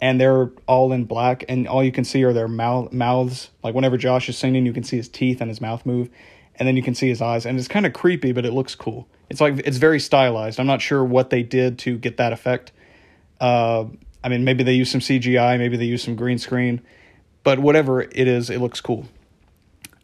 and 0.00 0.20
they're 0.20 0.50
all 0.66 0.92
in 0.92 1.04
black 1.04 1.44
and 1.48 1.66
all 1.66 1.82
you 1.82 1.90
can 1.90 2.04
see 2.04 2.22
are 2.22 2.32
their 2.32 2.46
mouth 2.46 2.92
mouths 2.92 3.50
like 3.64 3.74
whenever 3.74 3.96
josh 3.96 4.28
is 4.28 4.38
singing 4.38 4.64
you 4.64 4.72
can 4.72 4.84
see 4.84 4.96
his 4.96 5.08
teeth 5.08 5.40
and 5.40 5.50
his 5.50 5.60
mouth 5.60 5.84
move 5.84 6.08
and 6.58 6.66
then 6.66 6.76
you 6.76 6.82
can 6.82 6.94
see 6.94 7.08
his 7.08 7.22
eyes 7.22 7.46
and 7.46 7.58
it's 7.58 7.68
kind 7.68 7.86
of 7.86 7.92
creepy 7.92 8.32
but 8.32 8.44
it 8.44 8.52
looks 8.52 8.74
cool 8.74 9.08
it's 9.30 9.40
like 9.40 9.58
it's 9.64 9.76
very 9.76 10.00
stylized 10.00 10.58
i'm 10.58 10.66
not 10.66 10.80
sure 10.80 11.04
what 11.04 11.30
they 11.30 11.42
did 11.42 11.78
to 11.78 11.96
get 11.98 12.16
that 12.16 12.32
effect 12.32 12.72
uh, 13.40 13.84
i 14.24 14.28
mean 14.28 14.44
maybe 14.44 14.64
they 14.64 14.72
use 14.72 14.90
some 14.90 15.00
cgi 15.00 15.58
maybe 15.58 15.76
they 15.76 15.84
use 15.84 16.02
some 16.02 16.16
green 16.16 16.38
screen 16.38 16.80
but 17.44 17.58
whatever 17.58 18.02
it 18.02 18.28
is 18.28 18.50
it 18.50 18.60
looks 18.60 18.80
cool 18.80 19.06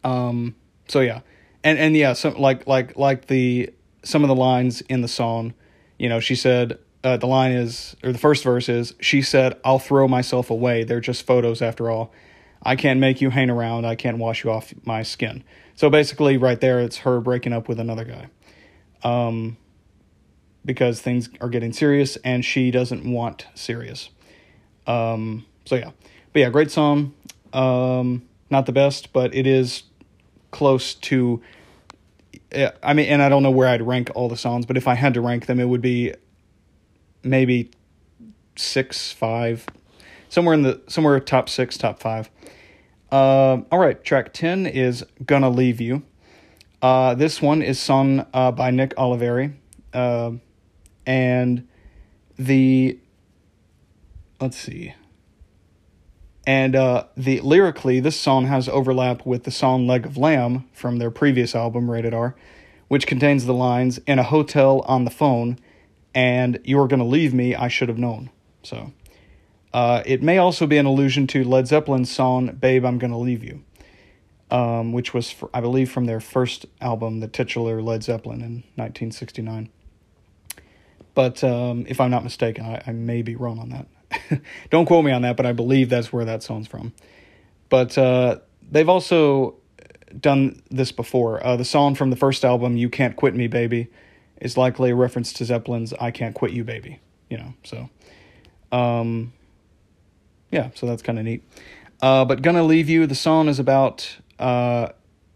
um 0.03 0.55
so 0.87 0.99
yeah 1.01 1.21
and 1.63 1.77
and 1.77 1.95
yeah 1.95 2.13
some 2.13 2.35
like 2.35 2.65
like 2.67 2.95
like 2.97 3.27
the 3.27 3.69
some 4.03 4.23
of 4.23 4.27
the 4.27 4.35
lines 4.35 4.81
in 4.81 5.01
the 5.01 5.07
song 5.07 5.53
you 5.97 6.07
know 6.07 6.19
she 6.19 6.35
said 6.35 6.77
uh, 7.05 7.17
the 7.17 7.27
line 7.27 7.51
is, 7.51 7.95
or 8.03 8.11
the 8.11 8.17
first 8.17 8.43
verse 8.43 8.67
is, 8.67 8.95
she 8.99 9.21
said, 9.21 9.59
I'll 9.63 9.77
throw 9.77 10.07
myself 10.07 10.49
away. 10.49 10.83
They're 10.83 10.99
just 10.99 11.23
photos 11.23 11.61
after 11.61 11.91
all. 11.91 12.11
I 12.63 12.75
can't 12.75 12.99
make 12.99 13.21
you 13.21 13.29
hang 13.29 13.51
around. 13.51 13.85
I 13.85 13.93
can't 13.93 14.17
wash 14.17 14.43
you 14.43 14.49
off 14.49 14.73
my 14.85 15.03
skin. 15.03 15.43
So 15.75 15.89
basically, 15.89 16.37
right 16.37 16.59
there, 16.59 16.79
it's 16.79 16.97
her 16.99 17.19
breaking 17.19 17.53
up 17.53 17.67
with 17.67 17.79
another 17.79 18.05
guy. 18.05 18.29
Um, 19.03 19.57
because 20.65 20.99
things 20.99 21.29
are 21.41 21.49
getting 21.49 21.71
serious 21.71 22.15
and 22.17 22.43
she 22.43 22.71
doesn't 22.71 23.09
want 23.09 23.45
serious. 23.53 24.09
Um, 24.87 25.45
so 25.65 25.75
yeah, 25.75 25.91
but 26.33 26.39
yeah, 26.39 26.49
great 26.49 26.71
song. 26.71 27.13
Um, 27.53 28.23
not 28.49 28.65
the 28.65 28.71
best, 28.71 29.13
but 29.13 29.33
it 29.33 29.47
is 29.47 29.83
close 30.51 30.95
to. 30.95 31.41
I 32.83 32.93
mean, 32.93 33.07
and 33.07 33.21
I 33.21 33.29
don't 33.29 33.43
know 33.43 33.51
where 33.51 33.67
I'd 33.67 33.81
rank 33.81 34.11
all 34.15 34.29
the 34.29 34.37
songs, 34.37 34.65
but 34.65 34.77
if 34.77 34.87
I 34.87 34.93
had 34.93 35.13
to 35.15 35.21
rank 35.21 35.45
them, 35.45 35.59
it 35.59 35.65
would 35.65 35.81
be 35.81 36.13
maybe 37.21 37.69
six, 38.55 39.11
five, 39.11 39.65
somewhere 40.29 40.53
in 40.53 40.61
the 40.61 40.81
somewhere 40.87 41.19
top 41.19 41.49
six, 41.49 41.77
top 41.77 41.99
five. 41.99 42.29
Uh, 43.11 43.61
all 43.71 43.79
right, 43.79 44.03
track 44.03 44.33
ten 44.33 44.65
is 44.65 45.05
"Gonna 45.25 45.49
Leave 45.49 45.79
You." 45.79 46.03
Uh, 46.81 47.13
this 47.15 47.41
one 47.41 47.61
is 47.61 47.79
sung 47.79 48.25
uh, 48.33 48.51
by 48.51 48.71
Nick 48.71 48.95
Oliveri, 48.95 49.53
uh, 49.93 50.31
and 51.05 51.67
the 52.37 52.99
let's 54.41 54.57
see, 54.57 54.93
and 56.45 56.75
uh, 56.75 57.05
the 57.15 57.39
lyrically, 57.41 57.99
this 57.99 58.19
song 58.19 58.47
has 58.47 58.67
overlap 58.67 59.25
with 59.25 59.43
the 59.43 59.51
song 59.51 59.87
"Leg 59.87 60.05
of 60.05 60.17
Lamb" 60.17 60.67
from 60.73 60.97
their 60.97 61.11
previous 61.11 61.55
album, 61.55 61.89
Rated 61.89 62.13
R, 62.13 62.35
which 62.87 63.07
contains 63.07 63.45
the 63.45 63.53
lines 63.53 63.99
"In 64.07 64.19
a 64.19 64.23
hotel 64.23 64.81
on 64.87 65.05
the 65.05 65.11
phone," 65.11 65.59
and 66.13 66.59
"You're 66.63 66.87
gonna 66.87 67.05
leave 67.05 67.33
me, 67.33 67.55
I 67.55 67.67
should 67.67 67.89
have 67.89 67.99
known." 67.99 68.29
So. 68.63 68.91
Uh, 69.75 70.01
it 70.05 70.23
may 70.23 70.37
also 70.37 70.65
be 70.65 70.77
an 70.77 70.85
allusion 70.85 71.27
to 71.27 71.43
Led 71.43 71.67
Zeppelin's 71.67 72.09
song 72.09 72.47
"Babe, 72.55 72.85
I'm 72.85 72.97
Gonna 72.97 73.19
Leave 73.19 73.43
You." 73.43 73.63
um, 74.51 74.91
which 74.91 75.13
was, 75.13 75.31
for, 75.31 75.49
I 75.53 75.61
believe, 75.61 75.91
from 75.91 76.05
their 76.05 76.19
first 76.19 76.65
album, 76.81 77.19
the 77.19 77.27
titular 77.27 77.81
Led 77.81 78.03
Zeppelin 78.03 78.41
in 78.41 78.63
1969. 78.75 79.69
But 81.13 81.43
um, 81.43 81.85
if 81.87 81.99
I'm 81.99 82.11
not 82.11 82.23
mistaken, 82.23 82.65
I, 82.65 82.81
I, 82.85 82.91
may 82.91 83.21
be 83.21 83.35
wrong 83.35 83.59
on 83.59 83.69
that. 83.69 84.41
Don't 84.69 84.85
quote 84.85 85.05
me 85.05 85.11
on 85.11 85.21
that, 85.23 85.37
but 85.37 85.45
I 85.45 85.53
believe 85.53 85.89
that's 85.89 86.11
where 86.11 86.25
that 86.25 86.43
song's 86.43 86.67
from. 86.67 86.93
But 87.69 87.97
uh, 87.97 88.39
they've 88.69 88.89
also 88.89 89.55
done 90.19 90.61
this 90.69 90.91
before. 90.91 91.45
Uh, 91.45 91.55
the 91.55 91.65
song 91.65 91.95
from 91.95 92.09
the 92.09 92.15
first 92.15 92.45
album, 92.45 92.77
"You 92.77 92.89
Can't 92.89 93.15
Quit 93.15 93.33
Me, 93.33 93.47
Baby," 93.47 93.87
is 94.39 94.57
likely 94.57 94.91
a 94.91 94.95
reference 94.95 95.33
to 95.33 95.45
Zeppelin's 95.45 95.93
"I 95.93 96.11
Can't 96.11 96.35
Quit 96.35 96.51
You, 96.51 96.63
Baby." 96.63 96.99
You 97.29 97.37
know, 97.37 97.53
so 97.63 97.89
um, 98.71 99.33
yeah, 100.55 100.69
so 100.73 100.85
that's 100.85 101.01
kind 101.01 101.19
of 101.19 101.25
neat. 101.25 101.43
Uh, 102.01 102.23
but 102.23 102.41
gonna 102.41 102.63
leave 102.63 102.87
you. 102.87 103.05
The 103.05 103.13
song 103.13 103.49
is 103.49 103.59
about 103.59 104.15
uh, 104.39 104.87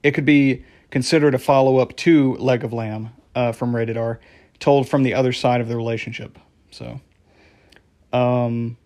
it 0.02 0.12
could 0.12 0.24
be 0.24 0.64
considered 0.92 1.36
a 1.36 1.38
follow 1.38 1.78
up 1.78 1.94
to 1.98 2.36
Leg 2.36 2.64
of 2.64 2.72
Lamb 2.72 3.10
uh, 3.36 3.52
from 3.52 3.76
Rated 3.76 3.98
R, 3.98 4.22
told 4.60 4.88
from 4.88 5.04
the 5.04 5.14
other 5.14 5.34
side 5.34 5.60
of 5.60 5.68
the 5.68 5.76
relationship. 5.76 6.40
So, 6.72 7.02
um, 8.14 8.78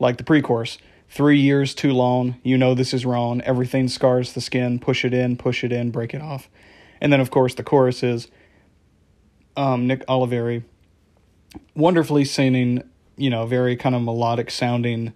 like 0.00 0.16
the 0.16 0.24
pre 0.24 0.42
chorus 0.42 0.78
three 1.08 1.38
years 1.38 1.76
too 1.76 1.92
long, 1.92 2.40
you 2.42 2.58
know 2.58 2.74
this 2.74 2.92
is 2.92 3.06
wrong, 3.06 3.40
everything 3.42 3.86
scars 3.86 4.32
the 4.32 4.40
skin, 4.40 4.80
push 4.80 5.04
it 5.04 5.14
in, 5.14 5.36
push 5.36 5.62
it 5.62 5.70
in, 5.70 5.92
break 5.92 6.12
it 6.12 6.20
off. 6.20 6.50
And 7.00 7.12
then, 7.12 7.20
of 7.20 7.30
course, 7.30 7.54
the 7.54 7.62
chorus 7.62 8.02
is 8.02 8.26
um, 9.56 9.86
Nick 9.86 10.04
Oliveri 10.06 10.64
wonderfully 11.76 12.24
singing, 12.24 12.82
you 13.16 13.30
know, 13.30 13.46
very 13.46 13.76
kind 13.76 13.94
of 13.94 14.02
melodic 14.02 14.50
sounding 14.50 15.12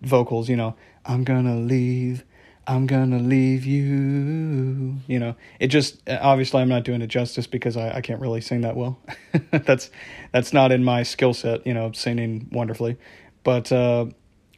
vocals, 0.00 0.48
you 0.48 0.56
know, 0.56 0.74
I'm 1.04 1.24
gonna 1.24 1.56
leave 1.56 2.24
I'm 2.66 2.86
gonna 2.86 3.18
leave 3.18 3.64
you. 3.64 4.96
You 5.06 5.18
know, 5.18 5.34
it 5.58 5.68
just 5.68 6.00
obviously 6.08 6.62
I'm 6.62 6.68
not 6.68 6.84
doing 6.84 7.02
it 7.02 7.08
justice 7.08 7.46
because 7.46 7.76
I, 7.76 7.96
I 7.96 8.00
can't 8.00 8.20
really 8.20 8.40
sing 8.40 8.60
that 8.60 8.76
well. 8.76 8.98
that's 9.50 9.90
that's 10.32 10.52
not 10.52 10.70
in 10.70 10.84
my 10.84 11.02
skill 11.02 11.34
set. 11.34 11.66
You 11.66 11.74
know, 11.74 11.90
singing 11.92 12.48
wonderfully, 12.52 12.96
but 13.42 13.72
uh, 13.72 14.06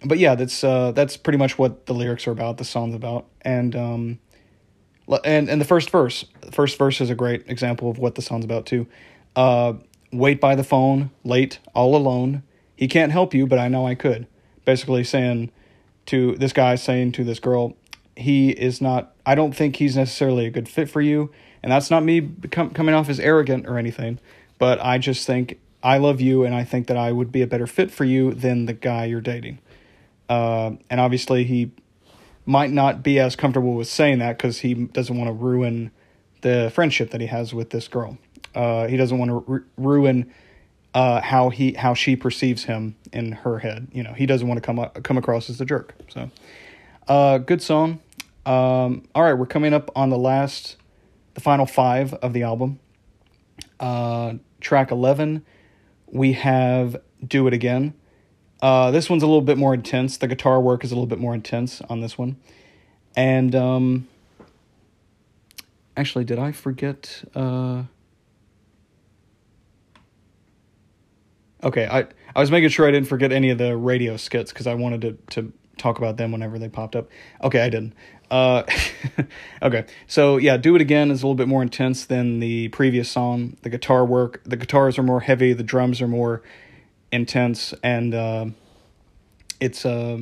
but 0.05 0.19
yeah, 0.19 0.35
that's 0.35 0.63
uh, 0.63 0.93
that's 0.93 1.17
pretty 1.17 1.39
much 1.39 1.59
what 1.59 1.87
the 1.87 1.95
lyrics 1.95 2.27
are 2.27 2.33
about. 2.33 2.59
The 2.59 2.65
song's 2.65 2.95
about, 2.95 3.27
and 3.41 3.75
um, 3.75 4.19
and 5.25 5.49
and 5.49 5.61
the 5.61 5.67
first 5.67 5.89
verse, 5.89 6.27
the 6.43 6.53
first 6.53 6.77
verse 6.77 7.01
is 7.01 7.09
a 7.09 7.15
great 7.15 7.49
example 7.49 7.91
of 7.91 7.99
what 7.99 8.17
the 8.17 8.23
song's 8.23 8.45
about 8.45 8.67
too. 8.67 8.87
Uh, 9.35 9.75
wait 10.15 10.41
by 10.41 10.55
the 10.55 10.65
phone, 10.65 11.11
late, 11.25 11.59
all 11.75 11.97
alone. 11.97 12.43
He 12.77 12.89
can't 12.89 13.13
help 13.13 13.35
you, 13.35 13.47
but 13.47 13.59
I 13.59 13.69
know 13.69 13.87
I 13.87 13.95
could. 13.95 14.27
Basically 14.65 15.05
saying 15.05 15.51
to 16.07 16.37
this 16.37 16.53
guy 16.53 16.75
saying 16.75 17.13
to 17.13 17.25
this 17.25 17.39
girl, 17.39 17.77
he 18.17 18.51
is 18.51 18.81
not 18.81 19.13
I 19.27 19.35
don't 19.35 19.55
think 19.55 19.77
he's 19.77 19.97
necessarily 19.97 20.47
a 20.47 20.51
good 20.51 20.69
fit 20.69 20.89
for 20.89 21.01
you 21.01 21.31
and 21.63 21.73
that's 21.73 21.91
not 21.91 22.05
me 22.05 22.21
become, 22.21 22.71
coming 22.71 22.95
off 22.95 23.09
as 23.09 23.19
arrogant 23.19 23.67
or 23.67 23.79
anything 23.79 24.19
but 24.59 24.81
I 24.81 24.99
just 24.99 25.27
think 25.27 25.59
I 25.83 25.99
love 25.99 26.21
you 26.21 26.45
and 26.45 26.55
I 26.55 26.65
think 26.65 26.87
that 26.87 26.97
I 26.97 27.13
would 27.13 27.33
be 27.33 27.43
a 27.43 27.47
better 27.47 27.67
fit 27.67 27.91
for 27.91 28.05
you 28.05 28.33
than 28.33 28.67
the 28.67 28.73
guy 28.73 29.07
you're 29.07 29.21
dating 29.21 29.59
uh, 30.29 30.73
and 30.89 31.01
obviously 31.01 31.45
he 31.45 31.73
might 32.47 32.71
not 32.71 33.03
be 33.03 33.19
as 33.19 33.37
comfortable 33.37 33.75
with 33.75 33.89
saying 33.89 34.19
that 34.19 34.39
because 34.39 34.59
he 34.59 34.75
doesn't 34.75 35.17
want 35.17 35.29
to 35.29 35.33
ruin 35.33 35.91
the 36.43 36.71
friendship 36.75 37.11
that 37.11 37.21
he 37.21 37.27
has 37.27 37.55
with 37.55 37.71
this 37.71 37.89
girl 37.89 38.19
uh, 38.55 38.87
he 38.87 38.97
doesn't 38.97 39.19
want 39.19 39.31
to 39.31 39.45
ru- 39.47 39.65
ruin 39.77 40.33
uh, 40.95 41.21
how 41.21 41.51
he 41.51 41.73
how 41.73 41.95
she 41.95 42.17
perceives 42.17 42.65
him 42.65 42.95
in 43.13 43.33
her 43.33 43.59
head 43.59 43.89
you 43.93 44.03
know 44.03 44.13
he 44.13 44.27
doesn't 44.27 44.47
want 44.47 44.57
to 44.57 44.65
come 44.65 44.85
come 45.03 45.19
across 45.19 45.51
as 45.51 45.61
a 45.61 45.65
jerk 45.65 45.95
so 46.09 46.31
uh, 47.07 47.39
good 47.39 47.61
song. 47.61 48.01
Um, 48.47 49.07
all 49.15 49.23
right, 49.23 49.35
we're 49.35 49.47
coming 49.47 49.75
up 49.75 49.91
on 49.95 50.11
the 50.11 50.19
last, 50.19 50.77
the 51.35 51.41
final 51.41 51.67
five 51.67 52.15
of 52.15 52.33
the 52.33 52.43
album. 52.43 52.79
Uh, 53.79 54.35
track 54.61 54.91
11, 54.91 55.45
we 56.07 56.33
have 56.33 56.97
Do 57.27 57.47
It 57.47 57.53
Again. 57.53 57.95
Uh, 58.63 58.91
this 58.91 59.11
one's 59.11 59.23
a 59.23 59.27
little 59.27 59.43
bit 59.43 59.59
more 59.59 59.75
intense. 59.75 60.17
The 60.17 60.27
guitar 60.29 60.61
work 60.61 60.85
is 60.85 60.93
a 60.93 60.95
little 60.95 61.07
bit 61.07 61.19
more 61.19 61.35
intense 61.35 61.83
on 61.83 62.01
this 62.01 62.17
one. 62.17 62.37
And 63.15 63.55
um, 63.55 64.09
actually, 65.97 66.25
did 66.25 66.39
I 66.39 66.53
forget? 66.53 67.25
Uh, 67.35 67.85
okay, 71.65 71.87
I, 71.87 72.07
I 72.35 72.41
was 72.41 72.51
making 72.51 72.69
sure 72.69 72.87
I 72.87 72.91
didn't 72.91 73.09
forget 73.09 73.33
any 73.33 73.51
of 73.51 73.59
the 73.59 73.77
radio 73.77 74.17
skits 74.17 74.53
because 74.53 74.67
I 74.67 74.75
wanted 74.75 75.01
to, 75.03 75.41
to 75.41 75.53
talk 75.79 75.99
about 75.99 76.17
them 76.17 76.33
whenever 76.33 76.59
they 76.59 76.69
popped 76.69 76.95
up. 76.95 77.09
Okay, 77.43 77.61
I 77.61 77.69
didn't. 77.69 77.95
Uh, 78.31 78.63
okay, 79.63 79.87
so 80.07 80.37
yeah, 80.37 80.57
"Do 80.57 80.75
It 80.75 80.81
Again" 80.81 81.11
is 81.11 81.23
a 81.23 81.27
little 81.27 81.35
bit 81.35 81.49
more 81.49 81.63
intense 81.63 82.05
than 82.07 82.41
the 82.41 82.69
previous 82.69 83.11
song. 83.11 83.57
The 83.63 83.71
guitar 83.71 84.05
work, 84.05 84.43
the 84.45 84.57
guitars 84.57 84.99
are 84.99 85.03
more 85.03 85.21
heavy, 85.21 85.53
the 85.53 85.63
drums 85.63 86.01
are 86.01 86.09
more 86.09 86.43
intense, 87.13 87.75
and 87.83 88.15
uh, 88.15 88.47
it's 89.61 89.85
a 89.85 89.91
uh, 89.91 90.19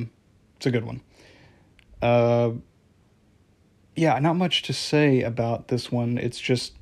it's 0.57 0.65
a 0.65 0.71
good 0.71 0.85
one. 0.85 1.01
Uh, 2.01 2.51
yeah, 3.95 4.17
not 4.19 4.35
much 4.35 4.63
to 4.63 4.73
say 4.73 5.21
about 5.21 5.67
this 5.67 5.91
one. 5.91 6.17
It's 6.17 6.39
just, 6.39 6.73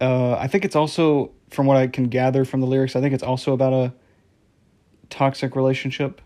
uh, 0.00 0.36
I 0.38 0.46
think 0.46 0.64
it's 0.64 0.76
also, 0.76 1.32
from 1.50 1.66
what 1.66 1.76
I 1.76 1.86
can 1.86 2.04
gather 2.04 2.44
from 2.44 2.60
the 2.60 2.66
lyrics, 2.66 2.96
I 2.96 3.00
think 3.00 3.14
it's 3.14 3.22
also 3.22 3.52
about 3.52 3.72
a 3.72 3.92
toxic 5.10 5.56
relationship 5.56 6.20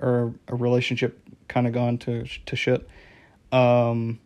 or 0.00 0.34
a 0.46 0.54
relationship 0.54 1.20
kind 1.48 1.66
of 1.66 1.72
gone 1.72 1.98
to 1.98 2.24
to 2.46 2.56
shit. 2.56 2.88
Um, 3.50 4.20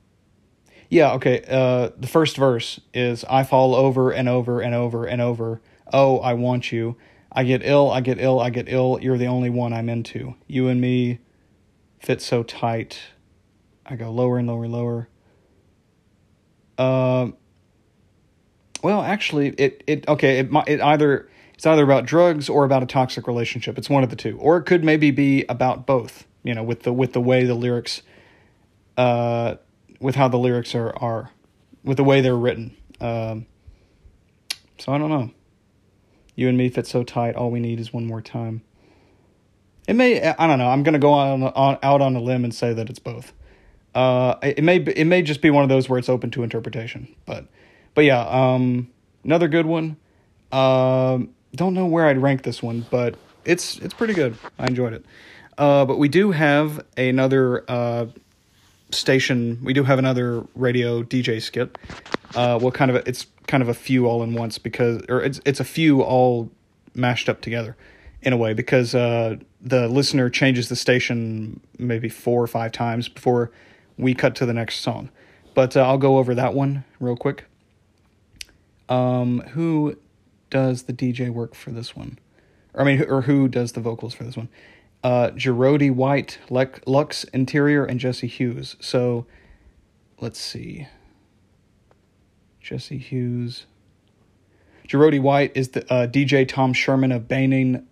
yeah, 0.90 1.12
okay. 1.14 1.42
Uh, 1.48 1.90
the 1.96 2.06
first 2.06 2.36
verse 2.36 2.80
is 2.92 3.24
I 3.24 3.44
fall 3.44 3.74
over 3.74 4.10
and 4.10 4.28
over 4.28 4.60
and 4.60 4.74
over 4.74 5.06
and 5.06 5.22
over. 5.22 5.62
Oh, 5.92 6.18
I 6.18 6.34
want 6.34 6.70
you. 6.70 6.96
I 7.34 7.44
get 7.44 7.62
ill, 7.64 7.90
I 7.90 8.02
get 8.02 8.20
ill, 8.20 8.40
I 8.40 8.50
get 8.50 8.66
ill. 8.68 8.98
You're 9.00 9.16
the 9.16 9.26
only 9.26 9.48
one 9.48 9.72
I'm 9.72 9.88
into. 9.88 10.34
You 10.46 10.68
and 10.68 10.80
me 10.80 11.20
fit 11.98 12.20
so 12.20 12.42
tight. 12.42 13.00
I 13.86 13.96
go 13.96 14.10
lower 14.10 14.36
and 14.38 14.46
lower 14.46 14.64
and 14.64 14.72
lower. 14.72 15.08
Uh, 16.76 17.28
well, 18.82 19.02
actually, 19.02 19.50
it 19.50 19.84
it 19.86 20.08
okay. 20.08 20.38
It 20.38 20.50
it 20.66 20.80
either 20.80 21.28
it's 21.54 21.66
either 21.66 21.84
about 21.84 22.06
drugs 22.06 22.48
or 22.48 22.64
about 22.64 22.82
a 22.82 22.86
toxic 22.86 23.26
relationship. 23.26 23.78
It's 23.78 23.88
one 23.88 24.02
of 24.02 24.10
the 24.10 24.16
two, 24.16 24.36
or 24.38 24.56
it 24.56 24.64
could 24.64 24.84
maybe 24.84 25.10
be 25.10 25.44
about 25.48 25.86
both. 25.86 26.26
You 26.42 26.54
know, 26.54 26.62
with 26.62 26.82
the 26.82 26.92
with 26.92 27.12
the 27.12 27.20
way 27.20 27.44
the 27.44 27.54
lyrics, 27.54 28.02
uh, 28.96 29.56
with 30.00 30.16
how 30.16 30.28
the 30.28 30.38
lyrics 30.38 30.74
are 30.74 30.96
are, 30.96 31.30
with 31.84 31.96
the 31.96 32.04
way 32.04 32.20
they're 32.20 32.36
written. 32.36 32.76
Um, 33.00 33.46
so 34.78 34.92
I 34.92 34.98
don't 34.98 35.10
know. 35.10 35.30
You 36.34 36.48
and 36.48 36.58
me 36.58 36.68
fit 36.68 36.86
so 36.86 37.04
tight. 37.04 37.36
All 37.36 37.50
we 37.50 37.60
need 37.60 37.78
is 37.78 37.92
one 37.92 38.06
more 38.06 38.20
time. 38.20 38.62
It 39.86 39.94
may. 39.94 40.20
I 40.20 40.46
don't 40.46 40.58
know. 40.58 40.68
I'm 40.68 40.82
gonna 40.82 40.98
go 40.98 41.12
on, 41.12 41.42
on 41.44 41.78
out 41.82 42.00
on 42.00 42.16
a 42.16 42.20
limb 42.20 42.42
and 42.42 42.52
say 42.52 42.72
that 42.72 42.90
it's 42.90 42.98
both. 42.98 43.32
Uh, 43.94 44.36
it 44.42 44.64
may 44.64 44.76
it 44.76 45.06
may 45.06 45.22
just 45.22 45.42
be 45.42 45.50
one 45.50 45.62
of 45.62 45.68
those 45.68 45.88
where 45.88 45.98
it's 45.98 46.08
open 46.08 46.30
to 46.32 46.42
interpretation. 46.42 47.14
But 47.26 47.46
but 47.94 48.04
yeah. 48.04 48.22
Um, 48.22 48.90
another 49.24 49.48
good 49.48 49.66
one 49.66 49.96
Um, 50.52 51.30
don't 51.54 51.74
know 51.74 51.86
where 51.86 52.06
I'd 52.06 52.18
rank 52.18 52.42
this 52.42 52.62
one, 52.62 52.86
but 52.90 53.16
it's 53.44 53.78
it's 53.78 53.94
pretty 53.94 54.14
good. 54.14 54.36
I 54.58 54.66
enjoyed 54.66 54.92
it. 54.94 55.04
Uh, 55.58 55.84
but 55.84 55.98
we 55.98 56.08
do 56.08 56.30
have 56.32 56.84
another 56.96 57.64
uh, 57.70 58.06
station. 58.90 59.58
We 59.62 59.72
do 59.72 59.84
have 59.84 59.98
another 59.98 60.44
radio 60.54 61.02
DJ 61.02 61.40
skit. 61.42 61.76
Uh, 62.34 62.58
well, 62.60 62.70
kind 62.72 62.90
of 62.90 62.96
a, 62.96 63.08
it's 63.08 63.26
kind 63.46 63.62
of 63.62 63.68
a 63.68 63.74
few 63.74 64.06
all 64.06 64.22
in 64.22 64.34
once 64.34 64.58
because, 64.58 65.02
or 65.08 65.22
it's 65.22 65.40
it's 65.44 65.60
a 65.60 65.64
few 65.64 66.02
all 66.02 66.50
mashed 66.94 67.28
up 67.28 67.40
together 67.42 67.76
in 68.22 68.32
a 68.32 68.36
way 68.36 68.54
because 68.54 68.94
uh, 68.94 69.36
the 69.60 69.88
listener 69.88 70.30
changes 70.30 70.68
the 70.68 70.76
station 70.76 71.60
maybe 71.78 72.08
four 72.08 72.42
or 72.42 72.46
five 72.46 72.72
times 72.72 73.08
before 73.08 73.50
we 73.98 74.14
cut 74.14 74.34
to 74.36 74.46
the 74.46 74.54
next 74.54 74.80
song. 74.80 75.10
But 75.54 75.76
uh, 75.76 75.82
I'll 75.82 75.98
go 75.98 76.18
over 76.18 76.34
that 76.34 76.54
one 76.54 76.84
real 77.00 77.16
quick. 77.16 77.44
Um, 78.88 79.40
who 79.50 79.96
does 80.50 80.84
the 80.84 80.92
DJ 80.92 81.30
work 81.30 81.54
for 81.54 81.70
this 81.70 81.96
one? 81.96 82.18
Or, 82.74 82.82
I 82.82 82.84
mean, 82.84 83.04
or 83.08 83.22
who 83.22 83.48
does 83.48 83.72
the 83.72 83.80
vocals 83.80 84.14
for 84.14 84.24
this 84.24 84.36
one? 84.36 84.48
Uh, 85.02 85.30
Jeordie 85.30 85.90
White, 85.90 86.38
Lux 86.48 87.24
Interior, 87.24 87.84
and 87.84 87.98
Jesse 87.98 88.26
Hughes. 88.26 88.76
So, 88.80 89.26
let's 90.20 90.38
see. 90.38 90.86
Jesse 92.60 92.98
Hughes. 92.98 93.66
Jeordie 94.86 95.18
White 95.18 95.52
is 95.54 95.70
the 95.70 95.92
uh, 95.92 96.06
DJ 96.06 96.46
Tom 96.46 96.72
Sherman 96.72 97.12
of 97.12 97.26
Banning, 97.26 97.86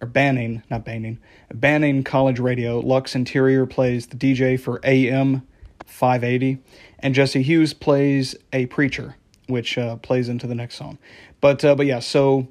or 0.00 0.08
Banning, 0.08 0.62
not 0.70 0.84
Banning, 0.84 1.18
Banning 1.52 2.02
College 2.02 2.40
Radio. 2.40 2.80
Lux 2.80 3.14
Interior 3.14 3.66
plays 3.66 4.06
the 4.06 4.16
DJ 4.16 4.58
for 4.58 4.80
AM 4.84 5.46
580, 5.86 6.58
and 6.98 7.14
Jesse 7.14 7.42
Hughes 7.42 7.72
plays 7.74 8.34
a 8.52 8.66
preacher, 8.66 9.16
which 9.48 9.76
uh, 9.76 9.96
plays 9.96 10.28
into 10.28 10.46
the 10.46 10.54
next 10.54 10.76
song. 10.76 10.98
But 11.40 11.64
uh, 11.64 11.74
but 11.74 11.86
yeah, 11.86 11.98
so 11.98 12.46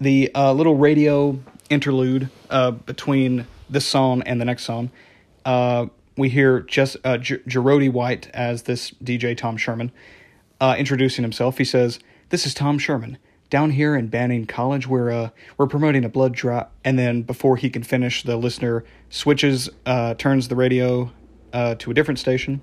the 0.00 0.30
uh, 0.34 0.52
little 0.52 0.76
radio 0.76 1.38
interlude 1.70 2.28
uh, 2.50 2.72
between 2.72 3.46
this 3.70 3.86
song 3.86 4.22
and 4.22 4.40
the 4.40 4.44
next 4.44 4.64
song, 4.64 4.90
uh, 5.44 5.86
we 6.16 6.28
hear 6.28 6.60
just 6.60 6.96
uh, 7.04 7.18
Jeordie 7.18 7.88
White 7.88 8.28
as 8.34 8.62
this 8.62 8.90
DJ 8.90 9.36
Tom 9.36 9.56
Sherman 9.56 9.92
uh, 10.60 10.74
introducing 10.78 11.22
himself. 11.22 11.58
He 11.58 11.64
says, 11.64 12.00
"This 12.30 12.44
is 12.44 12.54
Tom 12.54 12.78
Sherman." 12.78 13.18
Down 13.50 13.72
here 13.72 13.94
in 13.94 14.06
Banning 14.06 14.46
College, 14.46 14.86
we're 14.86 15.30
we're 15.58 15.66
promoting 15.66 16.06
a 16.06 16.08
blood 16.08 16.32
drop, 16.32 16.72
and 16.86 16.98
then 16.98 17.20
before 17.20 17.58
he 17.58 17.68
can 17.68 17.82
finish, 17.82 18.22
the 18.22 18.38
listener 18.38 18.82
switches, 19.10 19.68
turns 20.16 20.48
the 20.48 20.56
radio 20.56 21.12
to 21.52 21.90
a 21.90 21.92
different 21.92 22.18
station. 22.18 22.62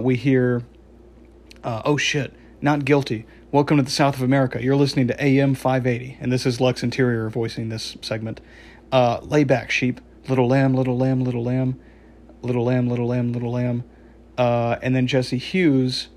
We 0.00 0.16
hear, 0.16 0.62
"Oh 1.62 1.98
shit, 1.98 2.32
not 2.62 2.84
guilty." 2.84 3.26
Welcome 3.52 3.76
to 3.76 3.82
the 3.82 3.90
South 3.90 4.16
of 4.16 4.22
America. 4.22 4.62
You're 4.62 4.76
listening 4.76 5.08
to 5.08 5.22
AM 5.22 5.54
580, 5.54 6.16
and 6.22 6.32
this 6.32 6.46
is 6.46 6.58
Lux 6.58 6.82
Interior 6.82 7.28
voicing 7.28 7.68
this 7.68 7.98
segment. 8.00 8.40
Uh, 8.90 9.20
lay 9.20 9.44
back, 9.44 9.70
sheep. 9.70 10.00
Little 10.26 10.48
lamb, 10.48 10.72
little 10.72 10.96
lamb, 10.96 11.20
little 11.22 11.44
lamb, 11.44 11.78
little 12.40 12.64
lamb, 12.64 12.88
little 12.88 13.06
lamb, 13.06 13.32
little 13.32 13.52
lamb. 13.52 13.84
Uh, 14.38 14.76
and 14.80 14.96
then 14.96 15.06
Jesse 15.06 15.36
Hughes. 15.36 16.08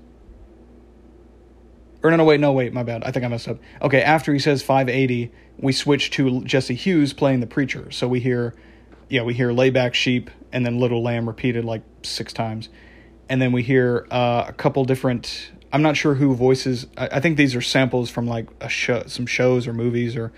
Or 2.02 2.10
no, 2.10 2.16
no, 2.16 2.24
wait, 2.24 2.40
no, 2.40 2.52
wait, 2.52 2.72
my 2.72 2.82
bad. 2.82 3.04
I 3.04 3.10
think 3.10 3.26
I 3.26 3.28
messed 3.28 3.48
up. 3.48 3.58
Okay, 3.82 4.00
after 4.00 4.32
he 4.32 4.38
says 4.38 4.62
580, 4.62 5.30
we 5.58 5.72
switch 5.72 6.10
to 6.12 6.42
Jesse 6.44 6.74
Hughes 6.74 7.12
playing 7.12 7.40
the 7.40 7.46
preacher. 7.46 7.90
So 7.90 8.08
we 8.08 8.20
hear, 8.20 8.54
yeah, 9.10 9.22
we 9.22 9.34
hear 9.34 9.52
layback 9.52 9.92
sheep 9.92 10.30
and 10.52 10.64
then 10.64 10.78
little 10.78 11.02
lamb 11.02 11.26
repeated 11.26 11.66
like 11.66 11.82
six 12.02 12.32
times. 12.32 12.70
And 13.28 13.42
then 13.42 13.52
we 13.52 13.62
hear 13.62 14.06
uh, 14.10 14.44
a 14.48 14.54
couple 14.54 14.86
different 14.86 15.50
I'm 15.72 15.82
not 15.82 15.96
sure 15.96 16.14
who 16.14 16.34
voices. 16.34 16.86
I, 16.96 17.08
I, 17.12 17.20
think 17.20 17.36
these 17.36 17.54
are 17.54 17.60
samples 17.60 18.08
from 18.08 18.26
like 18.26 18.48
a 18.60 18.68
show, 18.68 19.04
some 19.06 19.26
shows 19.26 19.66
or 19.66 19.72
movies 19.72 20.16
or 20.16 20.32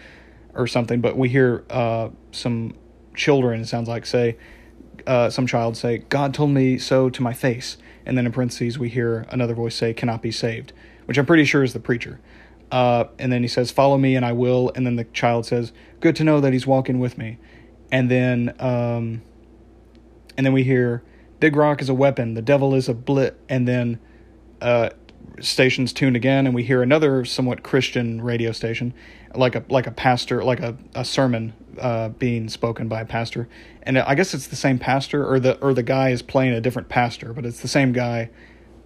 or 0.54 0.66
something. 0.66 1.00
But 1.00 1.16
we 1.16 1.28
hear 1.28 1.64
uh, 1.70 2.08
some 2.32 2.74
children. 3.14 3.60
It 3.60 3.66
sounds 3.66 3.88
like 3.88 4.06
say 4.06 4.36
uh, 5.06 5.30
some 5.30 5.46
child 5.46 5.76
say, 5.76 5.98
"God 6.08 6.34
told 6.34 6.50
me 6.50 6.78
so 6.78 7.10
to 7.10 7.22
my 7.22 7.32
face," 7.32 7.76
and 8.06 8.16
then 8.16 8.26
in 8.26 8.32
parentheses 8.32 8.78
we 8.78 8.88
hear 8.88 9.26
another 9.30 9.54
voice 9.54 9.74
say, 9.74 9.92
"Cannot 9.94 10.22
be 10.22 10.30
saved," 10.30 10.72
which 11.06 11.18
I'm 11.18 11.26
pretty 11.26 11.44
sure 11.44 11.62
is 11.62 11.72
the 11.72 11.80
preacher. 11.80 12.20
Uh, 12.70 13.04
and 13.18 13.32
then 13.32 13.42
he 13.42 13.48
says, 13.48 13.70
"Follow 13.70 13.98
me, 13.98 14.16
and 14.16 14.24
I 14.24 14.32
will." 14.32 14.70
And 14.74 14.86
then 14.86 14.96
the 14.96 15.04
child 15.04 15.46
says, 15.46 15.72
"Good 16.00 16.16
to 16.16 16.24
know 16.24 16.40
that 16.40 16.52
he's 16.52 16.66
walking 16.66 16.98
with 16.98 17.16
me." 17.16 17.38
And 17.90 18.10
then, 18.10 18.54
um, 18.58 19.22
and 20.36 20.44
then 20.44 20.52
we 20.52 20.64
hear, 20.64 21.02
"Big 21.40 21.56
rock 21.56 21.80
is 21.80 21.88
a 21.88 21.94
weapon. 21.94 22.34
The 22.34 22.42
devil 22.42 22.74
is 22.74 22.88
a 22.88 22.94
blit." 22.94 23.34
And 23.48 23.66
then, 23.66 23.98
uh, 24.60 24.90
stations 25.40 25.92
tuned 25.92 26.16
again, 26.16 26.46
and 26.46 26.54
we 26.54 26.62
hear 26.62 26.82
another 26.82 27.24
somewhat 27.24 27.62
Christian 27.62 28.20
radio 28.20 28.52
station, 28.52 28.94
like 29.34 29.54
a 29.54 29.64
like 29.68 29.86
a 29.86 29.90
pastor, 29.90 30.42
like 30.42 30.60
a, 30.60 30.76
a 30.94 31.04
sermon 31.04 31.52
uh, 31.78 32.10
being 32.10 32.48
spoken 32.48 32.88
by 32.88 33.00
a 33.00 33.04
pastor, 33.04 33.48
and 33.82 33.98
I 33.98 34.14
guess 34.14 34.34
it's 34.34 34.48
the 34.48 34.56
same 34.56 34.78
pastor, 34.78 35.26
or 35.26 35.40
the 35.40 35.58
or 35.60 35.74
the 35.74 35.82
guy 35.82 36.10
is 36.10 36.22
playing 36.22 36.52
a 36.52 36.60
different 36.60 36.88
pastor, 36.88 37.32
but 37.32 37.46
it's 37.46 37.60
the 37.60 37.68
same 37.68 37.92
guy 37.92 38.30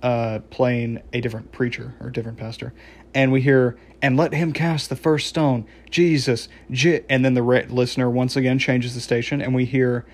uh, 0.03 0.41
playing 0.51 1.03
a 1.13 1.21
different 1.21 1.53
preacher 1.53 1.95
or 2.01 2.11
different 2.11 2.39
pastor, 2.39 2.75
and 3.15 3.33
we 3.33 3.41
hear 3.41 3.79
and 4.01 4.17
let 4.17 4.35
him 4.35 4.53
cast 4.53 4.89
the 4.89 4.97
first 4.97 5.29
stone, 5.29 5.65
Jesus, 5.91 6.49
J-, 6.71 7.05
and 7.09 7.25
then 7.25 7.35
the 7.35 7.43
re- 7.43 7.67
listener 7.67 8.11
once 8.11 8.37
again 8.37 8.59
changes 8.59 8.95
the 8.95 9.01
station, 9.01 9.41
and 9.41 9.55
we 9.55 9.65
hear 9.65 10.05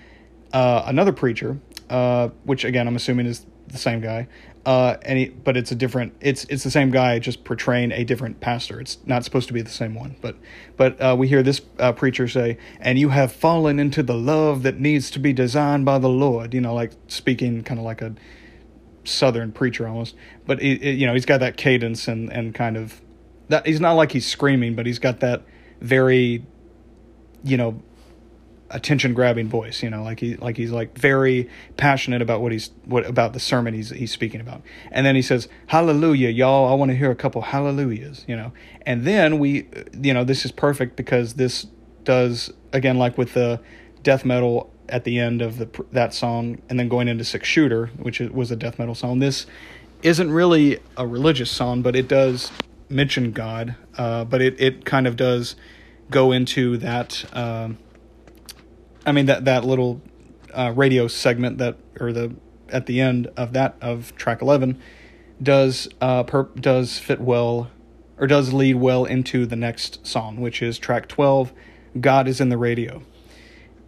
uh, 0.53 0.83
another 0.85 1.11
preacher, 1.11 1.59
uh, 1.89 2.29
which 2.43 2.63
again 2.63 2.87
I'm 2.87 2.95
assuming 2.95 3.25
is 3.25 3.45
the 3.67 3.77
same 3.77 4.01
guy, 4.01 4.27
uh, 4.69 4.97
but 5.43 5.57
it's 5.57 5.71
a 5.71 5.75
different. 5.75 6.13
It's 6.21 6.43
it's 6.43 6.63
the 6.63 6.69
same 6.69 6.91
guy, 6.91 7.17
just 7.17 7.43
portraying 7.43 7.91
a 7.91 8.03
different 8.03 8.39
pastor. 8.39 8.79
It's 8.79 8.99
not 9.03 9.25
supposed 9.25 9.47
to 9.47 9.53
be 9.53 9.63
the 9.63 9.71
same 9.71 9.95
one, 9.95 10.15
but 10.21 10.35
but 10.77 11.01
uh, 11.01 11.15
we 11.17 11.27
hear 11.27 11.41
this 11.41 11.61
uh, 11.79 11.91
preacher 11.91 12.27
say, 12.27 12.59
"And 12.79 12.99
you 12.99 13.09
have 13.09 13.31
fallen 13.31 13.79
into 13.79 14.03
the 14.03 14.13
love 14.13 14.61
that 14.61 14.79
needs 14.79 15.09
to 15.11 15.19
be 15.19 15.33
designed 15.33 15.85
by 15.85 15.97
the 15.97 16.07
Lord." 16.07 16.53
You 16.53 16.61
know, 16.61 16.75
like 16.75 16.91
speaking 17.07 17.63
kind 17.63 17.79
of 17.79 17.83
like 17.83 18.03
a 18.03 18.13
southern 19.05 19.53
preacher 19.53 19.87
almost. 19.87 20.13
But 20.45 20.61
it, 20.61 20.83
it, 20.83 20.99
you 20.99 21.07
know, 21.07 21.15
he's 21.15 21.25
got 21.25 21.39
that 21.39 21.57
cadence 21.57 22.07
and 22.07 22.31
and 22.31 22.53
kind 22.53 22.77
of 22.77 23.01
that. 23.47 23.65
He's 23.65 23.81
not 23.81 23.93
like 23.93 24.11
he's 24.11 24.27
screaming, 24.27 24.75
but 24.75 24.85
he's 24.85 24.99
got 24.99 25.19
that 25.21 25.41
very, 25.81 26.45
you 27.43 27.57
know, 27.57 27.81
attention 28.71 29.13
grabbing 29.13 29.47
voice 29.47 29.81
you 29.81 29.89
know 29.89 30.03
like 30.03 30.19
he 30.19 30.35
like 30.35 30.57
he's 30.57 30.71
like 30.71 30.97
very 30.97 31.49
passionate 31.77 32.21
about 32.21 32.41
what 32.41 32.51
he's 32.51 32.71
what 32.85 33.05
about 33.05 33.33
the 33.33 33.39
sermon 33.39 33.73
he's 33.73 33.89
he's 33.89 34.11
speaking 34.11 34.41
about. 34.41 34.61
And 34.91 35.05
then 35.05 35.15
he 35.15 35.21
says 35.21 35.47
hallelujah 35.67 36.29
y'all 36.29 36.71
i 36.71 36.75
want 36.75 36.91
to 36.91 36.97
hear 36.97 37.11
a 37.11 37.15
couple 37.15 37.41
hallelujahs 37.41 38.25
you 38.27 38.35
know. 38.35 38.51
And 38.85 39.05
then 39.05 39.39
we 39.39 39.67
you 39.99 40.13
know 40.13 40.23
this 40.23 40.45
is 40.45 40.51
perfect 40.51 40.95
because 40.95 41.35
this 41.35 41.67
does 42.03 42.51
again 42.71 42.97
like 42.97 43.17
with 43.17 43.33
the 43.33 43.59
death 44.03 44.23
metal 44.23 44.71
at 44.87 45.03
the 45.03 45.19
end 45.19 45.41
of 45.41 45.57
the 45.57 45.85
that 45.91 46.13
song 46.13 46.61
and 46.69 46.79
then 46.79 46.87
going 46.89 47.07
into 47.07 47.23
six 47.23 47.47
shooter 47.47 47.87
which 47.97 48.19
was 48.19 48.51
a 48.51 48.55
death 48.55 48.77
metal 48.77 48.95
song. 48.95 49.19
This 49.19 49.45
isn't 50.01 50.31
really 50.31 50.79
a 50.95 51.05
religious 51.07 51.49
song 51.51 51.81
but 51.81 51.95
it 51.95 52.07
does 52.07 52.51
mention 52.87 53.31
god 53.31 53.75
uh, 53.97 54.23
but 54.25 54.41
it, 54.41 54.59
it 54.59 54.85
kind 54.85 55.05
of 55.05 55.15
does 55.15 55.55
go 56.09 56.31
into 56.31 56.77
that 56.77 57.23
um, 57.35 57.77
I 59.09 59.11
mean 59.11 59.25
that 59.25 59.45
that 59.45 59.65
little 59.65 60.01
uh, 60.53 60.71
radio 60.75 61.07
segment 61.07 61.57
that 61.57 61.77
or 61.99 62.13
the 62.13 62.35
at 62.69 62.85
the 62.85 63.01
end 63.01 63.27
of 63.35 63.53
that 63.53 63.75
of 63.81 64.15
track 64.15 64.43
11 64.43 64.79
does 65.41 65.87
uh 65.99 66.23
perp, 66.23 66.61
does 66.61 66.99
fit 66.99 67.19
well 67.19 67.71
or 68.19 68.27
does 68.27 68.53
lead 68.53 68.75
well 68.75 69.05
into 69.05 69.47
the 69.47 69.55
next 69.55 70.05
song 70.05 70.39
which 70.39 70.61
is 70.61 70.77
track 70.77 71.07
12 71.07 71.51
God 71.99 72.27
is 72.27 72.39
in 72.39 72.49
the 72.49 72.57
radio. 72.57 73.01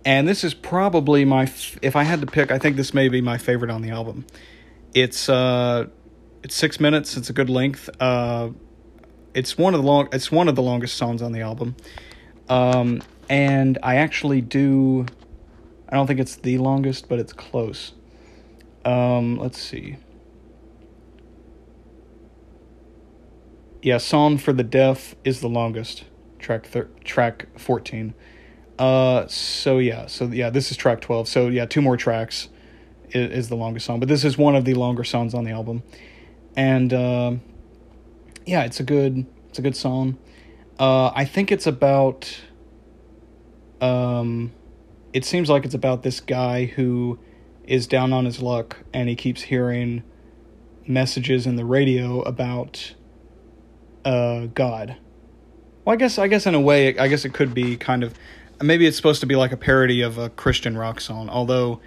And 0.03 0.27
this 0.27 0.43
is 0.43 0.55
probably 0.55 1.23
my 1.23 1.43
if 1.83 1.95
I 1.95 2.01
had 2.01 2.21
to 2.21 2.27
pick 2.27 2.51
I 2.51 2.57
think 2.57 2.75
this 2.75 2.91
may 2.91 3.07
be 3.07 3.21
my 3.21 3.37
favorite 3.37 3.69
on 3.69 3.83
the 3.83 3.91
album. 3.91 4.25
It's 4.95 5.29
uh 5.29 5.85
it's 6.41 6.55
6 6.55 6.79
minutes, 6.79 7.15
it's 7.15 7.29
a 7.29 7.33
good 7.33 7.49
length. 7.49 7.91
Uh 7.99 8.49
it's 9.35 9.55
one 9.55 9.75
of 9.75 9.81
the 9.81 9.85
long 9.85 10.07
it's 10.11 10.31
one 10.31 10.47
of 10.47 10.55
the 10.55 10.63
longest 10.63 10.97
songs 10.97 11.21
on 11.21 11.31
the 11.31 11.41
album. 11.41 11.75
Um 12.49 13.03
and 13.29 13.77
I 13.83 13.95
actually 13.95 14.41
do. 14.41 15.05
I 15.89 15.95
don't 15.95 16.07
think 16.07 16.19
it's 16.19 16.35
the 16.35 16.57
longest, 16.57 17.09
but 17.09 17.19
it's 17.19 17.33
close. 17.33 17.93
Um, 18.85 19.37
let's 19.37 19.61
see. 19.61 19.97
Yeah, 23.81 23.97
"Song 23.97 24.37
for 24.37 24.53
the 24.53 24.63
Deaf" 24.63 25.15
is 25.23 25.41
the 25.41 25.49
longest 25.49 26.05
track. 26.39 26.65
Thir- 26.65 26.89
track 27.03 27.47
fourteen. 27.57 28.13
Uh, 28.79 29.27
so 29.27 29.77
yeah, 29.77 30.07
so 30.07 30.25
yeah, 30.25 30.49
this 30.49 30.71
is 30.71 30.77
track 30.77 31.01
twelve. 31.01 31.27
So 31.27 31.47
yeah, 31.47 31.65
two 31.65 31.81
more 31.81 31.97
tracks 31.97 32.49
is, 33.09 33.31
is 33.31 33.49
the 33.49 33.55
longest 33.55 33.85
song, 33.85 33.99
but 33.99 34.09
this 34.09 34.23
is 34.23 34.37
one 34.37 34.55
of 34.55 34.65
the 34.65 34.73
longer 34.73 35.03
songs 35.03 35.33
on 35.33 35.43
the 35.43 35.51
album, 35.51 35.83
and 36.55 36.93
uh, 36.93 37.33
yeah, 38.45 38.63
it's 38.63 38.79
a 38.79 38.83
good 38.83 39.25
it's 39.49 39.59
a 39.59 39.61
good 39.61 39.75
song. 39.75 40.17
Uh, 40.79 41.11
I 41.13 41.25
think 41.25 41.51
it's 41.51 41.67
about 41.67 42.41
um, 43.81 44.51
it 45.13 45.25
seems 45.25 45.49
like 45.49 45.65
it's 45.65 45.73
about 45.73 46.03
this 46.03 46.19
guy 46.19 46.65
who 46.65 47.19
is 47.65 47.87
down 47.87 48.13
on 48.13 48.25
his 48.25 48.41
luck 48.41 48.77
and 48.93 49.09
he 49.09 49.15
keeps 49.15 49.43
hearing 49.43 50.03
messages 50.87 51.45
in 51.45 51.55
the 51.55 51.65
radio 51.65 52.21
about 52.21 52.95
uh, 54.05 54.47
God 54.47 54.97
Well, 55.85 55.93
I 55.93 55.95
guess 55.95 56.17
I 56.17 56.27
guess 56.27 56.45
in 56.45 56.55
a 56.55 56.61
way, 56.61 56.97
I 56.97 57.07
guess 57.07 57.25
it 57.25 57.33
could 57.33 57.53
be 57.53 57.77
kind 57.77 58.03
of 58.03 58.13
maybe 58.61 58.85
it's 58.85 58.97
supposed 58.97 59.21
to 59.21 59.27
be 59.27 59.35
like 59.35 59.51
a 59.51 59.57
parody 59.57 60.01
of 60.01 60.17
a 60.17 60.29
Christian 60.29 60.77
rock 60.77 61.01
song. 61.01 61.29
Although, 61.29 61.81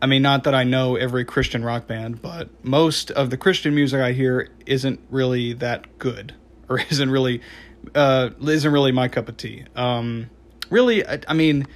I 0.00 0.06
mean, 0.06 0.22
not 0.22 0.44
that 0.44 0.54
I 0.54 0.64
know 0.64 0.96
every 0.96 1.24
Christian 1.24 1.64
rock 1.64 1.86
band, 1.86 2.22
but 2.22 2.48
most 2.64 3.10
of 3.10 3.30
the 3.30 3.36
Christian 3.36 3.74
music 3.74 4.00
I 4.00 4.12
hear 4.12 4.48
isn't 4.66 5.00
really 5.10 5.52
that 5.54 5.98
good, 5.98 6.34
or 6.68 6.80
isn't 6.90 7.10
really 7.10 7.40
uh, 7.94 8.30
isn't 8.40 8.72
really 8.72 8.92
my 8.92 9.08
cup 9.08 9.28
of 9.28 9.36
tea. 9.36 9.64
Um, 9.74 10.30
really, 10.70 11.04
I, 11.06 11.34
mean, 11.34 11.66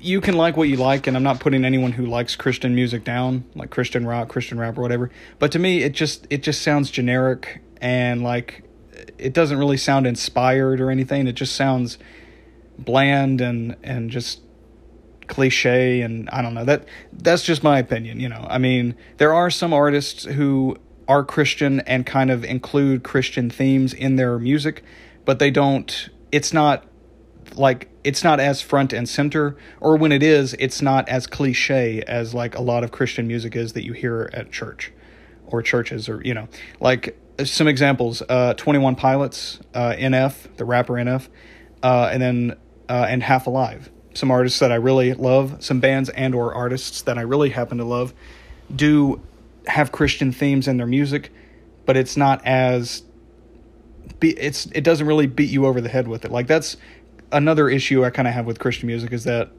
you 0.00 0.20
can 0.20 0.36
like 0.36 0.56
what 0.56 0.68
you 0.68 0.76
like, 0.76 1.06
and 1.06 1.16
I'm 1.16 1.22
not 1.22 1.40
putting 1.40 1.64
anyone 1.64 1.92
who 1.92 2.06
likes 2.06 2.36
Christian 2.36 2.74
music 2.74 3.04
down, 3.04 3.44
like 3.54 3.70
Christian 3.70 4.06
rock, 4.06 4.28
Christian 4.28 4.58
rap, 4.58 4.78
or 4.78 4.82
whatever. 4.82 5.10
But 5.38 5.52
to 5.52 5.58
me, 5.58 5.82
it 5.82 5.92
just 5.92 6.26
it 6.30 6.42
just 6.42 6.62
sounds 6.62 6.90
generic 6.90 7.62
and 7.80 8.22
like 8.22 8.64
it 9.18 9.32
doesn't 9.32 9.58
really 9.58 9.76
sound 9.76 10.06
inspired 10.06 10.80
or 10.80 10.90
anything. 10.90 11.26
It 11.26 11.34
just 11.34 11.54
sounds 11.54 11.98
bland 12.78 13.40
and 13.40 13.76
and 13.82 14.10
just 14.10 14.40
cliche 15.28 16.02
and 16.02 16.28
I 16.30 16.42
don't 16.42 16.54
know. 16.54 16.64
That 16.64 16.86
that's 17.12 17.42
just 17.42 17.62
my 17.62 17.78
opinion, 17.78 18.20
you 18.20 18.28
know. 18.28 18.46
I 18.48 18.58
mean, 18.58 18.96
there 19.18 19.32
are 19.32 19.50
some 19.50 19.72
artists 19.72 20.24
who 20.24 20.76
are 21.08 21.24
Christian 21.24 21.80
and 21.80 22.06
kind 22.06 22.30
of 22.30 22.44
include 22.44 23.02
Christian 23.02 23.50
themes 23.50 23.92
in 23.92 24.16
their 24.16 24.38
music, 24.38 24.82
but 25.24 25.38
they 25.38 25.50
don't 25.50 26.08
it's 26.30 26.52
not 26.52 26.84
like 27.56 27.88
it's 28.04 28.24
not 28.24 28.40
as 28.40 28.60
front 28.60 28.92
and 28.92 29.08
center 29.08 29.56
or 29.80 29.96
when 29.96 30.12
it 30.12 30.22
is 30.22 30.54
it's 30.58 30.82
not 30.82 31.08
as 31.08 31.26
cliche 31.26 32.02
as 32.06 32.34
like 32.34 32.56
a 32.56 32.62
lot 32.62 32.82
of 32.82 32.90
christian 32.90 33.26
music 33.26 33.54
is 33.54 33.72
that 33.74 33.84
you 33.84 33.92
hear 33.92 34.30
at 34.32 34.50
church 34.50 34.92
or 35.52 35.62
churches 35.62 36.08
or 36.08 36.20
you 36.24 36.34
know. 36.34 36.48
Like 36.80 37.18
some 37.44 37.68
examples 37.68 38.22
uh 38.28 38.54
21 38.54 38.96
pilots 38.96 39.60
uh 39.74 39.92
nf 39.92 40.56
the 40.56 40.64
rapper 40.64 40.94
nf 40.94 41.28
uh 41.82 42.08
and 42.12 42.22
then 42.22 42.56
uh 42.88 43.06
and 43.08 43.22
half 43.22 43.46
alive. 43.46 43.90
Some 44.14 44.30
artists 44.30 44.58
that 44.58 44.72
i 44.72 44.76
really 44.76 45.14
love 45.14 45.62
some 45.64 45.80
bands 45.80 46.08
and 46.10 46.34
or 46.34 46.54
artists 46.54 47.02
that 47.02 47.16
i 47.18 47.22
really 47.22 47.50
happen 47.50 47.78
to 47.78 47.84
love 47.84 48.12
do 48.74 49.20
have 49.66 49.92
christian 49.92 50.32
themes 50.32 50.68
in 50.68 50.76
their 50.76 50.86
music 50.86 51.30
but 51.86 51.96
it's 51.96 52.16
not 52.16 52.44
as 52.44 53.02
be 54.20 54.30
it's 54.38 54.66
it 54.66 54.84
doesn't 54.84 55.06
really 55.06 55.26
beat 55.26 55.50
you 55.50 55.66
over 55.66 55.80
the 55.80 55.88
head 55.88 56.08
with 56.08 56.24
it. 56.24 56.30
Like 56.30 56.46
that's 56.46 56.76
another 57.32 57.68
issue 57.68 58.04
i 58.04 58.10
kind 58.10 58.28
of 58.28 58.34
have 58.34 58.46
with 58.46 58.58
christian 58.58 58.86
music 58.86 59.12
is 59.12 59.24
that 59.24 59.50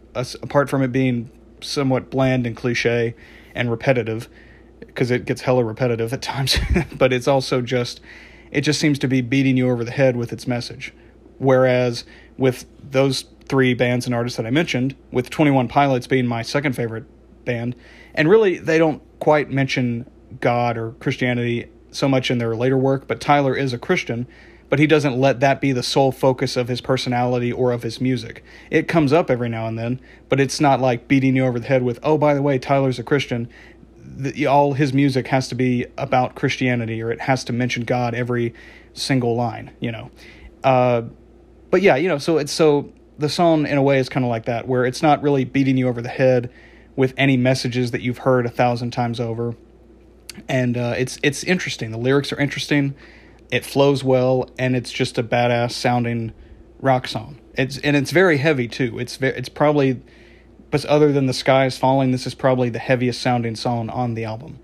apart 0.42 0.70
from 0.70 0.82
it 0.82 0.92
being 0.92 1.30
somewhat 1.62 2.10
bland 2.10 2.46
and 2.46 2.56
cliche 2.56 3.16
and 3.56 3.70
repetitive 3.70 4.30
because 4.94 5.12
it 5.12 5.26
gets 5.26 5.42
hella 5.42 5.64
repetitive 5.64 6.14
at 6.14 6.22
times, 6.22 6.58
but 6.98 7.12
it's 7.12 7.28
also 7.28 7.62
just 7.62 8.02
it 8.52 8.62
just 8.62 8.80
seems 8.80 9.00
to 9.00 9.08
be 9.08 9.22
beating 9.22 9.58
you 9.58 9.70
over 9.70 9.84
the 9.84 9.92
head 9.92 10.16
with 10.16 10.32
its 10.32 10.46
message. 10.46 10.94
Whereas 11.40 12.06
with 12.38 12.66
those 12.92 13.26
three 13.46 13.74
bands 13.74 14.06
and 14.06 14.14
artists 14.14 14.38
that 14.38 14.46
I 14.46 14.52
mentioned, 14.52 14.96
with 15.12 15.30
21 15.30 15.68
Pilots 15.68 16.06
being 16.06 16.28
my 16.28 16.44
second 16.44 16.74
favorite 16.74 17.06
band, 17.46 17.76
and 18.14 18.30
really 18.30 18.60
they 18.60 18.78
don't 18.78 19.02
quite 19.20 19.50
mention 19.50 20.10
God 20.40 20.78
or 20.78 20.92
Christianity 20.94 21.68
so 21.92 22.08
much 22.08 22.30
in 22.30 22.38
their 22.38 22.56
later 22.56 22.78
work, 22.78 23.08
but 23.08 23.20
Tyler 23.20 23.56
is 23.56 23.74
a 23.74 23.78
Christian, 23.78 24.28
but 24.74 24.80
he 24.80 24.88
doesn't 24.88 25.16
let 25.16 25.40
that 25.40 25.62
be 25.62 25.72
the 25.72 25.84
sole 25.84 26.12
focus 26.12 26.58
of 26.58 26.68
his 26.68 26.82
personality 26.82 27.52
or 27.52 27.72
of 27.72 27.84
his 27.84 28.02
music. 28.02 28.44
It 28.72 28.88
comes 28.88 29.14
up 29.14 29.30
every 29.30 29.48
now 29.48 29.68
and 29.68 29.78
then, 29.78 30.02
but 30.30 30.40
it's 30.40 30.60
not 30.60 30.82
like 30.82 31.08
beating 31.08 31.36
you 31.36 31.46
over 31.46 31.60
the 31.60 31.68
head 31.68 31.84
with, 31.84 32.00
oh, 32.02 32.18
by 32.18 32.34
the 32.34 32.42
way, 32.42 32.58
Tyler's 32.58 32.98
a 32.98 33.04
Christian 33.04 33.48
the, 34.16 34.48
all 34.48 34.74
his 34.74 34.94
music 34.94 35.28
has 35.28 35.48
to 35.50 35.56
be 35.56 35.86
about 35.96 36.36
Christianity 36.36 37.02
or 37.02 37.12
it 37.12 37.22
has 37.22 37.44
to 37.46 37.54
mention 37.54 37.84
God 37.84 38.14
every 38.14 38.54
single 38.94 39.36
line, 39.36 39.72
you 39.80 39.92
know. 39.92 40.12
Uh, 40.64 41.04
but 41.70 41.82
yeah, 41.82 41.96
you 41.96 42.08
know, 42.08 42.18
so 42.18 42.38
it's 42.38 42.52
so 42.52 42.92
the 43.18 43.30
song 43.30 43.66
in 43.68 43.78
a 43.78 43.84
way 43.84 44.00
is 44.00 44.10
kind 44.10 44.26
of 44.26 44.30
like 44.30 44.46
that, 44.46 44.68
where 44.68 44.86
it's 44.86 45.02
not 45.02 45.22
really 45.22 45.46
beating 45.46 45.78
you 45.78 45.88
over 45.88 46.02
the 46.02 46.10
head 46.10 46.52
with 46.96 47.14
any 47.18 47.38
messages 47.38 47.92
that 47.92 48.02
you've 48.02 48.20
heard 48.20 48.46
a 48.46 48.50
thousand 48.50 48.92
times 48.92 49.20
over, 49.20 49.56
and 50.48 50.78
uh, 50.78 50.94
it's 50.98 51.18
it's 51.24 51.44
interesting. 51.44 51.92
The 51.92 51.98
lyrics 51.98 52.32
are 52.32 52.40
interesting, 52.40 52.96
it 53.54 53.64
flows 53.64 54.04
well, 54.04 54.50
and 54.58 54.76
it's 54.76 54.92
just 54.92 55.20
a 55.20 55.24
badass 55.24 55.74
sounding 55.74 56.34
rock 56.82 57.08
song. 57.08 57.40
It's 57.54 57.78
and 57.78 57.96
it's 57.96 58.10
very 58.10 58.38
heavy 58.38 58.68
too. 58.68 58.98
It's 58.98 59.18
very, 59.18 59.38
it's 59.38 59.48
probably 59.48 60.02
but 60.72 60.84
other 60.86 61.12
than 61.12 61.28
the 61.28 61.34
sky 61.34 61.68
is 61.68 61.78
falling, 61.78 62.10
this 62.10 62.26
is 62.26 62.34
probably 62.34 62.70
the 62.70 62.80
heaviest 62.80 63.22
sounding 63.22 63.56
song 63.56 63.92
on 63.92 64.16
the 64.16 64.26
album. 64.26 64.60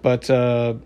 But 0.00 0.30
uh, 0.30 0.76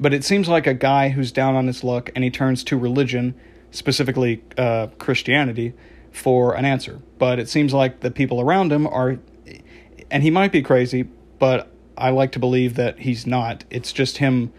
but 0.00 0.14
it 0.14 0.24
seems 0.24 0.48
like 0.48 0.66
a 0.66 0.72
guy 0.72 1.10
who's 1.10 1.30
down 1.30 1.56
on 1.56 1.66
his 1.66 1.84
luck 1.84 2.10
and 2.14 2.24
he 2.24 2.30
turns 2.30 2.64
to 2.64 2.78
religion, 2.78 3.34
specifically 3.70 4.42
uh, 4.56 4.86
Christianity, 4.98 5.74
for 6.10 6.54
an 6.56 6.64
answer. 6.64 7.02
But 7.18 7.38
it 7.38 7.50
seems 7.50 7.74
like 7.74 8.00
the 8.00 8.10
people 8.10 8.40
around 8.40 8.72
him 8.72 8.86
are, 8.86 9.18
and 10.10 10.22
he 10.22 10.30
might 10.30 10.52
be 10.52 10.62
crazy, 10.62 11.02
but 11.38 11.70
I 11.98 12.08
like 12.08 12.32
to 12.32 12.38
believe 12.38 12.76
that 12.76 13.00
he's 13.00 13.26
not. 13.26 13.64
It's 13.68 13.92
just 13.92 14.16
him. 14.16 14.54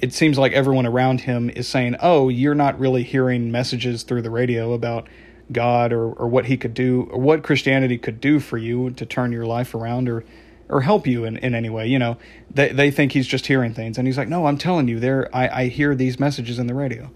It 0.00 0.12
seems 0.12 0.38
like 0.38 0.52
everyone 0.52 0.86
around 0.86 1.22
him 1.22 1.50
is 1.50 1.68
saying, 1.68 1.96
"Oh, 2.00 2.28
you're 2.28 2.54
not 2.54 2.78
really 2.78 3.02
hearing 3.02 3.50
messages 3.50 4.02
through 4.02 4.22
the 4.22 4.30
radio 4.30 4.72
about." 4.72 5.08
God 5.52 5.92
or, 5.92 6.12
or 6.12 6.28
what 6.28 6.46
he 6.46 6.56
could 6.56 6.74
do 6.74 7.08
or 7.10 7.18
what 7.18 7.42
Christianity 7.42 7.98
could 7.98 8.20
do 8.20 8.38
for 8.38 8.56
you 8.56 8.90
to 8.90 9.04
turn 9.04 9.32
your 9.32 9.46
life 9.46 9.74
around 9.74 10.08
or 10.08 10.24
or 10.68 10.82
help 10.82 11.06
you 11.06 11.24
in, 11.24 11.36
in 11.38 11.54
any 11.54 11.68
way. 11.68 11.86
You 11.88 11.98
know, 11.98 12.16
they 12.50 12.68
they 12.70 12.90
think 12.90 13.12
he's 13.12 13.26
just 13.26 13.46
hearing 13.46 13.74
things 13.74 13.98
and 13.98 14.06
he's 14.06 14.16
like, 14.16 14.28
No, 14.28 14.46
I'm 14.46 14.56
telling 14.56 14.88
you, 14.88 15.00
there 15.00 15.28
I, 15.34 15.62
I 15.62 15.66
hear 15.68 15.94
these 15.94 16.18
messages 16.18 16.58
in 16.58 16.66
the 16.66 16.74
radio. 16.74 17.10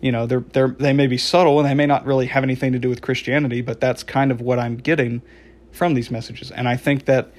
You 0.00 0.12
know, 0.12 0.26
they're 0.26 0.44
they're 0.52 0.68
they 0.68 0.92
may 0.92 1.06
be 1.06 1.18
subtle 1.18 1.58
and 1.58 1.68
they 1.68 1.74
may 1.74 1.86
not 1.86 2.04
really 2.04 2.26
have 2.26 2.44
anything 2.44 2.72
to 2.72 2.78
do 2.78 2.88
with 2.88 3.02
Christianity, 3.02 3.62
but 3.62 3.80
that's 3.80 4.02
kind 4.02 4.30
of 4.30 4.40
what 4.40 4.58
I'm 4.58 4.76
getting 4.76 5.22
from 5.72 5.94
these 5.94 6.10
messages. 6.10 6.50
And 6.50 6.68
I 6.68 6.76
think 6.76 7.06
that, 7.06 7.32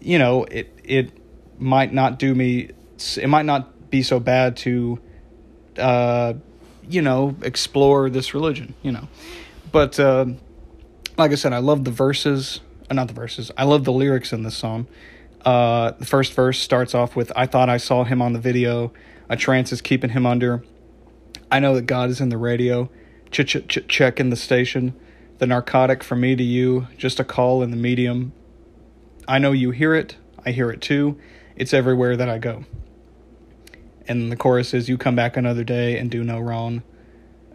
you 0.00 0.18
know, 0.18 0.44
it 0.44 0.72
it 0.84 1.10
might 1.58 1.92
not 1.92 2.18
do 2.18 2.34
me 2.34 2.70
it 3.16 3.28
might 3.28 3.44
not 3.44 3.75
be 3.96 4.02
so 4.02 4.18
bad 4.20 4.56
to 4.56 4.98
uh 5.78 6.34
you 6.88 7.02
know, 7.02 7.36
explore 7.42 8.08
this 8.10 8.34
religion, 8.34 8.74
you 8.82 8.92
know. 8.92 9.08
But 9.72 9.98
uh, 9.98 10.26
like 11.16 11.32
I 11.32 11.34
said, 11.34 11.52
I 11.52 11.58
love 11.58 11.84
the 11.84 11.90
verses. 11.90 12.60
Uh, 12.90 12.94
not 12.94 13.08
the 13.08 13.14
verses. 13.14 13.50
I 13.56 13.64
love 13.64 13.84
the 13.84 13.92
lyrics 13.92 14.32
in 14.32 14.42
this 14.42 14.56
song. 14.56 14.86
Uh, 15.44 15.92
the 15.92 16.06
first 16.06 16.32
verse 16.32 16.58
starts 16.58 16.94
off 16.94 17.16
with 17.16 17.32
"I 17.36 17.46
thought 17.46 17.68
I 17.68 17.76
saw 17.76 18.04
him 18.04 18.22
on 18.22 18.32
the 18.32 18.38
video. 18.38 18.92
A 19.28 19.36
trance 19.36 19.72
is 19.72 19.80
keeping 19.80 20.10
him 20.10 20.26
under. 20.26 20.62
I 21.50 21.60
know 21.60 21.74
that 21.74 21.82
God 21.82 22.10
is 22.10 22.20
in 22.20 22.28
the 22.28 22.38
radio. 22.38 22.88
Ch 23.30 23.44
ch 23.46 23.56
ch 23.68 23.78
check 23.88 24.20
in 24.20 24.30
the 24.30 24.36
station. 24.36 24.94
The 25.38 25.46
narcotic 25.46 26.02
from 26.02 26.20
me 26.20 26.36
to 26.36 26.42
you. 26.42 26.88
Just 26.96 27.20
a 27.20 27.24
call 27.24 27.62
in 27.62 27.70
the 27.70 27.76
medium. 27.76 28.32
I 29.28 29.38
know 29.38 29.52
you 29.52 29.72
hear 29.72 29.94
it. 29.94 30.16
I 30.44 30.52
hear 30.52 30.70
it 30.70 30.80
too. 30.80 31.18
It's 31.56 31.74
everywhere 31.74 32.16
that 32.16 32.28
I 32.28 32.38
go." 32.38 32.64
And 34.08 34.30
the 34.30 34.36
chorus 34.36 34.72
is, 34.72 34.88
"You 34.88 34.96
come 34.96 35.16
back 35.16 35.36
another 35.36 35.64
day 35.64 35.98
and 35.98 36.10
do 36.10 36.22
no 36.22 36.38
wrong." 36.38 36.82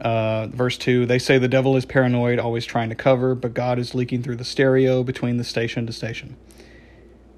Uh, 0.01 0.47
verse 0.47 0.77
2 0.79 1.05
They 1.05 1.19
say 1.19 1.37
the 1.37 1.47
devil 1.47 1.77
is 1.77 1.85
paranoid, 1.85 2.39
always 2.39 2.65
trying 2.65 2.89
to 2.89 2.95
cover, 2.95 3.35
but 3.35 3.53
God 3.53 3.77
is 3.77 3.93
leaking 3.93 4.23
through 4.23 4.37
the 4.37 4.43
stereo 4.43 5.03
between 5.03 5.37
the 5.37 5.43
station 5.43 5.85
to 5.85 5.93
station. 5.93 6.35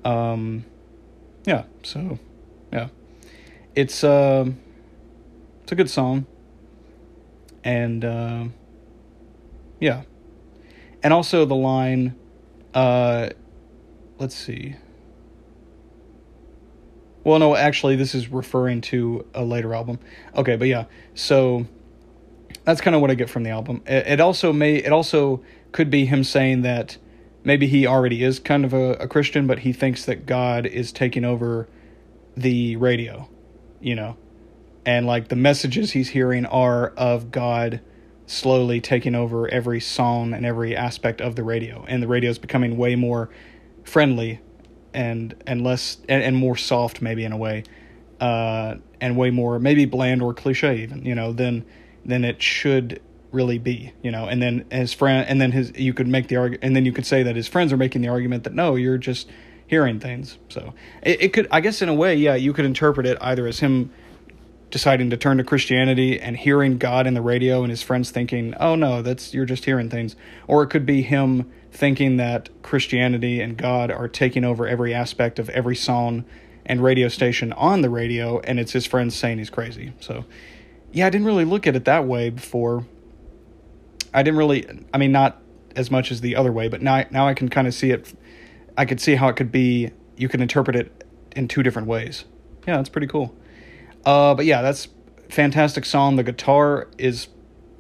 Um, 0.06 0.64
yeah, 1.46 1.64
so, 1.84 2.20
yeah. 2.72 2.88
It's, 3.76 4.04
uh, 4.04 4.46
it's 5.64 5.72
a 5.72 5.76
good 5.76 5.90
song. 5.90 6.26
And, 7.66 8.06
uh, 8.06 8.46
yeah. 9.80 10.04
And 11.02 11.12
also 11.12 11.44
the 11.44 11.56
line, 11.56 12.16
uh, 12.74 13.30
let's 14.20 14.36
see. 14.36 14.76
Well, 17.24 17.40
no, 17.40 17.56
actually, 17.56 17.96
this 17.96 18.14
is 18.14 18.28
referring 18.30 18.82
to 18.82 19.26
a 19.34 19.44
later 19.44 19.74
album. 19.74 20.00
Okay, 20.36 20.56
but 20.56 20.68
yeah, 20.68 20.86
so 21.16 21.66
that's 22.66 22.82
kind 22.82 22.96
of 22.96 23.02
what 23.02 23.12
I 23.12 23.16
get 23.16 23.30
from 23.30 23.44
the 23.44 23.50
album. 23.50 23.82
It, 23.86 24.08
it, 24.08 24.20
also 24.20 24.52
may 24.52 24.76
it 24.76 24.92
also 24.92 25.42
could 25.72 25.90
be 25.90 26.06
him 26.06 26.24
saying 26.24 26.64
that 26.64 26.98
maybe 27.44 27.68
he 27.68 27.88
already 27.88 28.24
is 28.24 28.40
kind 28.40 28.66
of 28.66 28.74
a, 28.74 28.94
a 28.94 29.08
Christian, 29.08 29.48
but 29.48 29.60
he 29.60 29.74
thinks 29.74 30.06
that 30.06 30.26
God 30.26 30.66
is 30.66 30.92
taking 30.92 31.24
over 31.24 31.68
the 32.36 32.76
radio, 32.76 33.30
you 33.80 33.96
know, 33.96 34.18
and 34.86 35.06
like 35.06 35.30
the 35.30 35.36
messages 35.36 35.92
he's 35.92 36.10
hearing 36.10 36.46
are 36.46 36.90
of 36.98 37.32
God 37.32 37.80
slowly 38.26 38.82
taking 38.82 39.16
over 39.16 39.48
every 39.50 39.80
song 39.80 40.34
and 40.34 40.46
every 40.46 40.76
aspect 40.76 41.22
of 41.22 41.36
the 41.36 41.44
radio, 41.44 41.86
and 41.88 42.04
the 42.04 42.08
radio 42.08 42.30
is 42.30 42.40
becoming 42.40 42.78
way 42.78 42.96
more 42.96 43.30
friendly 43.84 44.42
and 44.94 45.36
and 45.48 45.64
less 45.64 45.98
and, 46.10 46.24
and 46.24 46.36
more 46.36 46.58
soft 46.58 47.02
maybe 47.02 47.24
in 47.24 47.32
a 47.32 47.38
way, 47.38 47.64
uh, 48.20 48.76
and 49.02 49.18
way 49.18 49.30
more 49.32 49.60
maybe 49.60 49.86
bland 49.86 50.22
or 50.22 50.34
cliche 50.34 50.84
even 50.84 51.06
you 51.06 51.16
know 51.16 51.34
than 51.34 51.66
than 52.06 52.26
it 52.26 52.42
should 52.42 53.02
really 53.34 53.58
be, 53.58 53.92
you 54.02 54.12
know. 54.12 54.28
And 54.28 54.42
then 54.42 54.66
his 54.72 54.94
friend, 54.94 55.28
and 55.28 55.42
then 55.42 55.52
his, 55.52 55.74
you 55.76 55.94
could 55.94 56.08
make 56.08 56.28
the 56.28 56.38
argument, 56.38 56.64
and 56.64 56.76
then 56.76 56.86
you 56.86 56.94
could 56.94 57.06
say 57.06 57.24
that 57.24 57.36
his 57.36 57.48
friends 57.48 57.74
are 57.74 57.78
making 57.78 58.02
the 58.02 58.08
argument 58.08 58.44
that 58.46 58.54
no, 58.54 58.76
you're 58.76 58.98
just 58.98 59.28
hearing 59.68 60.00
things. 60.00 60.38
So 60.50 60.74
it, 61.02 61.22
it 61.22 61.34
could, 61.34 61.48
I 61.52 61.60
guess, 61.60 61.82
in 61.82 61.90
a 61.90 61.94
way, 61.94 62.16
yeah, 62.16 62.36
you 62.36 62.54
could 62.54 62.66
interpret 62.66 63.06
it 63.06 63.18
either 63.20 63.48
as 63.48 63.60
him 63.60 63.92
deciding 64.70 65.10
to 65.10 65.18
turn 65.18 65.38
to 65.38 65.44
Christianity 65.44 66.20
and 66.20 66.38
hearing 66.38 66.78
God 66.78 67.06
in 67.06 67.14
the 67.14 67.22
radio 67.22 67.62
and 67.62 67.70
his 67.70 67.82
friends 67.82 68.12
thinking, 68.12 68.54
"Oh 68.60 68.76
no, 68.76 69.02
that's 69.02 69.34
you're 69.34 69.46
just 69.46 69.66
hearing 69.66 69.90
things." 69.90 70.16
Or 70.48 70.64
it 70.64 70.68
could 70.68 70.86
be 70.86 71.02
him 71.02 71.52
thinking 71.74 72.18
that 72.18 72.50
Christianity 72.62 73.42
and 73.42 73.58
God 73.58 73.90
are 73.90 74.08
taking 74.08 74.46
over 74.46 74.68
every 74.68 74.94
aspect 74.94 75.40
of 75.40 75.50
every 75.50 75.76
song 75.76 76.24
and 76.66 76.82
radio 76.82 77.08
station 77.08 77.52
on 77.54 77.82
the 77.82 77.90
radio 77.90 78.40
and 78.42 78.60
it's 78.60 78.72
his 78.72 78.86
friends 78.86 79.16
saying 79.16 79.40
he's 79.40 79.50
crazy. 79.50 79.92
So, 80.00 80.24
yeah, 80.92 81.08
I 81.08 81.10
didn't 81.10 81.26
really 81.26 81.46
look 81.46 81.66
at 81.66 81.76
it 81.76 81.86
that 81.86 82.06
way 82.06 82.30
before. 82.30 82.86
I 84.14 84.22
didn't 84.22 84.38
really 84.38 84.68
I 84.94 85.00
mean 85.00 85.12
not 85.12 85.42
as 85.76 85.90
much 85.90 86.12
as 86.12 86.22
the 86.22 86.36
other 86.36 86.52
way, 86.52 86.68
but 86.68 86.82
now 86.82 87.06
now 87.10 87.28
I 87.28 87.34
can 87.34 87.50
kind 87.50 87.68
of 87.68 87.74
see 87.74 87.90
it 87.90 88.14
I 88.78 88.86
could 88.86 89.02
see 89.02 89.16
how 89.16 89.28
it 89.30 89.36
could 89.36 89.52
be 89.52 89.92
you 90.16 90.30
can 90.30 90.42
interpret 90.42 90.76
it 90.76 91.04
in 91.36 91.48
two 91.48 91.64
different 91.64 91.88
ways. 91.88 92.26
Yeah, 92.68 92.78
that's 92.78 92.90
pretty 92.90 93.08
cool. 93.08 93.36
Uh, 94.06 94.36
but 94.36 94.46
yeah, 94.46 94.62
that's 94.62 94.90
fantastic 95.30 95.86
song. 95.86 96.18
The 96.18 96.24
guitar 96.24 96.88
is 97.00 97.30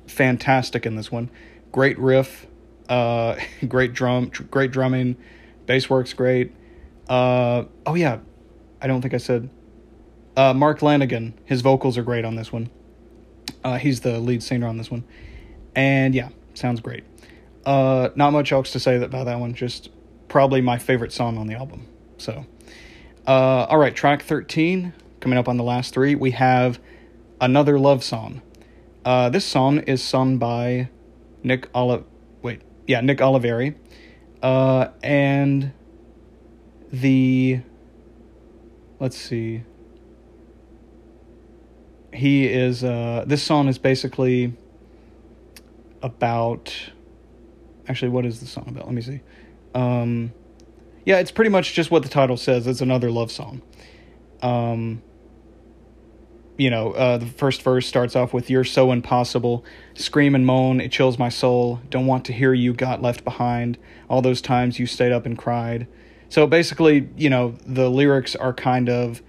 fantastic 0.08 0.86
in 0.88 0.96
this 0.96 1.12
one. 1.12 1.30
Great 1.72 1.98
riff, 2.00 2.48
uh, 2.94 3.40
great 3.68 3.94
drum, 3.94 4.32
great 4.52 4.72
drumming. 4.72 5.18
Bass 5.66 5.90
works 5.90 6.14
great. 6.14 6.54
Uh, 7.10 7.66
oh 7.86 7.96
yeah, 7.96 8.20
I 8.82 8.88
don't 8.88 9.02
think 9.02 9.14
I 9.14 9.18
said. 9.18 9.50
Uh, 10.36 10.54
Mark 10.54 10.80
Lanegan, 10.80 11.34
his 11.46 11.62
vocals 11.62 11.98
are 11.98 12.04
great 12.04 12.26
on 12.26 12.36
this 12.36 12.52
one. 12.52 12.70
Uh, 13.64 13.78
he's 13.78 14.02
the 14.02 14.20
lead 14.20 14.44
singer 14.44 14.68
on 14.68 14.78
this 14.78 14.92
one, 14.92 15.04
and 15.76 16.14
yeah, 16.14 16.30
sounds 16.54 16.82
great. 16.82 17.04
Uh, 17.66 18.10
not 18.16 18.32
much 18.32 18.52
else 18.52 18.72
to 18.74 18.80
say 18.80 19.02
about 19.02 19.26
that 19.26 19.40
one. 19.40 19.54
Just 19.54 19.90
probably 20.28 20.62
my 20.62 20.78
favorite 20.78 21.12
song 21.12 21.38
on 21.38 21.48
the 21.48 21.56
album. 21.56 21.88
So, 22.18 22.46
uh, 23.26 23.66
all 23.70 23.78
right, 23.78 23.96
track 23.96 24.22
thirteen 24.24 24.94
coming 25.20 25.40
up 25.40 25.48
on 25.48 25.58
the 25.58 25.64
last 25.64 25.94
three, 25.94 26.16
we 26.16 26.32
have 26.32 26.80
another 27.40 27.80
love 27.80 28.04
song. 28.04 28.42
Uh, 29.06 29.30
this 29.30 29.46
song 29.46 29.80
is 29.80 30.04
sung 30.04 30.38
by 30.38 30.90
Nick 31.44 31.70
Olive. 31.74 32.04
Yeah, 32.86 33.02
Nick 33.02 33.20
Oliveri, 33.20 33.76
uh, 34.42 34.90
and 35.02 35.72
the 36.92 37.62
let's 39.00 39.18
see. 39.18 39.64
He 42.14 42.48
is. 42.48 42.84
Uh, 42.84 43.24
this 43.26 43.42
song 43.42 43.68
is 43.68 43.78
basically 43.78 44.54
about. 46.02 46.74
Actually, 47.88 48.10
what 48.10 48.26
is 48.26 48.40
the 48.40 48.46
song 48.46 48.66
about? 48.68 48.86
Let 48.86 48.94
me 48.94 49.02
see. 49.02 49.22
Um, 49.74 50.32
yeah, 51.06 51.20
it's 51.20 51.32
pretty 51.32 51.50
much 51.50 51.74
just 51.74 51.92
what 51.92 52.04
the 52.04 52.10
title 52.10 52.38
says. 52.38 52.68
It's 52.68 52.82
another 52.82 53.12
love 53.12 53.32
song. 53.32 53.62
Um, 54.42 55.02
you 56.58 56.70
know, 56.70 56.92
uh, 56.92 57.18
the 57.18 57.26
first 57.26 57.62
verse 57.62 57.88
starts 57.88 58.16
off 58.16 58.34
with 58.34 58.50
"You're 58.50 58.64
so 58.64 58.92
impossible." 58.92 59.64
Scream 59.96 60.36
and 60.36 60.46
moan, 60.46 60.80
it 60.80 60.92
chills 60.92 61.18
my 61.18 61.30
soul. 61.30 61.82
Don't 61.90 62.06
want 62.06 62.26
to 62.26 62.34
hear 62.34 62.54
you 62.54 62.74
got 62.74 63.02
left 63.02 63.24
behind. 63.24 63.78
All 64.10 64.22
those 64.22 64.42
times 64.42 64.80
you 64.80 64.86
stayed 64.86 65.12
up 65.12 65.26
and 65.26 65.38
cried. 65.38 65.88
So 66.30 66.48
basically, 66.48 67.10
you 67.16 67.30
know, 67.30 67.56
the 67.66 67.90
lyrics 67.90 68.36
are 68.36 68.54
kind 68.54 68.90
of 68.90 69.22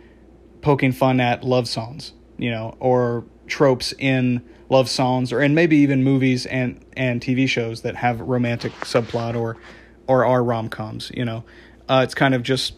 poking 0.63 0.93
fun 0.93 1.21
at 1.21 1.45
love 1.45 1.69
songs, 1.69 2.13
you 2.39 2.51
know, 2.51 2.77
or 2.81 3.25
tropes 3.47 3.93
in 3.99 4.43
love 4.71 4.89
songs, 4.89 5.33
or 5.33 5.43
in 5.43 5.55
maybe 5.55 5.77
even 5.77 6.03
movies 6.03 6.47
and 6.47 6.83
and 6.97 7.21
TV 7.21 7.49
shows 7.49 7.83
that 7.83 7.97
have 7.97 8.21
romantic 8.21 8.73
subplot 8.81 9.35
or 9.35 9.57
or 10.07 10.25
are 10.25 10.43
rom 10.43 10.69
coms. 10.69 11.11
You 11.15 11.25
know, 11.25 11.45
uh, 11.89 12.03
it's 12.05 12.15
kind 12.15 12.35
of 12.35 12.43
just 12.43 12.75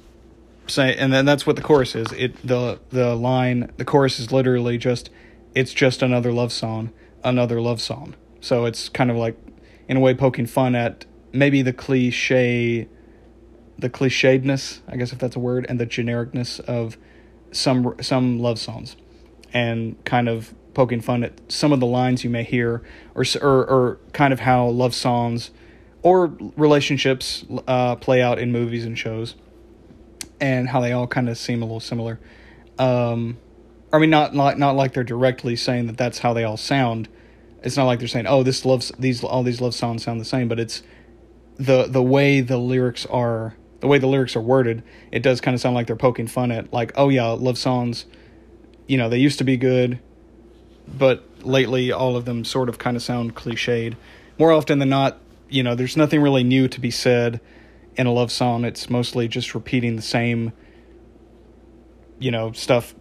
say 0.68 0.96
and 0.96 1.12
then 1.12 1.24
that's 1.24 1.46
what 1.46 1.56
the 1.56 1.62
chorus 1.62 1.94
is. 1.94 2.12
It 2.12 2.46
the 2.46 2.80
the 2.90 3.14
line 3.14 3.72
the 3.76 3.84
chorus 3.84 4.18
is 4.18 4.32
literally 4.32 4.78
just 4.78 5.10
it's 5.54 5.72
just 5.72 6.02
another 6.02 6.32
love 6.32 6.52
song 6.52 6.92
another 7.24 7.60
love 7.60 7.80
song. 7.80 8.14
So 8.40 8.64
it's 8.64 8.88
kind 8.88 9.10
of 9.10 9.16
like 9.16 9.36
in 9.88 9.96
a 9.96 10.00
way 10.00 10.14
poking 10.14 10.46
fun 10.46 10.74
at 10.74 11.04
maybe 11.32 11.62
the 11.62 11.72
cliche 11.72 12.88
the 13.78 13.90
clichédness 13.90 14.80
i 14.88 14.96
guess 14.96 15.12
if 15.12 15.18
that's 15.18 15.36
a 15.36 15.38
word 15.38 15.66
and 15.68 15.78
the 15.78 15.86
genericness 15.86 16.60
of 16.60 16.96
some 17.52 17.94
some 18.00 18.38
love 18.38 18.58
songs. 18.58 18.96
And 19.52 20.02
kind 20.04 20.28
of 20.28 20.54
poking 20.74 21.00
fun 21.00 21.24
at 21.24 21.40
some 21.50 21.72
of 21.72 21.80
the 21.80 21.86
lines 21.86 22.22
you 22.22 22.30
may 22.30 22.44
hear 22.44 22.82
or 23.14 23.24
or, 23.40 23.66
or 23.66 23.98
kind 24.12 24.32
of 24.32 24.40
how 24.40 24.66
love 24.66 24.94
songs 24.94 25.50
or 26.02 26.26
relationships 26.56 27.44
uh, 27.66 27.96
play 27.96 28.20
out 28.20 28.38
in 28.38 28.52
movies 28.52 28.84
and 28.84 28.98
shows 28.98 29.34
and 30.40 30.68
how 30.68 30.80
they 30.80 30.92
all 30.92 31.06
kind 31.06 31.28
of 31.28 31.38
seem 31.38 31.62
a 31.62 31.64
little 31.64 31.80
similar. 31.80 32.18
Um, 32.78 33.38
I 33.92 33.98
mean, 33.98 34.10
not 34.10 34.34
not 34.34 34.58
not 34.58 34.76
like 34.76 34.92
they're 34.92 35.04
directly 35.04 35.56
saying 35.56 35.86
that 35.86 35.96
that's 35.96 36.18
how 36.18 36.32
they 36.32 36.44
all 36.44 36.56
sound. 36.56 37.08
It's 37.62 37.76
not 37.76 37.84
like 37.84 37.98
they're 37.98 38.08
saying, 38.08 38.26
"Oh, 38.26 38.42
this 38.42 38.64
loves 38.64 38.92
these 38.98 39.24
all 39.24 39.42
these 39.42 39.60
love 39.60 39.74
songs 39.74 40.04
sound 40.04 40.20
the 40.20 40.24
same," 40.24 40.48
but 40.48 40.60
it's 40.60 40.82
the 41.56 41.84
the 41.84 42.02
way 42.02 42.40
the 42.40 42.58
lyrics 42.58 43.06
are 43.06 43.56
the 43.80 43.86
way 43.86 43.98
the 43.98 44.06
lyrics 44.06 44.36
are 44.36 44.40
worded. 44.40 44.82
It 45.10 45.22
does 45.22 45.40
kind 45.40 45.54
of 45.54 45.60
sound 45.60 45.74
like 45.74 45.86
they're 45.86 45.96
poking 45.96 46.26
fun 46.26 46.50
at 46.50 46.72
like, 46.72 46.92
"Oh 46.96 47.08
yeah, 47.08 47.26
love 47.28 47.58
songs, 47.58 48.04
you 48.86 48.98
know, 48.98 49.08
they 49.08 49.18
used 49.18 49.38
to 49.38 49.44
be 49.44 49.56
good, 49.56 50.00
but 50.86 51.24
lately 51.42 51.92
all 51.92 52.16
of 52.16 52.24
them 52.24 52.44
sort 52.44 52.68
of 52.68 52.78
kind 52.78 52.96
of 52.96 53.02
sound 53.02 53.34
cliched. 53.34 53.94
More 54.38 54.52
often 54.52 54.78
than 54.78 54.88
not, 54.90 55.18
you 55.48 55.62
know, 55.62 55.74
there's 55.74 55.96
nothing 55.96 56.20
really 56.20 56.44
new 56.44 56.68
to 56.68 56.80
be 56.80 56.90
said." 56.90 57.40
In 57.96 58.06
a 58.06 58.12
love 58.12 58.30
song, 58.30 58.64
it's 58.64 58.90
mostly 58.90 59.28
just 59.28 59.54
repeating 59.54 59.96
the 59.96 60.02
same, 60.02 60.52
you 62.18 62.30
know, 62.30 62.52
stuff 62.52 62.94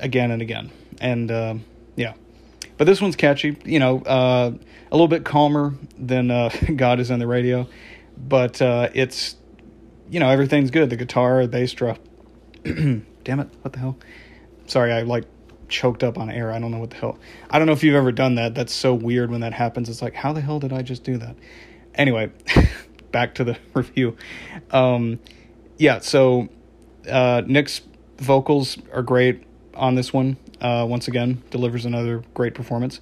again 0.00 0.30
and 0.30 0.42
again. 0.42 0.70
And 1.00 1.30
uh, 1.30 1.54
yeah, 1.96 2.14
but 2.76 2.86
this 2.86 3.00
one's 3.00 3.16
catchy. 3.16 3.56
You 3.64 3.78
know, 3.78 4.00
uh, 4.02 4.52
a 4.90 4.94
little 4.94 5.08
bit 5.08 5.24
calmer 5.24 5.74
than 5.98 6.30
uh, 6.30 6.50
God 6.76 7.00
is 7.00 7.10
on 7.10 7.18
the 7.18 7.26
radio, 7.26 7.66
but 8.16 8.60
uh, 8.60 8.90
it's 8.94 9.36
you 10.10 10.20
know 10.20 10.28
everything's 10.28 10.70
good. 10.70 10.90
The 10.90 10.96
guitar, 10.96 11.42
the 11.42 11.48
bass 11.48 11.72
drum. 11.72 11.98
Damn 12.64 13.40
it! 13.40 13.48
What 13.62 13.72
the 13.72 13.78
hell? 13.78 13.98
Sorry, 14.66 14.92
I 14.92 15.02
like 15.02 15.24
choked 15.68 16.02
up 16.02 16.18
on 16.18 16.30
air. 16.30 16.50
I 16.50 16.58
don't 16.58 16.70
know 16.70 16.78
what 16.78 16.90
the 16.90 16.96
hell. 16.96 17.18
I 17.50 17.58
don't 17.58 17.66
know 17.66 17.72
if 17.72 17.84
you've 17.84 17.94
ever 17.94 18.12
done 18.12 18.36
that. 18.36 18.54
That's 18.54 18.72
so 18.72 18.94
weird 18.94 19.30
when 19.30 19.40
that 19.42 19.52
happens. 19.52 19.88
It's 19.88 20.02
like, 20.02 20.14
how 20.14 20.32
the 20.32 20.40
hell 20.40 20.58
did 20.58 20.72
I 20.72 20.82
just 20.82 21.04
do 21.04 21.18
that? 21.18 21.36
Anyway, 21.94 22.30
back 23.12 23.34
to 23.36 23.44
the 23.44 23.58
review. 23.74 24.16
Um, 24.70 25.20
yeah, 25.76 26.00
so 26.00 26.48
uh, 27.08 27.42
Nick's 27.46 27.82
vocals 28.18 28.78
are 28.92 29.02
great 29.02 29.44
on 29.74 29.94
this 29.94 30.12
one. 30.12 30.36
Uh, 30.60 30.84
once 30.88 31.06
again, 31.06 31.42
delivers 31.50 31.84
another 31.84 32.22
great 32.34 32.54
performance. 32.54 33.00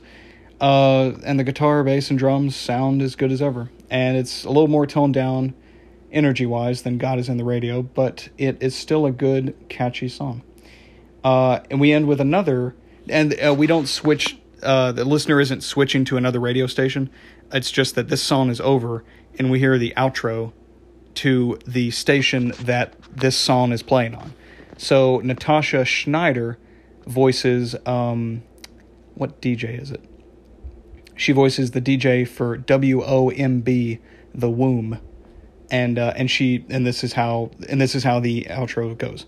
Uh, 0.60 1.12
and 1.24 1.38
the 1.38 1.44
guitar, 1.44 1.82
bass, 1.84 2.10
and 2.10 2.18
drums 2.18 2.54
sound 2.56 3.02
as 3.02 3.16
good 3.16 3.32
as 3.32 3.42
ever. 3.42 3.70
And 3.90 4.16
it's 4.16 4.44
a 4.44 4.48
little 4.48 4.68
more 4.68 4.86
toned 4.86 5.14
down, 5.14 5.54
energy 6.10 6.46
wise, 6.46 6.82
than 6.82 6.98
God 6.98 7.18
is 7.18 7.28
in 7.28 7.36
the 7.36 7.44
radio, 7.44 7.82
but 7.82 8.28
it 8.38 8.62
is 8.62 8.74
still 8.74 9.06
a 9.06 9.12
good, 9.12 9.54
catchy 9.68 10.08
song. 10.08 10.42
Uh, 11.24 11.60
and 11.70 11.80
we 11.80 11.92
end 11.92 12.06
with 12.06 12.20
another, 12.20 12.74
and 13.08 13.34
uh, 13.44 13.54
we 13.54 13.66
don't 13.66 13.86
switch. 13.86 14.38
Uh, 14.62 14.92
the 14.92 15.04
listener 15.04 15.40
isn't 15.40 15.62
switching 15.62 16.04
to 16.06 16.16
another 16.16 16.40
radio 16.40 16.66
station. 16.66 17.10
It's 17.52 17.70
just 17.70 17.94
that 17.94 18.08
this 18.08 18.22
song 18.22 18.50
is 18.50 18.60
over, 18.60 19.04
and 19.38 19.50
we 19.50 19.58
hear 19.58 19.78
the 19.78 19.92
outro 19.96 20.52
to 21.14 21.58
the 21.66 21.90
station 21.90 22.52
that 22.60 22.94
this 23.10 23.36
song 23.36 23.72
is 23.72 23.82
playing 23.82 24.14
on. 24.14 24.34
So 24.76 25.20
Natasha 25.20 25.84
Shneider 25.84 26.58
voices 27.06 27.74
um, 27.86 28.42
what 29.14 29.40
DJ 29.40 29.80
is 29.80 29.90
it? 29.90 30.02
She 31.16 31.32
voices 31.32 31.70
the 31.70 31.80
DJ 31.80 32.28
for 32.28 32.58
WOMB, 32.58 33.98
the 34.34 34.50
Womb, 34.50 35.00
and 35.70 35.98
uh, 35.98 36.12
and 36.14 36.30
she 36.30 36.64
and 36.68 36.86
this 36.86 37.02
is 37.02 37.14
how 37.14 37.50
and 37.68 37.80
this 37.80 37.94
is 37.94 38.04
how 38.04 38.20
the 38.20 38.46
outro 38.50 38.96
goes. 38.96 39.24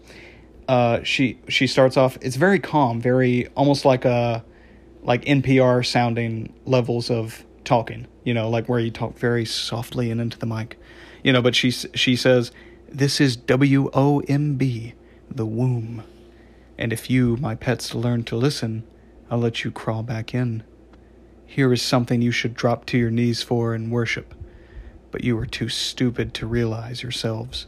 Uh, 0.68 1.02
she 1.02 1.40
she 1.48 1.66
starts 1.66 1.96
off. 1.96 2.18
It's 2.20 2.36
very 2.36 2.58
calm, 2.58 3.00
very 3.00 3.48
almost 3.56 3.86
like 3.86 4.04
a 4.04 4.44
like 5.02 5.24
NPR 5.24 5.84
sounding 5.86 6.52
levels 6.66 7.10
of 7.10 7.44
talking, 7.68 8.06
you 8.24 8.32
know, 8.32 8.48
like 8.48 8.66
where 8.66 8.80
you 8.80 8.90
talk 8.90 9.18
very 9.18 9.44
softly 9.44 10.10
and 10.10 10.22
into 10.22 10.38
the 10.38 10.46
mic, 10.46 10.80
you 11.22 11.34
know. 11.34 11.42
But 11.42 11.54
she 11.54 11.70
she 11.70 12.16
says, 12.16 12.50
"This 12.88 13.20
is 13.20 13.36
W 13.36 13.90
O 13.92 14.20
M 14.20 14.54
B, 14.56 14.94
the 15.30 15.44
womb, 15.44 16.02
and 16.78 16.94
if 16.94 17.10
you, 17.10 17.36
my 17.36 17.54
pets, 17.54 17.94
learn 17.94 18.24
to 18.24 18.36
listen, 18.36 18.84
I'll 19.30 19.38
let 19.38 19.64
you 19.64 19.70
crawl 19.70 20.02
back 20.02 20.34
in. 20.34 20.62
Here 21.44 21.70
is 21.70 21.82
something 21.82 22.22
you 22.22 22.32
should 22.32 22.54
drop 22.54 22.86
to 22.86 22.96
your 22.96 23.10
knees 23.10 23.42
for 23.42 23.74
and 23.74 23.92
worship, 23.92 24.34
but 25.10 25.22
you 25.22 25.38
are 25.38 25.46
too 25.46 25.68
stupid 25.68 26.32
to 26.34 26.46
realize 26.46 27.02
yourselves." 27.02 27.66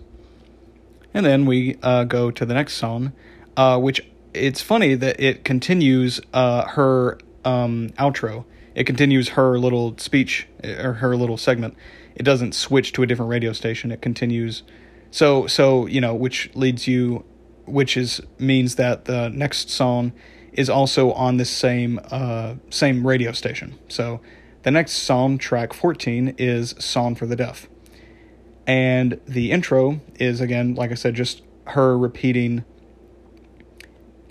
And 1.12 1.26
then 1.26 1.44
we 1.44 1.76
uh, 1.82 2.04
go 2.04 2.30
to 2.30 2.46
the 2.46 2.54
next 2.54 2.74
song, 2.74 3.12
uh, 3.54 3.78
which 3.78 4.00
it's 4.32 4.62
funny 4.62 4.94
that 4.94 5.20
it 5.20 5.44
continues 5.44 6.22
uh, 6.32 6.64
her 6.68 7.18
um, 7.44 7.90
outro 7.98 8.46
it 8.74 8.84
continues 8.84 9.30
her 9.30 9.58
little 9.58 9.96
speech 9.98 10.46
or 10.64 10.94
her 10.94 11.16
little 11.16 11.36
segment. 11.36 11.76
It 12.14 12.22
doesn't 12.22 12.54
switch 12.54 12.92
to 12.92 13.02
a 13.02 13.06
different 13.06 13.30
radio 13.30 13.52
station. 13.52 13.90
It 13.90 14.02
continues. 14.02 14.62
So 15.10 15.46
so 15.46 15.86
you 15.86 16.00
know, 16.00 16.14
which 16.14 16.50
leads 16.54 16.86
you, 16.86 17.24
which 17.66 17.96
is 17.96 18.20
means 18.38 18.76
that 18.76 19.06
the 19.06 19.28
next 19.30 19.70
song 19.70 20.12
is 20.52 20.68
also 20.68 21.12
on 21.12 21.36
this 21.36 21.50
same 21.50 22.00
uh, 22.10 22.54
same 22.70 23.06
radio 23.06 23.32
station. 23.32 23.78
So 23.88 24.20
the 24.62 24.70
next 24.70 24.92
song, 24.92 25.38
track 25.38 25.72
14, 25.72 26.34
is 26.36 26.74
Song 26.78 27.14
for 27.14 27.24
the 27.24 27.34
Deaf. 27.34 27.66
And 28.66 29.18
the 29.26 29.52
intro 29.52 30.00
is, 30.16 30.42
again, 30.42 30.74
like 30.74 30.90
I 30.90 30.94
said, 30.94 31.14
just 31.14 31.42
her 31.68 31.96
repeating 31.96 32.64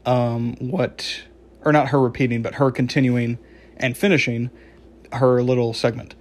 um, 0.05 0.55
what, 0.59 1.23
or 1.61 1.71
not 1.71 1.89
her 1.89 1.99
repeating, 1.99 2.43
but 2.43 2.55
her 2.55 2.69
continuing 2.69 3.39
and 3.79 3.97
finishing 3.97 4.49
her 5.13 5.41
little 5.41 5.73
segment. 5.73 6.15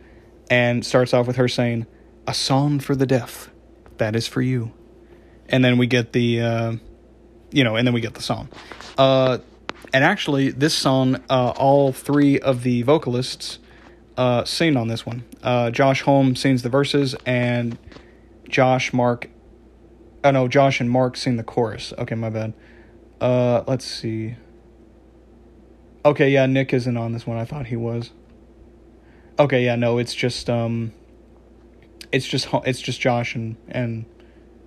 And 0.51 0.85
starts 0.85 1.13
off 1.13 1.27
with 1.27 1.37
her 1.37 1.49
saying, 1.49 1.87
A 2.27 2.35
song 2.35 2.81
for 2.81 2.95
the 2.95 3.07
deaf, 3.07 3.51
that 3.99 4.17
is 4.17 4.27
for 4.27 4.41
you. 4.41 4.73
And 5.49 5.65
then 5.65 5.79
we 5.79 5.87
get 5.87 6.13
the, 6.13 6.41
uh, 6.41 6.73
you 7.51 7.65
know, 7.65 7.77
and 7.77 7.87
then 7.87 7.95
we 7.95 8.01
get 8.01 8.15
the 8.15 8.23
song. 8.23 8.49
Uh, 8.97 9.39
and 9.93 10.05
actually, 10.05 10.51
this 10.51 10.75
song, 10.75 11.17
uh, 11.31 11.53
all 11.57 11.93
three 11.93 12.39
of 12.39 12.63
the 12.63 12.83
vocalists 12.83 13.59
uh, 14.17 14.45
sing 14.45 14.77
on 14.77 14.89
this 14.89 15.07
one. 15.07 15.25
Uh, 15.43 15.71
Josh 15.71 16.03
Homme 16.03 16.35
sings 16.35 16.63
the 16.63 16.69
verses, 16.69 17.15
and 17.25 17.79
Josh, 18.49 18.93
Mark, 18.93 19.31
oh 20.25 20.31
no, 20.31 20.49
Josh 20.49 20.81
and 20.81 20.91
Mark 20.91 21.17
sing 21.17 21.37
the 21.37 21.45
chorus. 21.45 21.93
Okay, 21.97 22.15
my 22.15 22.29
bad. 22.29 22.53
Uh, 23.21 23.63
let's 23.67 23.85
see. 23.85 24.37
Okay, 26.09 26.31
yeah, 26.31 26.47
Nick 26.47 26.73
isn't 26.73 26.97
on 26.97 27.13
this 27.13 27.27
one. 27.27 27.37
I 27.37 27.45
thought 27.45 27.67
he 27.67 27.77
was. 27.77 28.13
Okay, 29.39 29.63
yeah, 29.63 29.77
no, 29.77 29.99
it's 29.99 30.15
just 30.15 30.49
um, 30.49 30.95
it's 32.11 32.27
just 32.27 32.49
it's 32.65 32.81
just 32.81 32.99
Josh 32.99 33.35
and 33.35 33.57
and 33.69 34.07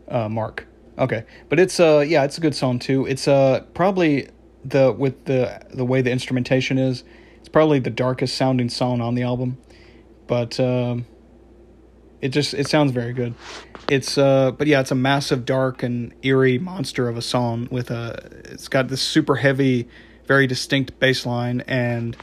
uh, 0.07 0.29
Mark. 0.29 0.67
Okay, 0.99 1.25
but 1.49 1.59
it's 1.59 1.79
uh 1.79 2.05
yeah, 2.07 2.25
it's 2.25 2.37
a 2.37 2.41
good 2.41 2.53
song 2.53 2.77
too. 2.77 3.07
It's 3.07 3.27
uh 3.27 3.65
probably 3.73 4.29
the 4.63 4.91
with 4.95 5.25
the 5.25 5.65
the 5.73 5.83
way 5.83 6.03
the 6.03 6.11
instrumentation 6.11 6.77
is, 6.77 7.03
it's 7.39 7.49
probably 7.49 7.79
the 7.79 7.89
darkest 7.89 8.37
sounding 8.37 8.69
song 8.69 9.01
on 9.01 9.15
the 9.15 9.23
album, 9.23 9.57
but 10.27 10.59
um, 10.59 11.07
it 12.21 12.29
just 12.29 12.53
it 12.53 12.67
sounds 12.67 12.91
very 12.91 13.13
good. 13.13 13.33
It's 13.89 14.15
uh 14.15 14.51
but 14.51 14.67
yeah, 14.67 14.79
it's 14.79 14.91
a 14.91 14.95
massive 14.95 15.45
dark 15.45 15.81
and 15.81 16.13
eerie 16.21 16.59
monster 16.59 17.09
of 17.09 17.17
a 17.17 17.21
song 17.23 17.67
with 17.71 17.89
a 17.89 18.29
it's 18.45 18.67
got 18.67 18.89
this 18.89 19.01
super 19.01 19.37
heavy, 19.37 19.87
very 20.32 20.47
distinct 20.47 20.97
bass 20.97 21.25
line 21.25 21.59
and 21.67 22.15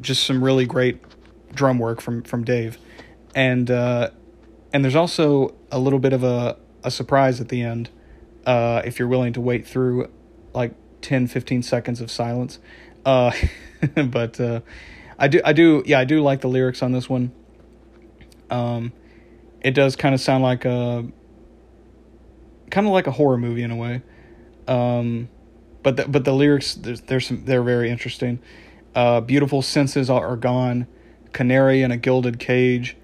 just 0.00 0.24
some 0.24 0.42
really 0.42 0.64
great 0.64 0.98
drum 1.52 1.78
work 1.78 2.00
from 2.00 2.22
from 2.22 2.42
Dave. 2.42 2.78
And 3.34 3.70
uh 3.70 4.08
and 4.72 4.82
there's 4.82 4.96
also 4.96 5.54
a 5.70 5.78
little 5.78 5.98
bit 5.98 6.14
of 6.14 6.24
a 6.24 6.56
a 6.82 6.90
surprise 6.90 7.38
at 7.38 7.50
the 7.50 7.60
end 7.60 7.90
uh 8.46 8.80
if 8.82 8.98
you're 8.98 9.08
willing 9.08 9.34
to 9.34 9.42
wait 9.42 9.66
through 9.66 10.10
like 10.54 10.72
10 11.02 11.26
15 11.26 11.62
seconds 11.62 12.00
of 12.00 12.10
silence. 12.10 12.60
Uh 13.04 13.32
but 14.06 14.40
uh 14.40 14.60
I 15.18 15.28
do 15.28 15.42
I 15.44 15.52
do 15.52 15.82
yeah, 15.84 15.98
I 15.98 16.06
do 16.06 16.22
like 16.22 16.40
the 16.40 16.48
lyrics 16.48 16.82
on 16.82 16.92
this 16.92 17.10
one. 17.10 17.30
Um 18.48 18.90
it 19.60 19.72
does 19.72 19.96
kind 19.96 20.14
of 20.14 20.20
sound 20.22 20.42
like 20.42 20.64
a 20.64 21.06
kind 22.70 22.86
of 22.86 22.92
like 22.94 23.06
a 23.06 23.12
horror 23.12 23.36
movie 23.36 23.64
in 23.64 23.70
a 23.70 23.76
way. 23.76 24.00
Um, 24.66 25.28
but 25.88 25.96
the, 25.96 26.08
but 26.08 26.24
the 26.24 26.32
lyrics 26.32 26.74
there's, 26.74 27.00
there's 27.02 27.26
some 27.26 27.44
they're 27.44 27.62
very 27.62 27.90
interesting. 27.90 28.38
Uh, 28.94 29.20
beautiful 29.20 29.62
senses 29.62 30.10
are, 30.10 30.26
are 30.26 30.36
gone, 30.36 30.86
canary 31.32 31.82
in 31.82 31.90
a 31.90 31.96
gilded 31.96 32.38
cage. 32.38 32.96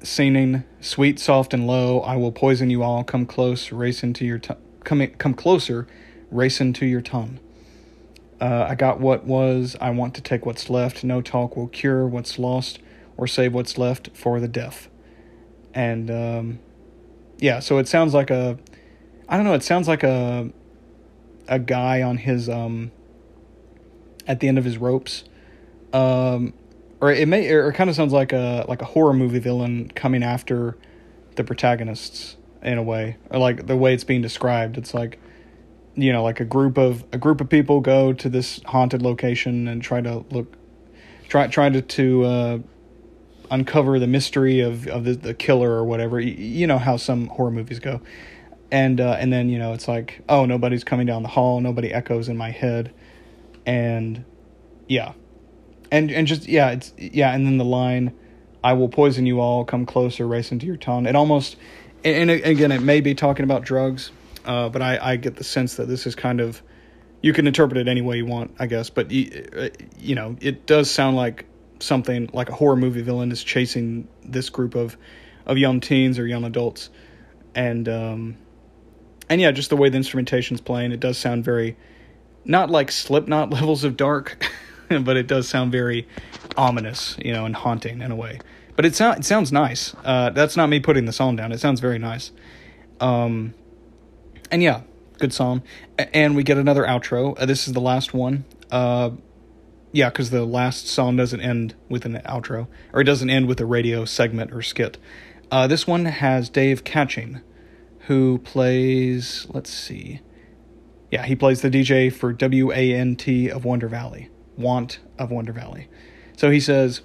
Singing 0.00 0.62
sweet, 0.80 1.18
soft, 1.18 1.52
and 1.52 1.66
low. 1.66 2.00
I 2.00 2.14
will 2.16 2.30
poison 2.30 2.70
you 2.70 2.84
all. 2.84 3.02
Come 3.02 3.26
close, 3.26 3.72
race 3.72 4.04
into 4.04 4.24
your 4.24 4.38
tongue. 4.38 4.58
Come 4.84 5.04
come 5.18 5.34
closer, 5.34 5.88
race 6.30 6.60
into 6.60 6.86
your 6.86 7.00
tongue. 7.00 7.40
Uh, 8.40 8.66
I 8.68 8.76
got 8.76 9.00
what 9.00 9.24
was. 9.24 9.76
I 9.80 9.90
want 9.90 10.14
to 10.14 10.20
take 10.20 10.46
what's 10.46 10.70
left. 10.70 11.02
No 11.02 11.20
talk 11.20 11.56
will 11.56 11.66
cure 11.66 12.06
what's 12.06 12.38
lost, 12.38 12.78
or 13.16 13.26
save 13.26 13.52
what's 13.52 13.76
left 13.76 14.10
for 14.14 14.38
the 14.38 14.48
deaf 14.48 14.88
and 15.74 16.10
um, 16.10 16.58
yeah, 17.38 17.60
so 17.60 17.78
it 17.78 17.88
sounds 17.88 18.14
like 18.14 18.30
a, 18.30 18.58
I 19.28 19.36
don't 19.36 19.44
know, 19.44 19.54
it 19.54 19.62
sounds 19.62 19.86
like 19.88 20.02
a, 20.02 20.50
a 21.48 21.58
guy 21.58 22.02
on 22.02 22.18
his 22.18 22.48
um, 22.48 22.90
at 24.26 24.40
the 24.40 24.48
end 24.48 24.58
of 24.58 24.64
his 24.64 24.78
ropes, 24.78 25.24
um, 25.92 26.52
or 27.00 27.10
it 27.10 27.26
may, 27.28 27.48
or 27.50 27.70
it 27.70 27.74
kind 27.74 27.88
of 27.88 27.96
sounds 27.96 28.12
like 28.12 28.32
a 28.32 28.64
like 28.68 28.82
a 28.82 28.84
horror 28.84 29.12
movie 29.12 29.38
villain 29.38 29.90
coming 29.94 30.22
after 30.22 30.76
the 31.36 31.44
protagonists 31.44 32.36
in 32.62 32.78
a 32.78 32.82
way, 32.82 33.16
or 33.30 33.38
like 33.38 33.66
the 33.66 33.76
way 33.76 33.94
it's 33.94 34.04
being 34.04 34.22
described. 34.22 34.76
It's 34.76 34.92
like, 34.92 35.18
you 35.94 36.12
know, 36.12 36.22
like 36.22 36.40
a 36.40 36.44
group 36.44 36.76
of 36.76 37.04
a 37.12 37.18
group 37.18 37.40
of 37.40 37.48
people 37.48 37.80
go 37.80 38.12
to 38.12 38.28
this 38.28 38.60
haunted 38.66 39.02
location 39.02 39.68
and 39.68 39.82
try 39.82 40.00
to 40.00 40.24
look, 40.30 40.54
try 41.28 41.46
try 41.46 41.70
to 41.70 41.80
to 41.80 42.24
uh, 42.24 42.58
uncover 43.50 43.98
the 43.98 44.06
mystery 44.06 44.60
of 44.60 44.86
of 44.88 45.04
the, 45.04 45.14
the 45.14 45.34
killer 45.34 45.70
or 45.70 45.84
whatever. 45.84 46.20
You, 46.20 46.32
you, 46.32 46.66
know 46.66 46.78
how 46.78 46.96
some 46.96 47.28
horror 47.28 47.50
movies 47.50 47.78
go, 47.78 48.00
and 48.70 49.00
uh, 49.00 49.16
and 49.18 49.32
then 49.32 49.48
you 49.48 49.58
know 49.58 49.72
it's 49.72 49.88
like 49.88 50.22
oh 50.28 50.44
nobody's 50.44 50.84
coming 50.84 51.06
down 51.06 51.22
the 51.22 51.28
hall, 51.28 51.60
nobody 51.60 51.92
echoes 51.92 52.28
in 52.28 52.36
my 52.36 52.50
head, 52.50 52.92
and 53.66 54.24
yeah, 54.86 55.12
and 55.90 56.10
and 56.10 56.26
just 56.26 56.46
yeah 56.46 56.70
it's 56.70 56.92
yeah, 56.98 57.32
and 57.34 57.46
then 57.46 57.58
the 57.58 57.64
line, 57.64 58.12
I 58.62 58.74
will 58.74 58.88
poison 58.88 59.26
you 59.26 59.40
all, 59.40 59.64
come 59.64 59.86
closer, 59.86 60.26
race 60.26 60.52
into 60.52 60.66
your 60.66 60.76
tongue. 60.76 61.06
It 61.06 61.16
almost, 61.16 61.56
and, 62.04 62.30
and 62.30 62.44
again 62.44 62.72
it 62.72 62.82
may 62.82 63.00
be 63.00 63.14
talking 63.14 63.44
about 63.44 63.62
drugs, 63.62 64.10
uh, 64.44 64.68
but 64.68 64.82
I 64.82 64.98
I 65.00 65.16
get 65.16 65.36
the 65.36 65.44
sense 65.44 65.76
that 65.76 65.88
this 65.88 66.06
is 66.06 66.14
kind 66.14 66.40
of. 66.40 66.62
You 67.20 67.32
can 67.32 67.48
interpret 67.48 67.78
it 67.78 67.88
any 67.88 68.00
way 68.00 68.18
you 68.18 68.26
want, 68.26 68.54
I 68.60 68.66
guess, 68.66 68.90
but 68.90 69.10
you, 69.10 69.44
uh, 69.56 69.70
you 69.98 70.14
know, 70.14 70.36
it 70.40 70.66
does 70.66 70.88
sound 70.88 71.16
like 71.16 71.46
something 71.80 72.30
like 72.32 72.48
a 72.48 72.54
horror 72.54 72.76
movie 72.76 73.02
villain 73.02 73.32
is 73.32 73.42
chasing 73.42 74.06
this 74.24 74.50
group 74.50 74.74
of 74.76 74.96
of 75.46 75.58
young 75.58 75.80
teens 75.80 76.18
or 76.18 76.26
young 76.26 76.44
adults 76.44 76.90
and 77.54 77.88
um 77.88 78.36
and 79.28 79.40
yeah 79.40 79.50
just 79.50 79.70
the 79.70 79.76
way 79.76 79.88
the 79.88 79.96
instrumentation's 79.96 80.60
playing 80.60 80.92
it 80.92 81.00
does 81.00 81.18
sound 81.18 81.44
very 81.44 81.76
not 82.44 82.70
like 82.70 82.90
slipknot 82.90 83.50
levels 83.58 83.84
of 83.84 83.96
dark 83.96 84.44
but 85.02 85.16
it 85.16 85.26
does 85.26 85.48
sound 85.48 85.72
very 85.72 86.06
ominous 86.56 87.16
you 87.22 87.32
know 87.32 87.44
and 87.44 87.56
haunting 87.56 88.00
in 88.00 88.10
a 88.10 88.16
way. 88.16 88.40
But 88.76 88.86
it, 88.86 88.94
sound, 88.94 89.18
it 89.18 89.24
sounds 89.24 89.52
nice. 89.52 89.94
Uh 90.04 90.30
that's 90.30 90.56
not 90.56 90.68
me 90.68 90.80
putting 90.80 91.04
the 91.04 91.12
song 91.12 91.36
down. 91.36 91.52
It 91.52 91.60
sounds 91.60 91.80
very 91.80 91.98
nice. 91.98 92.32
Um 93.00 93.54
and 94.50 94.62
yeah 94.62 94.82
good 95.18 95.32
song. 95.32 95.62
And 95.98 96.36
we 96.36 96.44
get 96.44 96.58
another 96.58 96.84
outro. 96.84 97.36
Uh, 97.38 97.44
this 97.44 97.66
is 97.66 97.74
the 97.74 97.80
last 97.80 98.14
one. 98.14 98.44
Uh 98.70 99.10
yeah, 99.90 100.10
because 100.10 100.30
the 100.30 100.44
last 100.44 100.86
song 100.86 101.16
doesn't 101.16 101.40
end 101.40 101.74
with 101.88 102.04
an 102.04 102.20
outro, 102.26 102.68
or 102.92 103.00
it 103.00 103.04
doesn't 103.04 103.30
end 103.30 103.48
with 103.48 103.58
a 103.58 103.64
radio 103.64 104.04
segment 104.04 104.52
or 104.52 104.60
skit. 104.60 104.98
Uh, 105.50 105.66
this 105.66 105.86
one 105.86 106.04
has 106.04 106.50
Dave 106.50 106.84
Catching, 106.84 107.40
who 108.08 108.38
plays, 108.38 109.46
let's 109.50 109.70
see, 109.70 110.20
yeah, 111.10 111.26
he 111.26 111.36
plays 111.36 111.60
the 111.60 111.68
DJ 111.68 112.10
for 112.10 112.32
WANT 112.32 113.28
of 113.52 113.64
Wonder 113.66 113.86
Valley, 113.86 114.30
Want 114.56 114.98
of 115.18 115.30
Wonder 115.30 115.52
Valley. 115.52 115.88
So 116.34 116.50
he 116.50 116.58
says, 116.58 117.02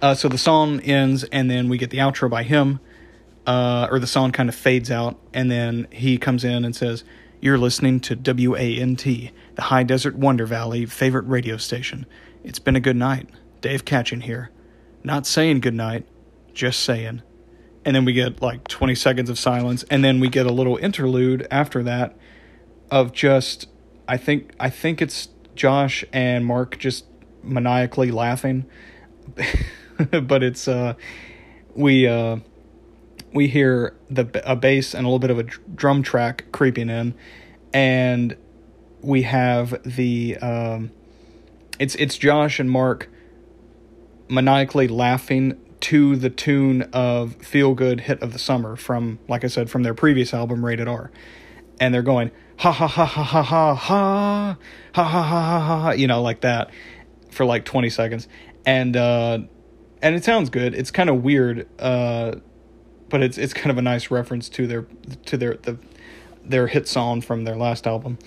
uh, 0.00 0.14
so 0.14 0.26
the 0.26 0.38
song 0.38 0.80
ends, 0.80 1.24
and 1.24 1.50
then 1.50 1.68
we 1.68 1.76
get 1.76 1.90
the 1.90 1.98
outro 1.98 2.30
by 2.30 2.44
him, 2.44 2.80
uh, 3.46 3.88
or 3.90 3.98
the 3.98 4.06
song 4.06 4.32
kind 4.32 4.48
of 4.48 4.54
fades 4.54 4.90
out, 4.90 5.18
and 5.34 5.50
then 5.50 5.86
he 5.92 6.16
comes 6.16 6.44
in 6.44 6.64
and 6.64 6.74
says, 6.74 7.04
You're 7.42 7.58
listening 7.58 8.00
to 8.00 8.16
WANT, 8.16 9.04
the 9.04 9.62
High 9.62 9.82
Desert 9.82 10.16
Wonder 10.16 10.46
Valley 10.46 10.86
favorite 10.86 11.26
radio 11.26 11.58
station. 11.58 12.06
It's 12.42 12.58
been 12.58 12.76
a 12.76 12.80
good 12.80 12.96
night. 12.96 13.28
Dave 13.60 13.84
Catching 13.84 14.22
here. 14.22 14.50
Not 15.04 15.26
saying 15.26 15.60
good 15.60 15.74
night, 15.74 16.06
just 16.54 16.80
saying. 16.80 17.20
And 17.88 17.94
then 17.94 18.04
we 18.04 18.12
get 18.12 18.42
like 18.42 18.68
20 18.68 18.94
seconds 18.94 19.30
of 19.30 19.38
silence, 19.38 19.82
and 19.90 20.04
then 20.04 20.20
we 20.20 20.28
get 20.28 20.44
a 20.44 20.52
little 20.52 20.76
interlude 20.76 21.48
after 21.50 21.82
that 21.84 22.14
of 22.90 23.14
just 23.14 23.66
I 24.06 24.18
think 24.18 24.52
I 24.60 24.68
think 24.68 25.00
it's 25.00 25.30
Josh 25.54 26.04
and 26.12 26.44
Mark 26.44 26.76
just 26.78 27.06
maniacally 27.42 28.10
laughing. 28.10 28.66
but 30.10 30.42
it's 30.42 30.68
uh 30.68 30.96
we 31.74 32.06
uh 32.06 32.40
we 33.32 33.48
hear 33.48 33.96
the 34.10 34.42
a 34.44 34.54
bass 34.54 34.92
and 34.92 35.06
a 35.06 35.08
little 35.08 35.18
bit 35.18 35.30
of 35.30 35.38
a 35.38 35.44
drum 35.74 36.02
track 36.02 36.44
creeping 36.52 36.90
in 36.90 37.14
and 37.72 38.36
we 39.00 39.22
have 39.22 39.82
the 39.82 40.36
um, 40.42 40.90
it's 41.78 41.94
it's 41.94 42.18
Josh 42.18 42.60
and 42.60 42.70
Mark 42.70 43.08
maniacally 44.28 44.88
laughing 44.88 45.58
to 45.80 46.16
the 46.16 46.30
tune 46.30 46.82
of 46.92 47.36
Feel 47.36 47.74
Good 47.74 48.02
Hit 48.02 48.22
of 48.22 48.32
the 48.32 48.38
Summer 48.38 48.76
from, 48.76 49.18
like 49.28 49.44
I 49.44 49.48
said, 49.48 49.70
from 49.70 49.82
their 49.82 49.94
previous 49.94 50.34
album, 50.34 50.64
Rated 50.64 50.88
R. 50.88 51.10
And 51.80 51.94
they're 51.94 52.02
going, 52.02 52.30
ha 52.58 52.72
ha 52.72 52.86
ha 52.86 53.04
ha 53.04 53.24
ha 53.24 53.42
ha 53.42 53.74
ha, 53.74 53.74
ha 53.74 54.58
ha 54.92 55.04
ha 55.04 55.22
ha 55.22 55.80
ha, 55.82 55.90
you 55.92 56.06
know, 56.06 56.22
like 56.22 56.40
that 56.40 56.70
for 57.30 57.44
like 57.44 57.64
20 57.64 57.90
seconds. 57.90 58.28
And, 58.66 58.96
uh, 58.96 59.38
and 60.02 60.14
it 60.14 60.24
sounds 60.24 60.50
good. 60.50 60.74
It's 60.74 60.90
kind 60.90 61.10
of 61.10 61.22
weird, 61.22 61.68
uh, 61.80 62.36
but 63.08 63.22
it's 63.22 63.38
it's 63.38 63.54
kind 63.54 63.70
of 63.70 63.78
a 63.78 63.82
nice 63.82 64.10
reference 64.10 64.48
to 64.50 64.66
their 64.66 64.86
to 65.26 65.36
their 65.36 65.54
the 65.54 65.78
their 66.44 66.66
hit 66.66 66.88
song 66.88 67.20
from 67.20 67.44
their 67.44 67.56
last 67.56 67.86
album. 67.86 68.18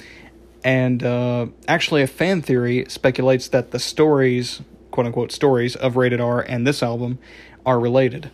And 0.64 1.04
uh, 1.04 1.48
actually, 1.68 2.02
a 2.04 2.08
fan 2.08 2.42
theory 2.42 2.86
speculates 2.88 3.48
that 3.50 3.72
the 3.72 3.80
stories 3.80 4.62
quote 4.92 5.08
unquote, 5.08 5.32
stories 5.32 5.76
of 5.76 5.96
Rated 5.96 6.22
R 6.22 6.42
and 6.42 6.68
this 6.68 6.84
album 6.84 7.20
are 7.66 7.80
related. 7.80 8.30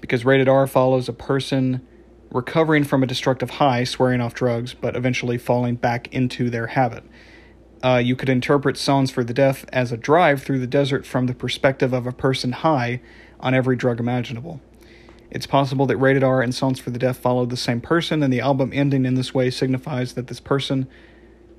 Because 0.00 0.24
Rated 0.24 0.48
R 0.48 0.66
follows 0.66 1.08
a 1.08 1.12
person 1.12 1.86
recovering 2.30 2.84
from 2.84 3.02
a 3.02 3.06
destructive 3.06 3.50
high, 3.50 3.84
swearing 3.84 4.20
off 4.20 4.34
drugs, 4.34 4.74
but 4.74 4.96
eventually 4.96 5.38
falling 5.38 5.76
back 5.76 6.12
into 6.12 6.50
their 6.50 6.68
habit. 6.68 7.04
Uh, 7.84 8.00
you 8.02 8.16
could 8.16 8.28
interpret 8.28 8.76
Songs 8.76 9.10
for 9.10 9.24
the 9.24 9.34
Deaf 9.34 9.64
as 9.72 9.92
a 9.92 9.96
drive 9.96 10.42
through 10.42 10.60
the 10.60 10.66
desert 10.66 11.04
from 11.04 11.26
the 11.26 11.34
perspective 11.34 11.92
of 11.92 12.06
a 12.06 12.12
person 12.12 12.52
high 12.52 13.00
on 13.40 13.54
every 13.54 13.76
drug 13.76 14.00
imaginable. 14.00 14.60
It's 15.30 15.46
possible 15.46 15.86
that 15.86 15.96
Rated 15.96 16.22
R 16.22 16.40
and 16.40 16.54
Songs 16.54 16.78
for 16.78 16.90
the 16.90 16.98
Deaf 16.98 17.16
followed 17.16 17.50
the 17.50 17.56
same 17.56 17.80
person, 17.80 18.22
and 18.22 18.32
the 18.32 18.40
album 18.40 18.70
ending 18.72 19.04
in 19.04 19.14
this 19.14 19.34
way 19.34 19.50
signifies 19.50 20.12
that 20.14 20.28
this 20.28 20.40
person 20.40 20.86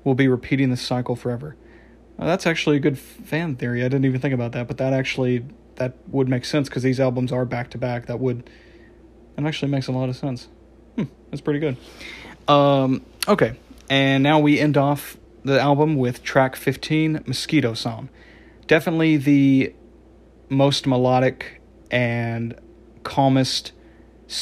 will 0.02 0.14
be 0.14 0.28
repeating 0.28 0.70
this 0.70 0.82
cycle 0.82 1.16
forever. 1.16 1.56
Now, 2.18 2.26
that's 2.26 2.46
actually 2.46 2.76
a 2.76 2.80
good 2.80 2.98
fan 2.98 3.56
theory. 3.56 3.80
I 3.80 3.86
didn't 3.86 4.04
even 4.04 4.20
think 4.20 4.34
about 4.34 4.52
that, 4.52 4.68
but 4.68 4.78
that 4.78 4.92
actually 4.92 5.44
that 5.76 5.94
would 6.08 6.28
make 6.28 6.44
sense 6.44 6.68
because 6.68 6.82
these 6.82 7.00
albums 7.00 7.32
are 7.32 7.44
back 7.44 7.70
to 7.70 7.78
back. 7.78 8.06
That 8.06 8.20
would 8.20 8.48
that 9.36 9.44
actually 9.44 9.70
makes 9.70 9.88
a 9.88 9.92
lot 9.92 10.08
of 10.08 10.16
sense. 10.16 10.48
Hmm, 10.96 11.04
that's 11.30 11.40
pretty 11.40 11.58
good. 11.58 11.76
Um, 12.46 13.02
okay, 13.26 13.56
and 13.90 14.22
now 14.22 14.38
we 14.38 14.58
end 14.60 14.76
off 14.76 15.16
the 15.44 15.60
album 15.60 15.96
with 15.96 16.22
track 16.22 16.56
15, 16.56 17.24
Mosquito 17.26 17.74
Song. 17.74 18.08
Definitely 18.66 19.16
the 19.16 19.74
most 20.48 20.86
melodic 20.86 21.60
and 21.90 22.54
calmest, 23.02 23.72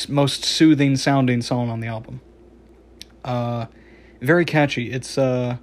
most 0.09 0.45
soothing 0.45 0.97
sounding 0.97 1.43
song 1.43 1.71
on 1.71 1.81
the 1.81 1.87
album. 1.87 2.21
Uh, 3.25 3.67
very 4.21 4.45
catchy. 4.45 4.93
It's 4.93 5.17
uh, 5.17 5.57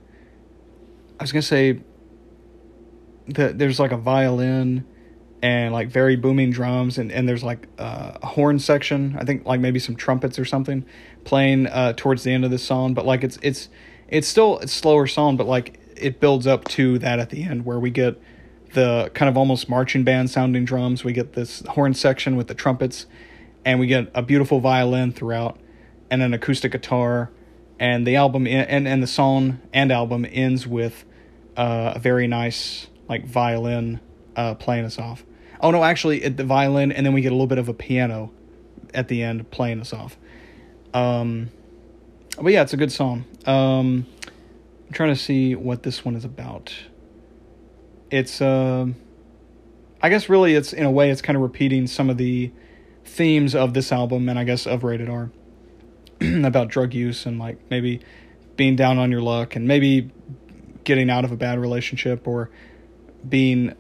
I 1.20 1.24
was 1.24 1.32
gonna 1.32 1.42
say 1.42 1.80
that 3.36 3.58
there's 3.58 3.80
like 3.80 3.92
a 3.92 3.98
violin 3.98 4.86
and 5.42 5.74
like 5.74 5.90
very 5.90 6.16
booming 6.16 6.52
drums 6.52 6.98
and, 6.98 7.12
and 7.12 7.28
there's 7.28 7.44
like 7.44 7.68
a 7.78 8.26
horn 8.26 8.60
section 8.60 9.16
i 9.20 9.24
think 9.24 9.46
like 9.46 9.60
maybe 9.60 9.80
some 9.80 9.96
trumpets 9.96 10.38
or 10.38 10.46
something 10.46 10.86
playing 11.24 11.68
uh, 11.68 11.94
towards 11.94 12.24
the 12.24 12.32
end 12.32 12.44
of 12.44 12.52
the 12.52 12.58
song 12.58 12.94
but 12.94 13.06
like 13.06 13.24
it's 13.24 13.40
it's 13.42 13.70
it's 14.10 14.28
still 14.28 14.58
a 14.60 14.68
slower 14.68 15.08
song 15.08 15.38
but 15.38 15.48
like 15.48 15.80
it 15.96 16.20
builds 16.20 16.48
up 16.48 16.66
to 16.66 16.98
that 17.00 17.20
at 17.20 17.30
the 17.30 17.44
end 17.44 17.66
where 17.66 17.80
we 17.80 17.90
get 17.90 18.20
the 18.74 19.12
kind 19.14 19.30
of 19.30 19.38
almost 19.38 19.70
marching 19.70 20.04
band 20.04 20.30
sounding 20.30 20.66
drums. 20.66 21.04
We 21.04 21.14
get 21.14 21.34
this 21.34 21.62
horn 21.70 21.94
section 21.94 22.36
with 22.36 22.48
the 22.48 22.54
trumpets 22.54 23.06
and 23.66 23.80
we 23.80 23.88
get 23.88 24.10
a 24.14 24.22
beautiful 24.22 24.60
violin 24.60 25.12
throughout 25.12 25.60
and 26.10 26.22
an 26.22 26.34
acoustic 26.34 26.72
guitar 26.72 27.32
and 27.80 28.06
the 28.06 28.16
album 28.16 28.48
and 28.48 28.88
and 28.88 29.04
the 29.04 29.08
song 29.08 29.60
and 29.74 29.92
album 29.92 30.26
ends 30.30 30.68
with 30.68 31.06
uh, 31.56 31.94
a 31.96 32.00
very 32.00 32.28
nice 32.28 32.88
like 33.10 33.26
violin 33.26 34.00
uh, 34.36 34.56
playing 34.56 34.86
us 34.86 34.98
off. 34.98 35.26
Oh 35.60 35.72
no, 35.72 35.84
actually, 35.84 36.20
the 36.30 36.46
violin, 36.46 36.92
and 36.92 37.06
then 37.06 37.14
we 37.14 37.22
get 37.22 37.32
a 37.32 37.36
little 37.36 37.48
bit 37.48 37.58
of 37.58 37.68
a 37.68 37.74
piano 37.74 38.32
at 38.94 39.08
the 39.10 39.24
end 39.24 39.52
playing 39.52 39.82
us 39.82 39.92
off. 39.92 40.18
Um, 40.94 41.50
but 42.42 42.54
yeah, 42.54 42.62
it's 42.62 42.74
a 42.74 42.78
good 42.78 42.92
song. 42.92 43.26
Um, 43.46 44.06
I'm 44.88 44.94
trying 44.94 45.14
to 45.14 45.20
see 45.20 45.56
what 45.56 45.84
this 45.84 46.06
one 46.06 46.16
is 46.16 46.24
about. 46.24 46.74
It's 48.10 48.42
uh, 48.42 48.88
I 50.02 50.10
guess 50.10 50.30
really 50.30 50.56
it's 50.56 50.72
in 50.72 50.86
a 50.86 50.92
way 50.92 51.10
it's 51.10 51.22
kind 51.22 51.36
of 51.36 51.42
repeating 51.44 51.88
some 51.88 52.10
of 52.10 52.18
the 52.18 52.52
themes 53.04 53.56
of 53.56 53.74
this 53.74 53.92
album 53.92 54.30
and 54.30 54.40
I 54.40 54.46
guess 54.46 54.66
of 54.66 54.84
Rated 54.84 55.10
R. 55.10 55.32
about 56.44 56.70
drug 56.70 56.94
use 56.94 57.26
and 57.26 57.40
like 57.40 57.60
maybe 57.70 58.02
being 58.56 58.76
down 58.76 58.98
on 58.98 59.12
your 59.12 59.22
luck 59.22 59.56
and 59.56 59.68
maybe 59.68 60.12
getting 60.84 61.10
out 61.10 61.24
of 61.26 61.32
a 61.32 61.36
bad 61.36 61.60
relationship 61.60 62.28
or 62.28 62.50
being 63.28 63.76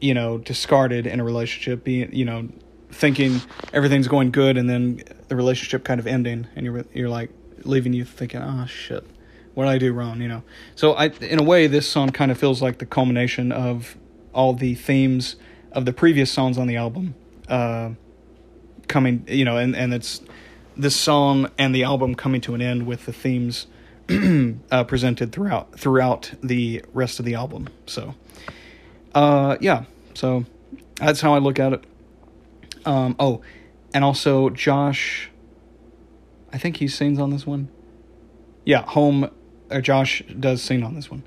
you 0.00 0.14
know 0.14 0.38
discarded 0.38 1.06
in 1.06 1.20
a 1.20 1.24
relationship 1.24 1.84
being 1.84 2.14
you 2.14 2.24
know 2.24 2.48
thinking 2.90 3.40
everything's 3.72 4.08
going 4.08 4.30
good 4.30 4.56
and 4.56 4.68
then 4.70 5.02
the 5.28 5.36
relationship 5.36 5.84
kind 5.84 6.00
of 6.00 6.06
ending 6.06 6.46
and 6.56 6.64
you're 6.64 6.84
you're 6.92 7.08
like 7.08 7.30
leaving 7.64 7.92
you 7.92 8.04
thinking 8.04 8.40
oh 8.40 8.66
shit. 8.66 9.04
What 9.54 9.64
did 9.64 9.70
I 9.70 9.78
do 9.78 9.92
wrong? 9.92 10.20
You 10.20 10.28
know? 10.28 10.42
So 10.76 10.92
I 10.92 11.06
in 11.06 11.40
a 11.40 11.42
way 11.42 11.66
this 11.66 11.88
song 11.88 12.10
kind 12.10 12.30
of 12.30 12.38
feels 12.38 12.62
like 12.62 12.78
the 12.78 12.86
culmination 12.86 13.50
of 13.50 13.96
all 14.32 14.54
the 14.54 14.74
themes 14.74 15.36
of 15.72 15.84
the 15.84 15.92
previous 15.92 16.30
songs 16.30 16.56
on 16.56 16.66
the 16.66 16.76
album 16.76 17.14
uh 17.48 17.90
coming 18.86 19.24
you 19.26 19.44
know 19.44 19.56
and 19.56 19.74
and 19.74 19.92
it's 19.92 20.22
this 20.76 20.94
song 20.94 21.50
and 21.58 21.74
the 21.74 21.82
album 21.82 22.14
coming 22.14 22.40
to 22.40 22.54
an 22.54 22.62
end 22.62 22.86
with 22.86 23.04
the 23.04 23.12
themes 23.12 23.66
uh, 24.70 24.84
presented 24.84 25.32
throughout 25.32 25.78
throughout 25.78 26.32
the 26.42 26.82
rest 26.94 27.18
of 27.18 27.26
the 27.26 27.34
album. 27.34 27.68
So, 27.84 28.14
uh, 29.18 29.56
yeah, 29.60 29.82
so 30.14 30.44
that's 30.94 31.20
how 31.20 31.34
I 31.34 31.38
look 31.38 31.58
at 31.58 31.72
it. 31.72 31.84
Um, 32.84 33.16
oh, 33.18 33.40
and 33.92 34.04
also 34.04 34.48
Josh, 34.50 35.28
I 36.52 36.58
think 36.58 36.76
he 36.76 36.86
sings 36.86 37.18
on 37.18 37.30
this 37.30 37.44
one. 37.44 37.68
Yeah, 38.64 38.84
Homme. 38.86 39.28
Uh, 39.70 39.80
Josh 39.80 40.22
does 40.38 40.62
sing 40.62 40.84
on 40.84 40.94
this 40.94 41.10
one. 41.10 41.24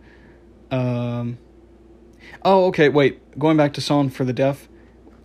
Um, 0.72 1.38
oh, 2.46 2.68
okay. 2.68 2.88
Wait, 2.88 3.38
going 3.38 3.58
back 3.58 3.74
to 3.74 3.82
song 3.82 4.10
for 4.10 4.24
the 4.24 4.32
deaf. 4.32 4.70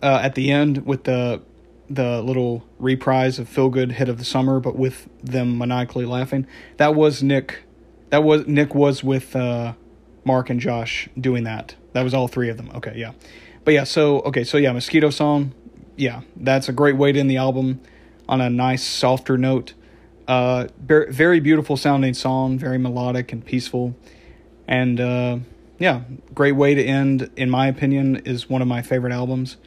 Uh, 0.03 0.19
at 0.21 0.35
the 0.35 0.51
end 0.51 0.85
with 0.85 1.05
the 1.05 1.41
the 1.89 2.21
little 2.21 2.65
reprise 2.79 3.39
of 3.39 3.47
Feel 3.47 3.69
Good 3.69 3.93
Hit 3.93 4.09
of 4.09 4.17
the 4.17 4.25
Summer, 4.25 4.59
but 4.59 4.75
with 4.75 5.07
them 5.23 5.57
maniacally 5.57 6.05
laughing. 6.05 6.45
That 6.75 6.95
was 6.95 7.23
Nick. 7.23 7.63
That 8.09 8.25
was 8.25 8.45
Nick 8.45 8.75
was 8.75 9.05
with 9.05 9.37
uh, 9.37 9.73
Mark 10.27 10.49
and 10.49 10.59
Josh 10.59 11.09
doing 11.19 11.45
that. 11.45 11.75
That 11.93 12.03
was 12.03 12.13
all 12.13 12.27
three 12.27 12.49
of 12.49 12.57
them. 12.57 12.69
Okay, 12.75 12.93
yeah. 12.95 13.13
But 13.63 13.73
yeah, 13.73 13.85
so 13.85 14.19
okay, 14.21 14.43
so 14.43 14.57
yeah, 14.57 14.71
Mosquito 14.73 15.09
Song. 15.09 15.53
Yeah, 15.95 16.21
that's 16.35 16.69
a 16.69 16.73
great 16.73 16.95
way 16.95 17.11
to 17.11 17.19
end 17.19 17.31
the 17.31 17.37
album 17.37 17.81
on 18.29 18.41
a 18.41 18.49
nice, 18.49 18.83
softer 18.83 19.37
note. 19.37 19.73
Uh, 20.27 20.67
very 20.77 21.39
beautiful 21.39 21.77
sounding 21.77 22.13
song, 22.13 22.59
very 22.59 22.77
melodic 22.77 23.31
and 23.31 23.43
peaceful, 23.43 23.95
and 24.67 24.99
uh, 24.99 25.37
yeah, 25.79 26.01
great 26.35 26.51
way 26.51 26.75
to 26.75 26.83
end. 26.83 27.31
In 27.37 27.49
my 27.49 27.67
opinion, 27.67 28.17
is 28.17 28.49
one 28.49 28.61
of 28.61 28.67
my 28.67 28.81
favorite 28.81 29.13
albums. 29.13 29.57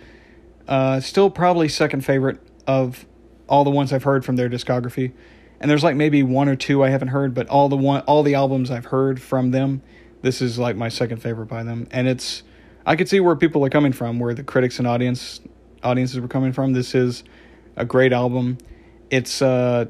Uh, 0.69 1.01
still 1.01 1.31
probably 1.31 1.69
second 1.69 2.05
favorite 2.05 2.39
of 2.67 3.07
all 3.49 3.65
the 3.65 3.71
ones 3.71 3.93
I've 3.93 4.05
heard 4.05 4.25
from 4.25 4.37
their 4.37 4.49
discography. 4.49 5.13
And 5.61 5.71
there's 5.71 5.83
like 5.83 5.97
maybe 5.97 6.23
one 6.23 6.49
or 6.49 6.57
two 6.57 6.85
I 6.85 6.91
haven't 6.91 7.09
heard, 7.09 7.35
but 7.35 7.49
all 7.49 7.69
the 7.69 7.77
one 7.77 8.03
all 8.03 8.23
the 8.23 8.35
albums 8.35 8.71
I've 8.71 8.87
heard 8.87 9.21
from 9.21 9.51
them, 9.51 9.83
this 10.23 10.43
is 10.43 10.59
like 10.59 10.77
my 10.77 10.89
second 10.89 11.19
favorite 11.19 11.47
by 11.47 11.63
them. 11.63 11.89
And 11.91 12.09
it's 12.09 12.43
I 12.87 12.97
could 12.97 13.09
see 13.09 13.21
where 13.21 13.37
people 13.37 13.65
are 13.65 13.71
coming 13.71 13.93
from, 13.93 14.19
where 14.19 14.35
the 14.35 14.43
critics 14.43 14.79
and 14.79 14.87
audience 14.87 15.41
audiences 15.83 16.21
were 16.21 16.29
coming 16.29 16.53
from. 16.53 16.73
This 16.73 16.95
is 16.95 17.25
a 17.77 17.85
great 17.85 18.13
album. 18.13 18.59
It's 19.11 19.43
uh 19.43 19.87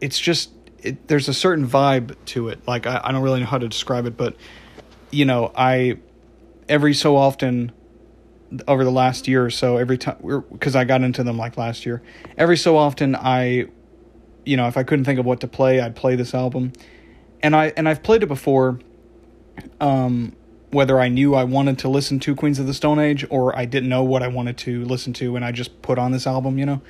it's 0.00 0.18
just 0.18 0.50
it, 0.80 1.08
there's 1.08 1.28
a 1.28 1.34
certain 1.34 1.66
vibe 1.66 2.16
to 2.26 2.48
it. 2.48 2.66
Like 2.66 2.86
I, 2.86 3.00
I 3.02 3.12
don't 3.12 3.22
really 3.22 3.40
know 3.40 3.46
how 3.46 3.58
to 3.58 3.68
describe 3.68 4.06
it, 4.06 4.16
but 4.16 4.36
you 5.10 5.24
know, 5.24 5.52
I 5.56 5.98
every 6.68 6.94
so 6.94 7.16
often 7.16 7.72
over 8.66 8.84
the 8.84 8.90
last 8.90 9.28
year 9.28 9.44
or 9.44 9.50
so 9.50 9.76
every 9.76 9.98
time 9.98 10.16
because 10.50 10.74
I 10.74 10.84
got 10.84 11.02
into 11.02 11.22
them 11.22 11.36
like 11.36 11.56
last 11.58 11.84
year 11.84 12.02
every 12.38 12.56
so 12.56 12.76
often 12.76 13.14
I 13.14 13.66
you 14.44 14.56
know 14.56 14.68
if 14.68 14.76
I 14.76 14.84
couldn't 14.84 15.04
think 15.04 15.18
of 15.18 15.26
what 15.26 15.40
to 15.40 15.48
play 15.48 15.80
I'd 15.80 15.94
play 15.94 16.16
this 16.16 16.34
album 16.34 16.72
and 17.42 17.54
I 17.54 17.74
and 17.76 17.88
I've 17.88 18.02
played 18.02 18.22
it 18.22 18.26
before 18.26 18.80
um 19.80 20.34
whether 20.70 21.00
I 21.00 21.08
knew 21.08 21.34
I 21.34 21.44
wanted 21.44 21.78
to 21.78 21.88
listen 21.88 22.20
to 22.20 22.34
Queens 22.34 22.58
of 22.58 22.66
the 22.66 22.74
Stone 22.74 22.98
Age 22.98 23.24
or 23.30 23.56
I 23.56 23.64
didn't 23.64 23.88
know 23.88 24.02
what 24.02 24.22
I 24.22 24.28
wanted 24.28 24.58
to 24.58 24.84
listen 24.84 25.14
to 25.14 25.36
and 25.36 25.44
I 25.44 25.50
just 25.52 25.80
put 25.82 25.98
on 25.98 26.12
this 26.12 26.26
album 26.26 26.58
you 26.58 26.66
know 26.66 26.82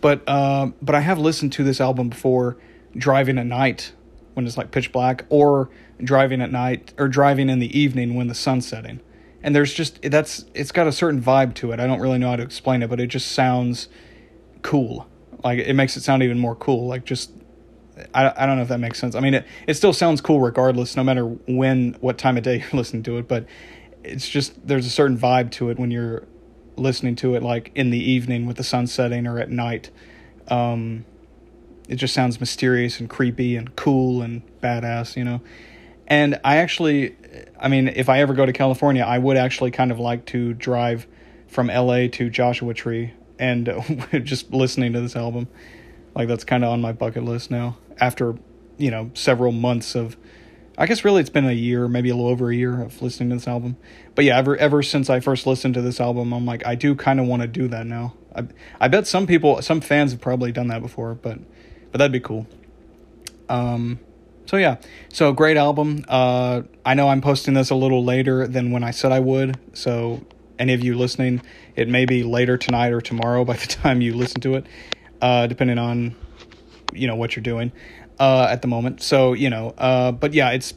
but 0.00 0.22
uh, 0.26 0.70
but 0.82 0.94
I 0.94 1.00
have 1.00 1.18
listened 1.18 1.52
to 1.54 1.64
this 1.64 1.80
album 1.80 2.08
before 2.08 2.56
driving 2.96 3.38
at 3.38 3.46
night 3.46 3.92
when 4.34 4.46
it's 4.46 4.56
like 4.56 4.70
pitch 4.70 4.92
black 4.92 5.24
or 5.28 5.70
driving 6.02 6.42
at 6.42 6.50
night 6.50 6.92
or 6.98 7.08
driving 7.08 7.48
in 7.48 7.58
the 7.58 7.78
evening 7.78 8.14
when 8.14 8.26
the 8.26 8.34
sun's 8.34 8.66
setting 8.66 9.00
and 9.42 9.54
there's 9.54 9.74
just 9.74 10.00
that's 10.02 10.44
it's 10.54 10.72
got 10.72 10.86
a 10.86 10.92
certain 10.92 11.20
vibe 11.20 11.54
to 11.54 11.72
it. 11.72 11.80
I 11.80 11.86
don't 11.86 12.00
really 12.00 12.18
know 12.18 12.30
how 12.30 12.36
to 12.36 12.42
explain 12.42 12.82
it, 12.82 12.88
but 12.88 13.00
it 13.00 13.08
just 13.08 13.32
sounds 13.32 13.88
cool. 14.62 15.08
Like 15.42 15.58
it 15.58 15.74
makes 15.74 15.96
it 15.96 16.02
sound 16.02 16.22
even 16.22 16.38
more 16.38 16.54
cool. 16.54 16.86
Like 16.86 17.04
just 17.04 17.32
I 18.14 18.32
I 18.36 18.46
don't 18.46 18.56
know 18.56 18.62
if 18.62 18.68
that 18.68 18.78
makes 18.78 18.98
sense. 18.98 19.14
I 19.14 19.20
mean 19.20 19.34
it 19.34 19.46
it 19.66 19.74
still 19.74 19.92
sounds 19.92 20.20
cool 20.20 20.40
regardless, 20.40 20.96
no 20.96 21.04
matter 21.04 21.24
when 21.24 21.96
what 22.00 22.18
time 22.18 22.36
of 22.36 22.42
day 22.42 22.58
you're 22.72 22.80
listening 22.80 23.02
to 23.04 23.18
it. 23.18 23.28
But 23.28 23.46
it's 24.04 24.28
just 24.28 24.66
there's 24.66 24.86
a 24.86 24.90
certain 24.90 25.16
vibe 25.16 25.50
to 25.52 25.70
it 25.70 25.78
when 25.78 25.90
you're 25.90 26.26
listening 26.76 27.16
to 27.16 27.34
it, 27.34 27.42
like 27.42 27.70
in 27.74 27.90
the 27.90 27.98
evening 27.98 28.46
with 28.46 28.56
the 28.56 28.64
sun 28.64 28.86
setting 28.86 29.26
or 29.26 29.38
at 29.38 29.50
night. 29.50 29.90
Um, 30.48 31.04
it 31.88 31.96
just 31.96 32.14
sounds 32.14 32.40
mysterious 32.40 33.00
and 33.00 33.08
creepy 33.08 33.56
and 33.56 33.74
cool 33.76 34.22
and 34.22 34.42
badass, 34.60 35.16
you 35.16 35.24
know. 35.24 35.40
And 36.06 36.40
I 36.44 36.56
actually, 36.56 37.16
I 37.58 37.68
mean, 37.68 37.88
if 37.88 38.08
I 38.08 38.20
ever 38.20 38.34
go 38.34 38.46
to 38.46 38.52
California, 38.52 39.02
I 39.02 39.18
would 39.18 39.36
actually 39.36 39.70
kind 39.70 39.90
of 39.90 39.98
like 39.98 40.26
to 40.26 40.52
drive 40.54 41.06
from 41.48 41.68
LA 41.68 42.08
to 42.08 42.30
Joshua 42.30 42.74
Tree 42.74 43.12
and 43.38 43.70
just 44.24 44.52
listening 44.52 44.92
to 44.94 45.00
this 45.00 45.16
album. 45.16 45.48
Like 46.14 46.28
that's 46.28 46.44
kind 46.44 46.64
of 46.64 46.70
on 46.70 46.80
my 46.80 46.92
bucket 46.92 47.24
list 47.24 47.50
now. 47.50 47.76
After 48.00 48.36
you 48.78 48.90
know 48.90 49.10
several 49.14 49.52
months 49.52 49.94
of 49.94 50.16
I 50.78 50.86
guess 50.86 51.04
really 51.04 51.20
it's 51.20 51.30
been 51.30 51.46
a 51.46 51.52
year, 51.52 51.86
maybe 51.86 52.08
a 52.08 52.14
little 52.14 52.30
over 52.30 52.50
a 52.50 52.54
year 52.54 52.80
of 52.82 53.02
listening 53.02 53.28
to 53.30 53.36
this 53.36 53.46
album. 53.46 53.76
But 54.14 54.24
yeah, 54.24 54.38
ever 54.38 54.56
ever 54.56 54.82
since 54.82 55.10
I 55.10 55.20
first 55.20 55.46
listened 55.46 55.74
to 55.74 55.82
this 55.82 56.00
album, 56.00 56.32
I'm 56.32 56.46
like, 56.46 56.66
I 56.66 56.74
do 56.74 56.94
kind 56.94 57.20
of 57.20 57.26
want 57.26 57.42
to 57.42 57.48
do 57.48 57.68
that 57.68 57.86
now. 57.86 58.14
I 58.34 58.46
I 58.80 58.88
bet 58.88 59.06
some 59.06 59.26
people, 59.26 59.60
some 59.62 59.80
fans 59.80 60.12
have 60.12 60.20
probably 60.20 60.52
done 60.52 60.68
that 60.68 60.82
before, 60.82 61.14
but 61.14 61.38
but 61.90 61.98
that'd 61.98 62.12
be 62.12 62.20
cool. 62.20 62.46
Um, 63.48 64.00
so 64.46 64.56
yeah, 64.56 64.76
so 65.10 65.32
great 65.32 65.56
album. 65.56 66.04
Uh, 66.08 66.62
I 66.84 66.94
know 66.94 67.08
I'm 67.08 67.20
posting 67.20 67.54
this 67.54 67.70
a 67.70 67.74
little 67.74 68.02
later 68.02 68.46
than 68.46 68.70
when 68.70 68.82
I 68.82 68.90
said 68.90 69.12
I 69.12 69.20
would. 69.20 69.58
So 69.74 70.22
any 70.58 70.72
of 70.72 70.82
you 70.82 70.96
listening, 70.96 71.42
it 71.76 71.88
may 71.88 72.06
be 72.06 72.22
later 72.22 72.56
tonight 72.56 72.92
or 72.92 73.00
tomorrow 73.00 73.44
by 73.44 73.56
the 73.56 73.66
time 73.68 74.00
you 74.00 74.14
listen 74.14 74.40
to 74.40 74.54
it, 74.54 74.66
uh, 75.20 75.46
depending 75.46 75.78
on 75.78 76.16
you 76.92 77.06
know 77.06 77.16
what 77.16 77.36
you're 77.36 77.42
doing 77.42 77.72
uh, 78.18 78.46
at 78.50 78.62
the 78.62 78.68
moment. 78.68 79.02
So 79.02 79.32
you 79.32 79.50
know, 79.50 79.74
uh, 79.78 80.12
but 80.12 80.34
yeah, 80.34 80.50
it's 80.50 80.74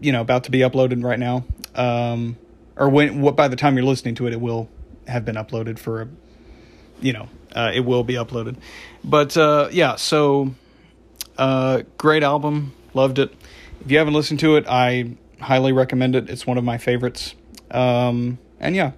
you 0.00 0.12
know 0.12 0.20
about 0.20 0.44
to 0.44 0.50
be 0.50 0.58
uploaded 0.60 1.04
right 1.04 1.18
now. 1.18 1.44
Um, 1.74 2.36
or 2.76 2.88
when 2.88 3.20
what 3.20 3.36
by 3.36 3.48
the 3.48 3.56
time 3.56 3.76
you're 3.76 3.86
listening 3.86 4.14
to 4.16 4.26
it, 4.26 4.32
it 4.32 4.40
will 4.40 4.68
have 5.06 5.24
been 5.24 5.36
uploaded 5.36 5.78
for 5.78 6.02
a, 6.02 6.08
you 7.00 7.12
know, 7.12 7.28
uh, 7.54 7.70
it 7.74 7.80
will 7.80 8.04
be 8.04 8.14
uploaded. 8.14 8.56
But 9.04 9.36
uh, 9.36 9.68
yeah, 9.70 9.96
so 9.96 10.54
uh, 11.36 11.82
great 11.98 12.22
album, 12.22 12.72
loved 12.94 13.18
it. 13.18 13.34
If 13.84 13.90
you 13.90 13.98
haven't 13.98 14.14
listened 14.14 14.40
to 14.40 14.56
it, 14.56 14.66
I 14.68 15.16
highly 15.40 15.72
recommend 15.72 16.16
it. 16.16 16.28
It's 16.28 16.46
one 16.46 16.58
of 16.58 16.64
my 16.64 16.78
favorites. 16.78 17.34
Um, 17.70 18.38
and 18.58 18.76
yeah, 18.76 18.92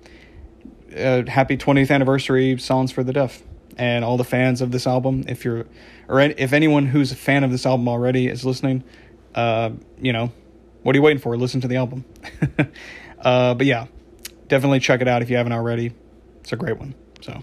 uh, 0.96 1.24
happy 1.26 1.56
20th 1.56 1.90
anniversary, 1.90 2.58
Songs 2.58 2.90
for 2.90 3.04
the 3.04 3.12
Deaf, 3.12 3.42
and 3.76 4.04
all 4.04 4.16
the 4.16 4.24
fans 4.24 4.60
of 4.60 4.70
this 4.70 4.86
album. 4.86 5.24
If 5.28 5.44
you're 5.44 5.66
or 6.08 6.20
if 6.20 6.52
anyone 6.52 6.86
who's 6.86 7.12
a 7.12 7.16
fan 7.16 7.44
of 7.44 7.50
this 7.50 7.64
album 7.64 7.88
already 7.88 8.28
is 8.28 8.44
listening, 8.44 8.84
uh, 9.34 9.70
you 10.00 10.12
know, 10.12 10.32
what 10.82 10.94
are 10.94 10.98
you 10.98 11.02
waiting 11.02 11.20
for? 11.20 11.36
Listen 11.36 11.60
to 11.60 11.68
the 11.68 11.76
album. 11.76 12.04
uh, 13.20 13.54
but 13.54 13.66
yeah, 13.66 13.86
definitely 14.48 14.80
check 14.80 15.00
it 15.00 15.08
out 15.08 15.22
if 15.22 15.30
you 15.30 15.36
haven't 15.36 15.52
already. 15.52 15.92
It's 16.40 16.52
a 16.52 16.56
great 16.56 16.78
one. 16.78 16.94
So, 17.20 17.42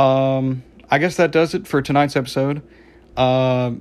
um, 0.00 0.62
I 0.90 0.98
guess 0.98 1.16
that 1.16 1.30
does 1.30 1.54
it 1.54 1.66
for 1.66 1.82
tonight's 1.82 2.16
episode. 2.16 2.62
Uh, 3.16 3.72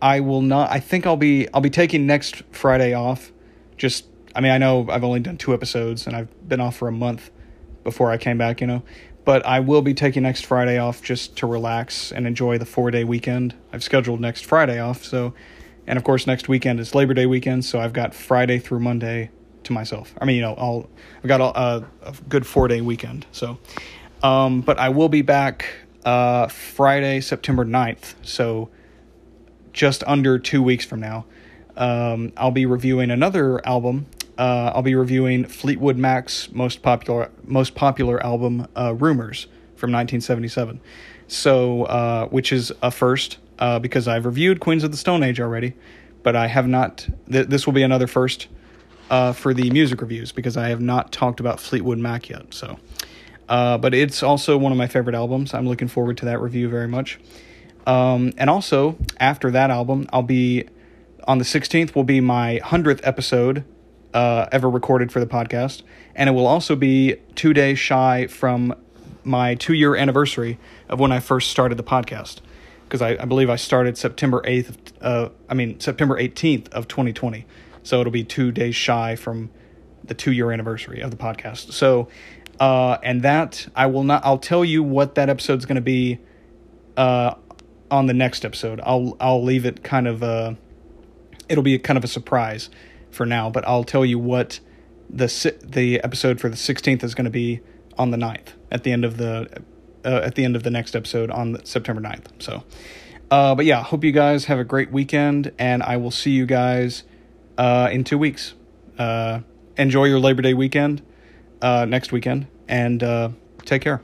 I 0.00 0.20
will 0.20 0.42
not. 0.42 0.70
I 0.70 0.80
think 0.80 1.06
I'll 1.06 1.16
be. 1.16 1.48
I'll 1.52 1.60
be 1.60 1.70
taking 1.70 2.06
next 2.06 2.42
Friday 2.52 2.94
off. 2.94 3.32
Just. 3.76 4.06
I 4.36 4.40
mean, 4.40 4.50
I 4.50 4.58
know 4.58 4.86
I've 4.90 5.04
only 5.04 5.20
done 5.20 5.36
two 5.36 5.54
episodes 5.54 6.08
and 6.08 6.16
I've 6.16 6.48
been 6.48 6.60
off 6.60 6.76
for 6.76 6.88
a 6.88 6.92
month 6.92 7.30
before 7.84 8.10
I 8.10 8.18
came 8.18 8.36
back. 8.36 8.60
You 8.60 8.66
know, 8.66 8.82
but 9.24 9.44
I 9.46 9.60
will 9.60 9.82
be 9.82 9.94
taking 9.94 10.22
next 10.22 10.44
Friday 10.44 10.78
off 10.78 11.02
just 11.02 11.36
to 11.38 11.46
relax 11.46 12.12
and 12.12 12.26
enjoy 12.26 12.58
the 12.58 12.66
four 12.66 12.90
day 12.90 13.04
weekend. 13.04 13.54
I've 13.72 13.82
scheduled 13.82 14.20
next 14.20 14.44
Friday 14.44 14.78
off, 14.78 15.04
so 15.04 15.34
and 15.86 15.96
of 15.96 16.04
course 16.04 16.26
next 16.26 16.48
weekend 16.48 16.80
is 16.80 16.94
Labor 16.94 17.14
Day 17.14 17.26
weekend, 17.26 17.64
so 17.64 17.80
I've 17.80 17.92
got 17.92 18.14
Friday 18.14 18.58
through 18.58 18.80
Monday 18.80 19.30
to 19.64 19.72
myself. 19.72 20.14
I 20.20 20.24
mean, 20.24 20.36
you 20.36 20.42
know, 20.42 20.54
I'll 20.54 20.88
I've 21.18 21.28
got 21.28 21.40
a, 21.40 21.84
a 22.02 22.14
good 22.28 22.46
four 22.46 22.68
day 22.68 22.80
weekend. 22.80 23.26
So, 23.32 23.58
um, 24.22 24.60
but 24.60 24.78
I 24.78 24.90
will 24.90 25.08
be 25.08 25.22
back 25.22 25.66
uh, 26.04 26.48
Friday, 26.48 27.20
September 27.20 27.64
9th, 27.64 28.14
so 28.22 28.68
just 29.72 30.04
under 30.06 30.38
two 30.38 30.62
weeks 30.62 30.84
from 30.84 31.00
now. 31.00 31.24
Um, 31.76 32.32
I'll 32.36 32.52
be 32.52 32.66
reviewing 32.66 33.10
another 33.10 33.66
album 33.66 34.06
uh, 34.38 34.72
I'll 34.74 34.82
be 34.82 34.94
reviewing 34.94 35.44
Fleetwood 35.44 35.96
Mac's 35.96 36.50
most 36.52 36.82
popular 36.82 37.30
most 37.44 37.74
popular 37.74 38.24
album, 38.24 38.66
uh, 38.76 38.94
"Rumors" 38.94 39.46
from 39.76 39.92
1977. 39.92 40.80
So, 41.26 41.84
uh, 41.84 42.26
which 42.28 42.52
is 42.52 42.72
a 42.82 42.90
first 42.90 43.38
uh, 43.58 43.78
because 43.78 44.08
I've 44.08 44.26
reviewed 44.26 44.60
Queens 44.60 44.84
of 44.84 44.90
the 44.90 44.96
Stone 44.96 45.22
Age 45.22 45.40
already, 45.40 45.74
but 46.22 46.36
I 46.36 46.48
have 46.48 46.66
not. 46.66 47.06
Th- 47.30 47.46
this 47.46 47.66
will 47.66 47.72
be 47.72 47.82
another 47.82 48.06
first 48.06 48.48
uh, 49.10 49.32
for 49.32 49.54
the 49.54 49.70
music 49.70 50.00
reviews 50.00 50.32
because 50.32 50.56
I 50.56 50.68
have 50.68 50.80
not 50.80 51.12
talked 51.12 51.40
about 51.40 51.60
Fleetwood 51.60 51.98
Mac 51.98 52.28
yet. 52.28 52.52
So, 52.52 52.78
uh, 53.48 53.78
but 53.78 53.94
it's 53.94 54.22
also 54.22 54.56
one 54.56 54.72
of 54.72 54.78
my 54.78 54.86
favorite 54.86 55.14
albums. 55.14 55.54
I'm 55.54 55.68
looking 55.68 55.88
forward 55.88 56.16
to 56.18 56.24
that 56.26 56.40
review 56.40 56.68
very 56.68 56.88
much. 56.88 57.18
Um, 57.86 58.32
and 58.38 58.48
also 58.48 58.96
after 59.20 59.50
that 59.50 59.70
album, 59.70 60.08
I'll 60.12 60.22
be 60.22 60.68
on 61.26 61.38
the 61.38 61.44
16th 61.44 61.94
will 61.94 62.04
be 62.04 62.20
my 62.20 62.60
100th 62.64 63.00
episode 63.02 63.64
uh, 64.14 64.48
ever 64.52 64.70
recorded 64.70 65.12
for 65.12 65.20
the 65.20 65.26
podcast, 65.26 65.82
and 66.14 66.30
it 66.30 66.32
will 66.32 66.46
also 66.46 66.76
be 66.76 67.16
two 67.34 67.52
days 67.52 67.78
shy 67.78 68.26
from 68.28 68.74
my 69.24 69.54
two 69.56 69.74
year 69.74 69.96
anniversary 69.96 70.58
of 70.88 71.00
when 71.00 71.12
I 71.12 71.20
first 71.20 71.50
started 71.50 71.76
the 71.76 71.84
podcast. 71.84 72.40
Because 72.84 73.02
I, 73.02 73.16
I, 73.20 73.24
believe 73.24 73.50
I 73.50 73.56
started 73.56 73.98
September 73.98 74.40
8th, 74.42 74.76
uh, 75.00 75.30
I 75.48 75.54
mean, 75.54 75.80
September 75.80 76.20
18th 76.20 76.68
of 76.68 76.86
2020. 76.86 77.44
So 77.82 78.00
it'll 78.00 78.12
be 78.12 78.22
two 78.22 78.52
days 78.52 78.76
shy 78.76 79.16
from 79.16 79.50
the 80.04 80.14
two 80.14 80.32
year 80.32 80.52
anniversary 80.52 81.00
of 81.00 81.10
the 81.10 81.16
podcast. 81.16 81.72
So, 81.72 82.08
uh, 82.60 82.98
and 83.02 83.22
that, 83.22 83.66
I 83.74 83.86
will 83.86 84.04
not, 84.04 84.24
I'll 84.24 84.38
tell 84.38 84.64
you 84.64 84.82
what 84.82 85.16
that 85.16 85.28
episode's 85.28 85.64
going 85.64 85.76
to 85.76 85.80
be 85.80 86.20
uh, 86.96 87.34
on 87.90 88.06
the 88.06 88.14
next 88.14 88.44
episode. 88.44 88.80
I'll, 88.84 89.16
I'll 89.18 89.42
leave 89.42 89.64
it 89.64 89.82
kind 89.82 90.06
of, 90.06 90.22
uh, 90.22 90.54
it'll 91.48 91.64
be 91.64 91.76
kind 91.78 91.96
of 91.96 92.04
a 92.04 92.08
surprise 92.08 92.68
for 93.14 93.26
now, 93.26 93.50
but 93.50 93.66
I'll 93.66 93.84
tell 93.84 94.04
you 94.04 94.18
what 94.18 94.60
the 95.10 95.54
the 95.62 96.00
episode 96.02 96.40
for 96.40 96.48
the 96.48 96.56
16th 96.56 97.02
is 97.02 97.14
going 97.14 97.24
to 97.24 97.30
be 97.30 97.60
on 97.96 98.10
the 98.10 98.16
9th 98.16 98.48
at 98.70 98.82
the 98.82 98.92
end 98.92 99.04
of 99.04 99.16
the 99.16 99.62
uh, 100.04 100.20
at 100.24 100.34
the 100.34 100.44
end 100.44 100.56
of 100.56 100.62
the 100.62 100.70
next 100.70 100.94
episode 100.94 101.30
on 101.30 101.64
September 101.64 102.02
9th. 102.02 102.26
So, 102.38 102.64
uh, 103.30 103.54
but 103.54 103.64
yeah, 103.64 103.82
hope 103.82 104.04
you 104.04 104.12
guys 104.12 104.46
have 104.46 104.58
a 104.58 104.64
great 104.64 104.90
weekend, 104.90 105.52
and 105.58 105.82
I 105.82 105.96
will 105.96 106.10
see 106.10 106.32
you 106.32 106.46
guys 106.46 107.04
uh, 107.56 107.88
in 107.90 108.04
two 108.04 108.18
weeks. 108.18 108.54
Uh, 108.98 109.40
enjoy 109.76 110.04
your 110.04 110.20
Labor 110.20 110.42
Day 110.42 110.54
weekend 110.54 111.02
uh, 111.62 111.84
next 111.84 112.12
weekend, 112.12 112.46
and 112.68 113.02
uh, 113.02 113.30
take 113.64 113.82
care. 113.82 114.00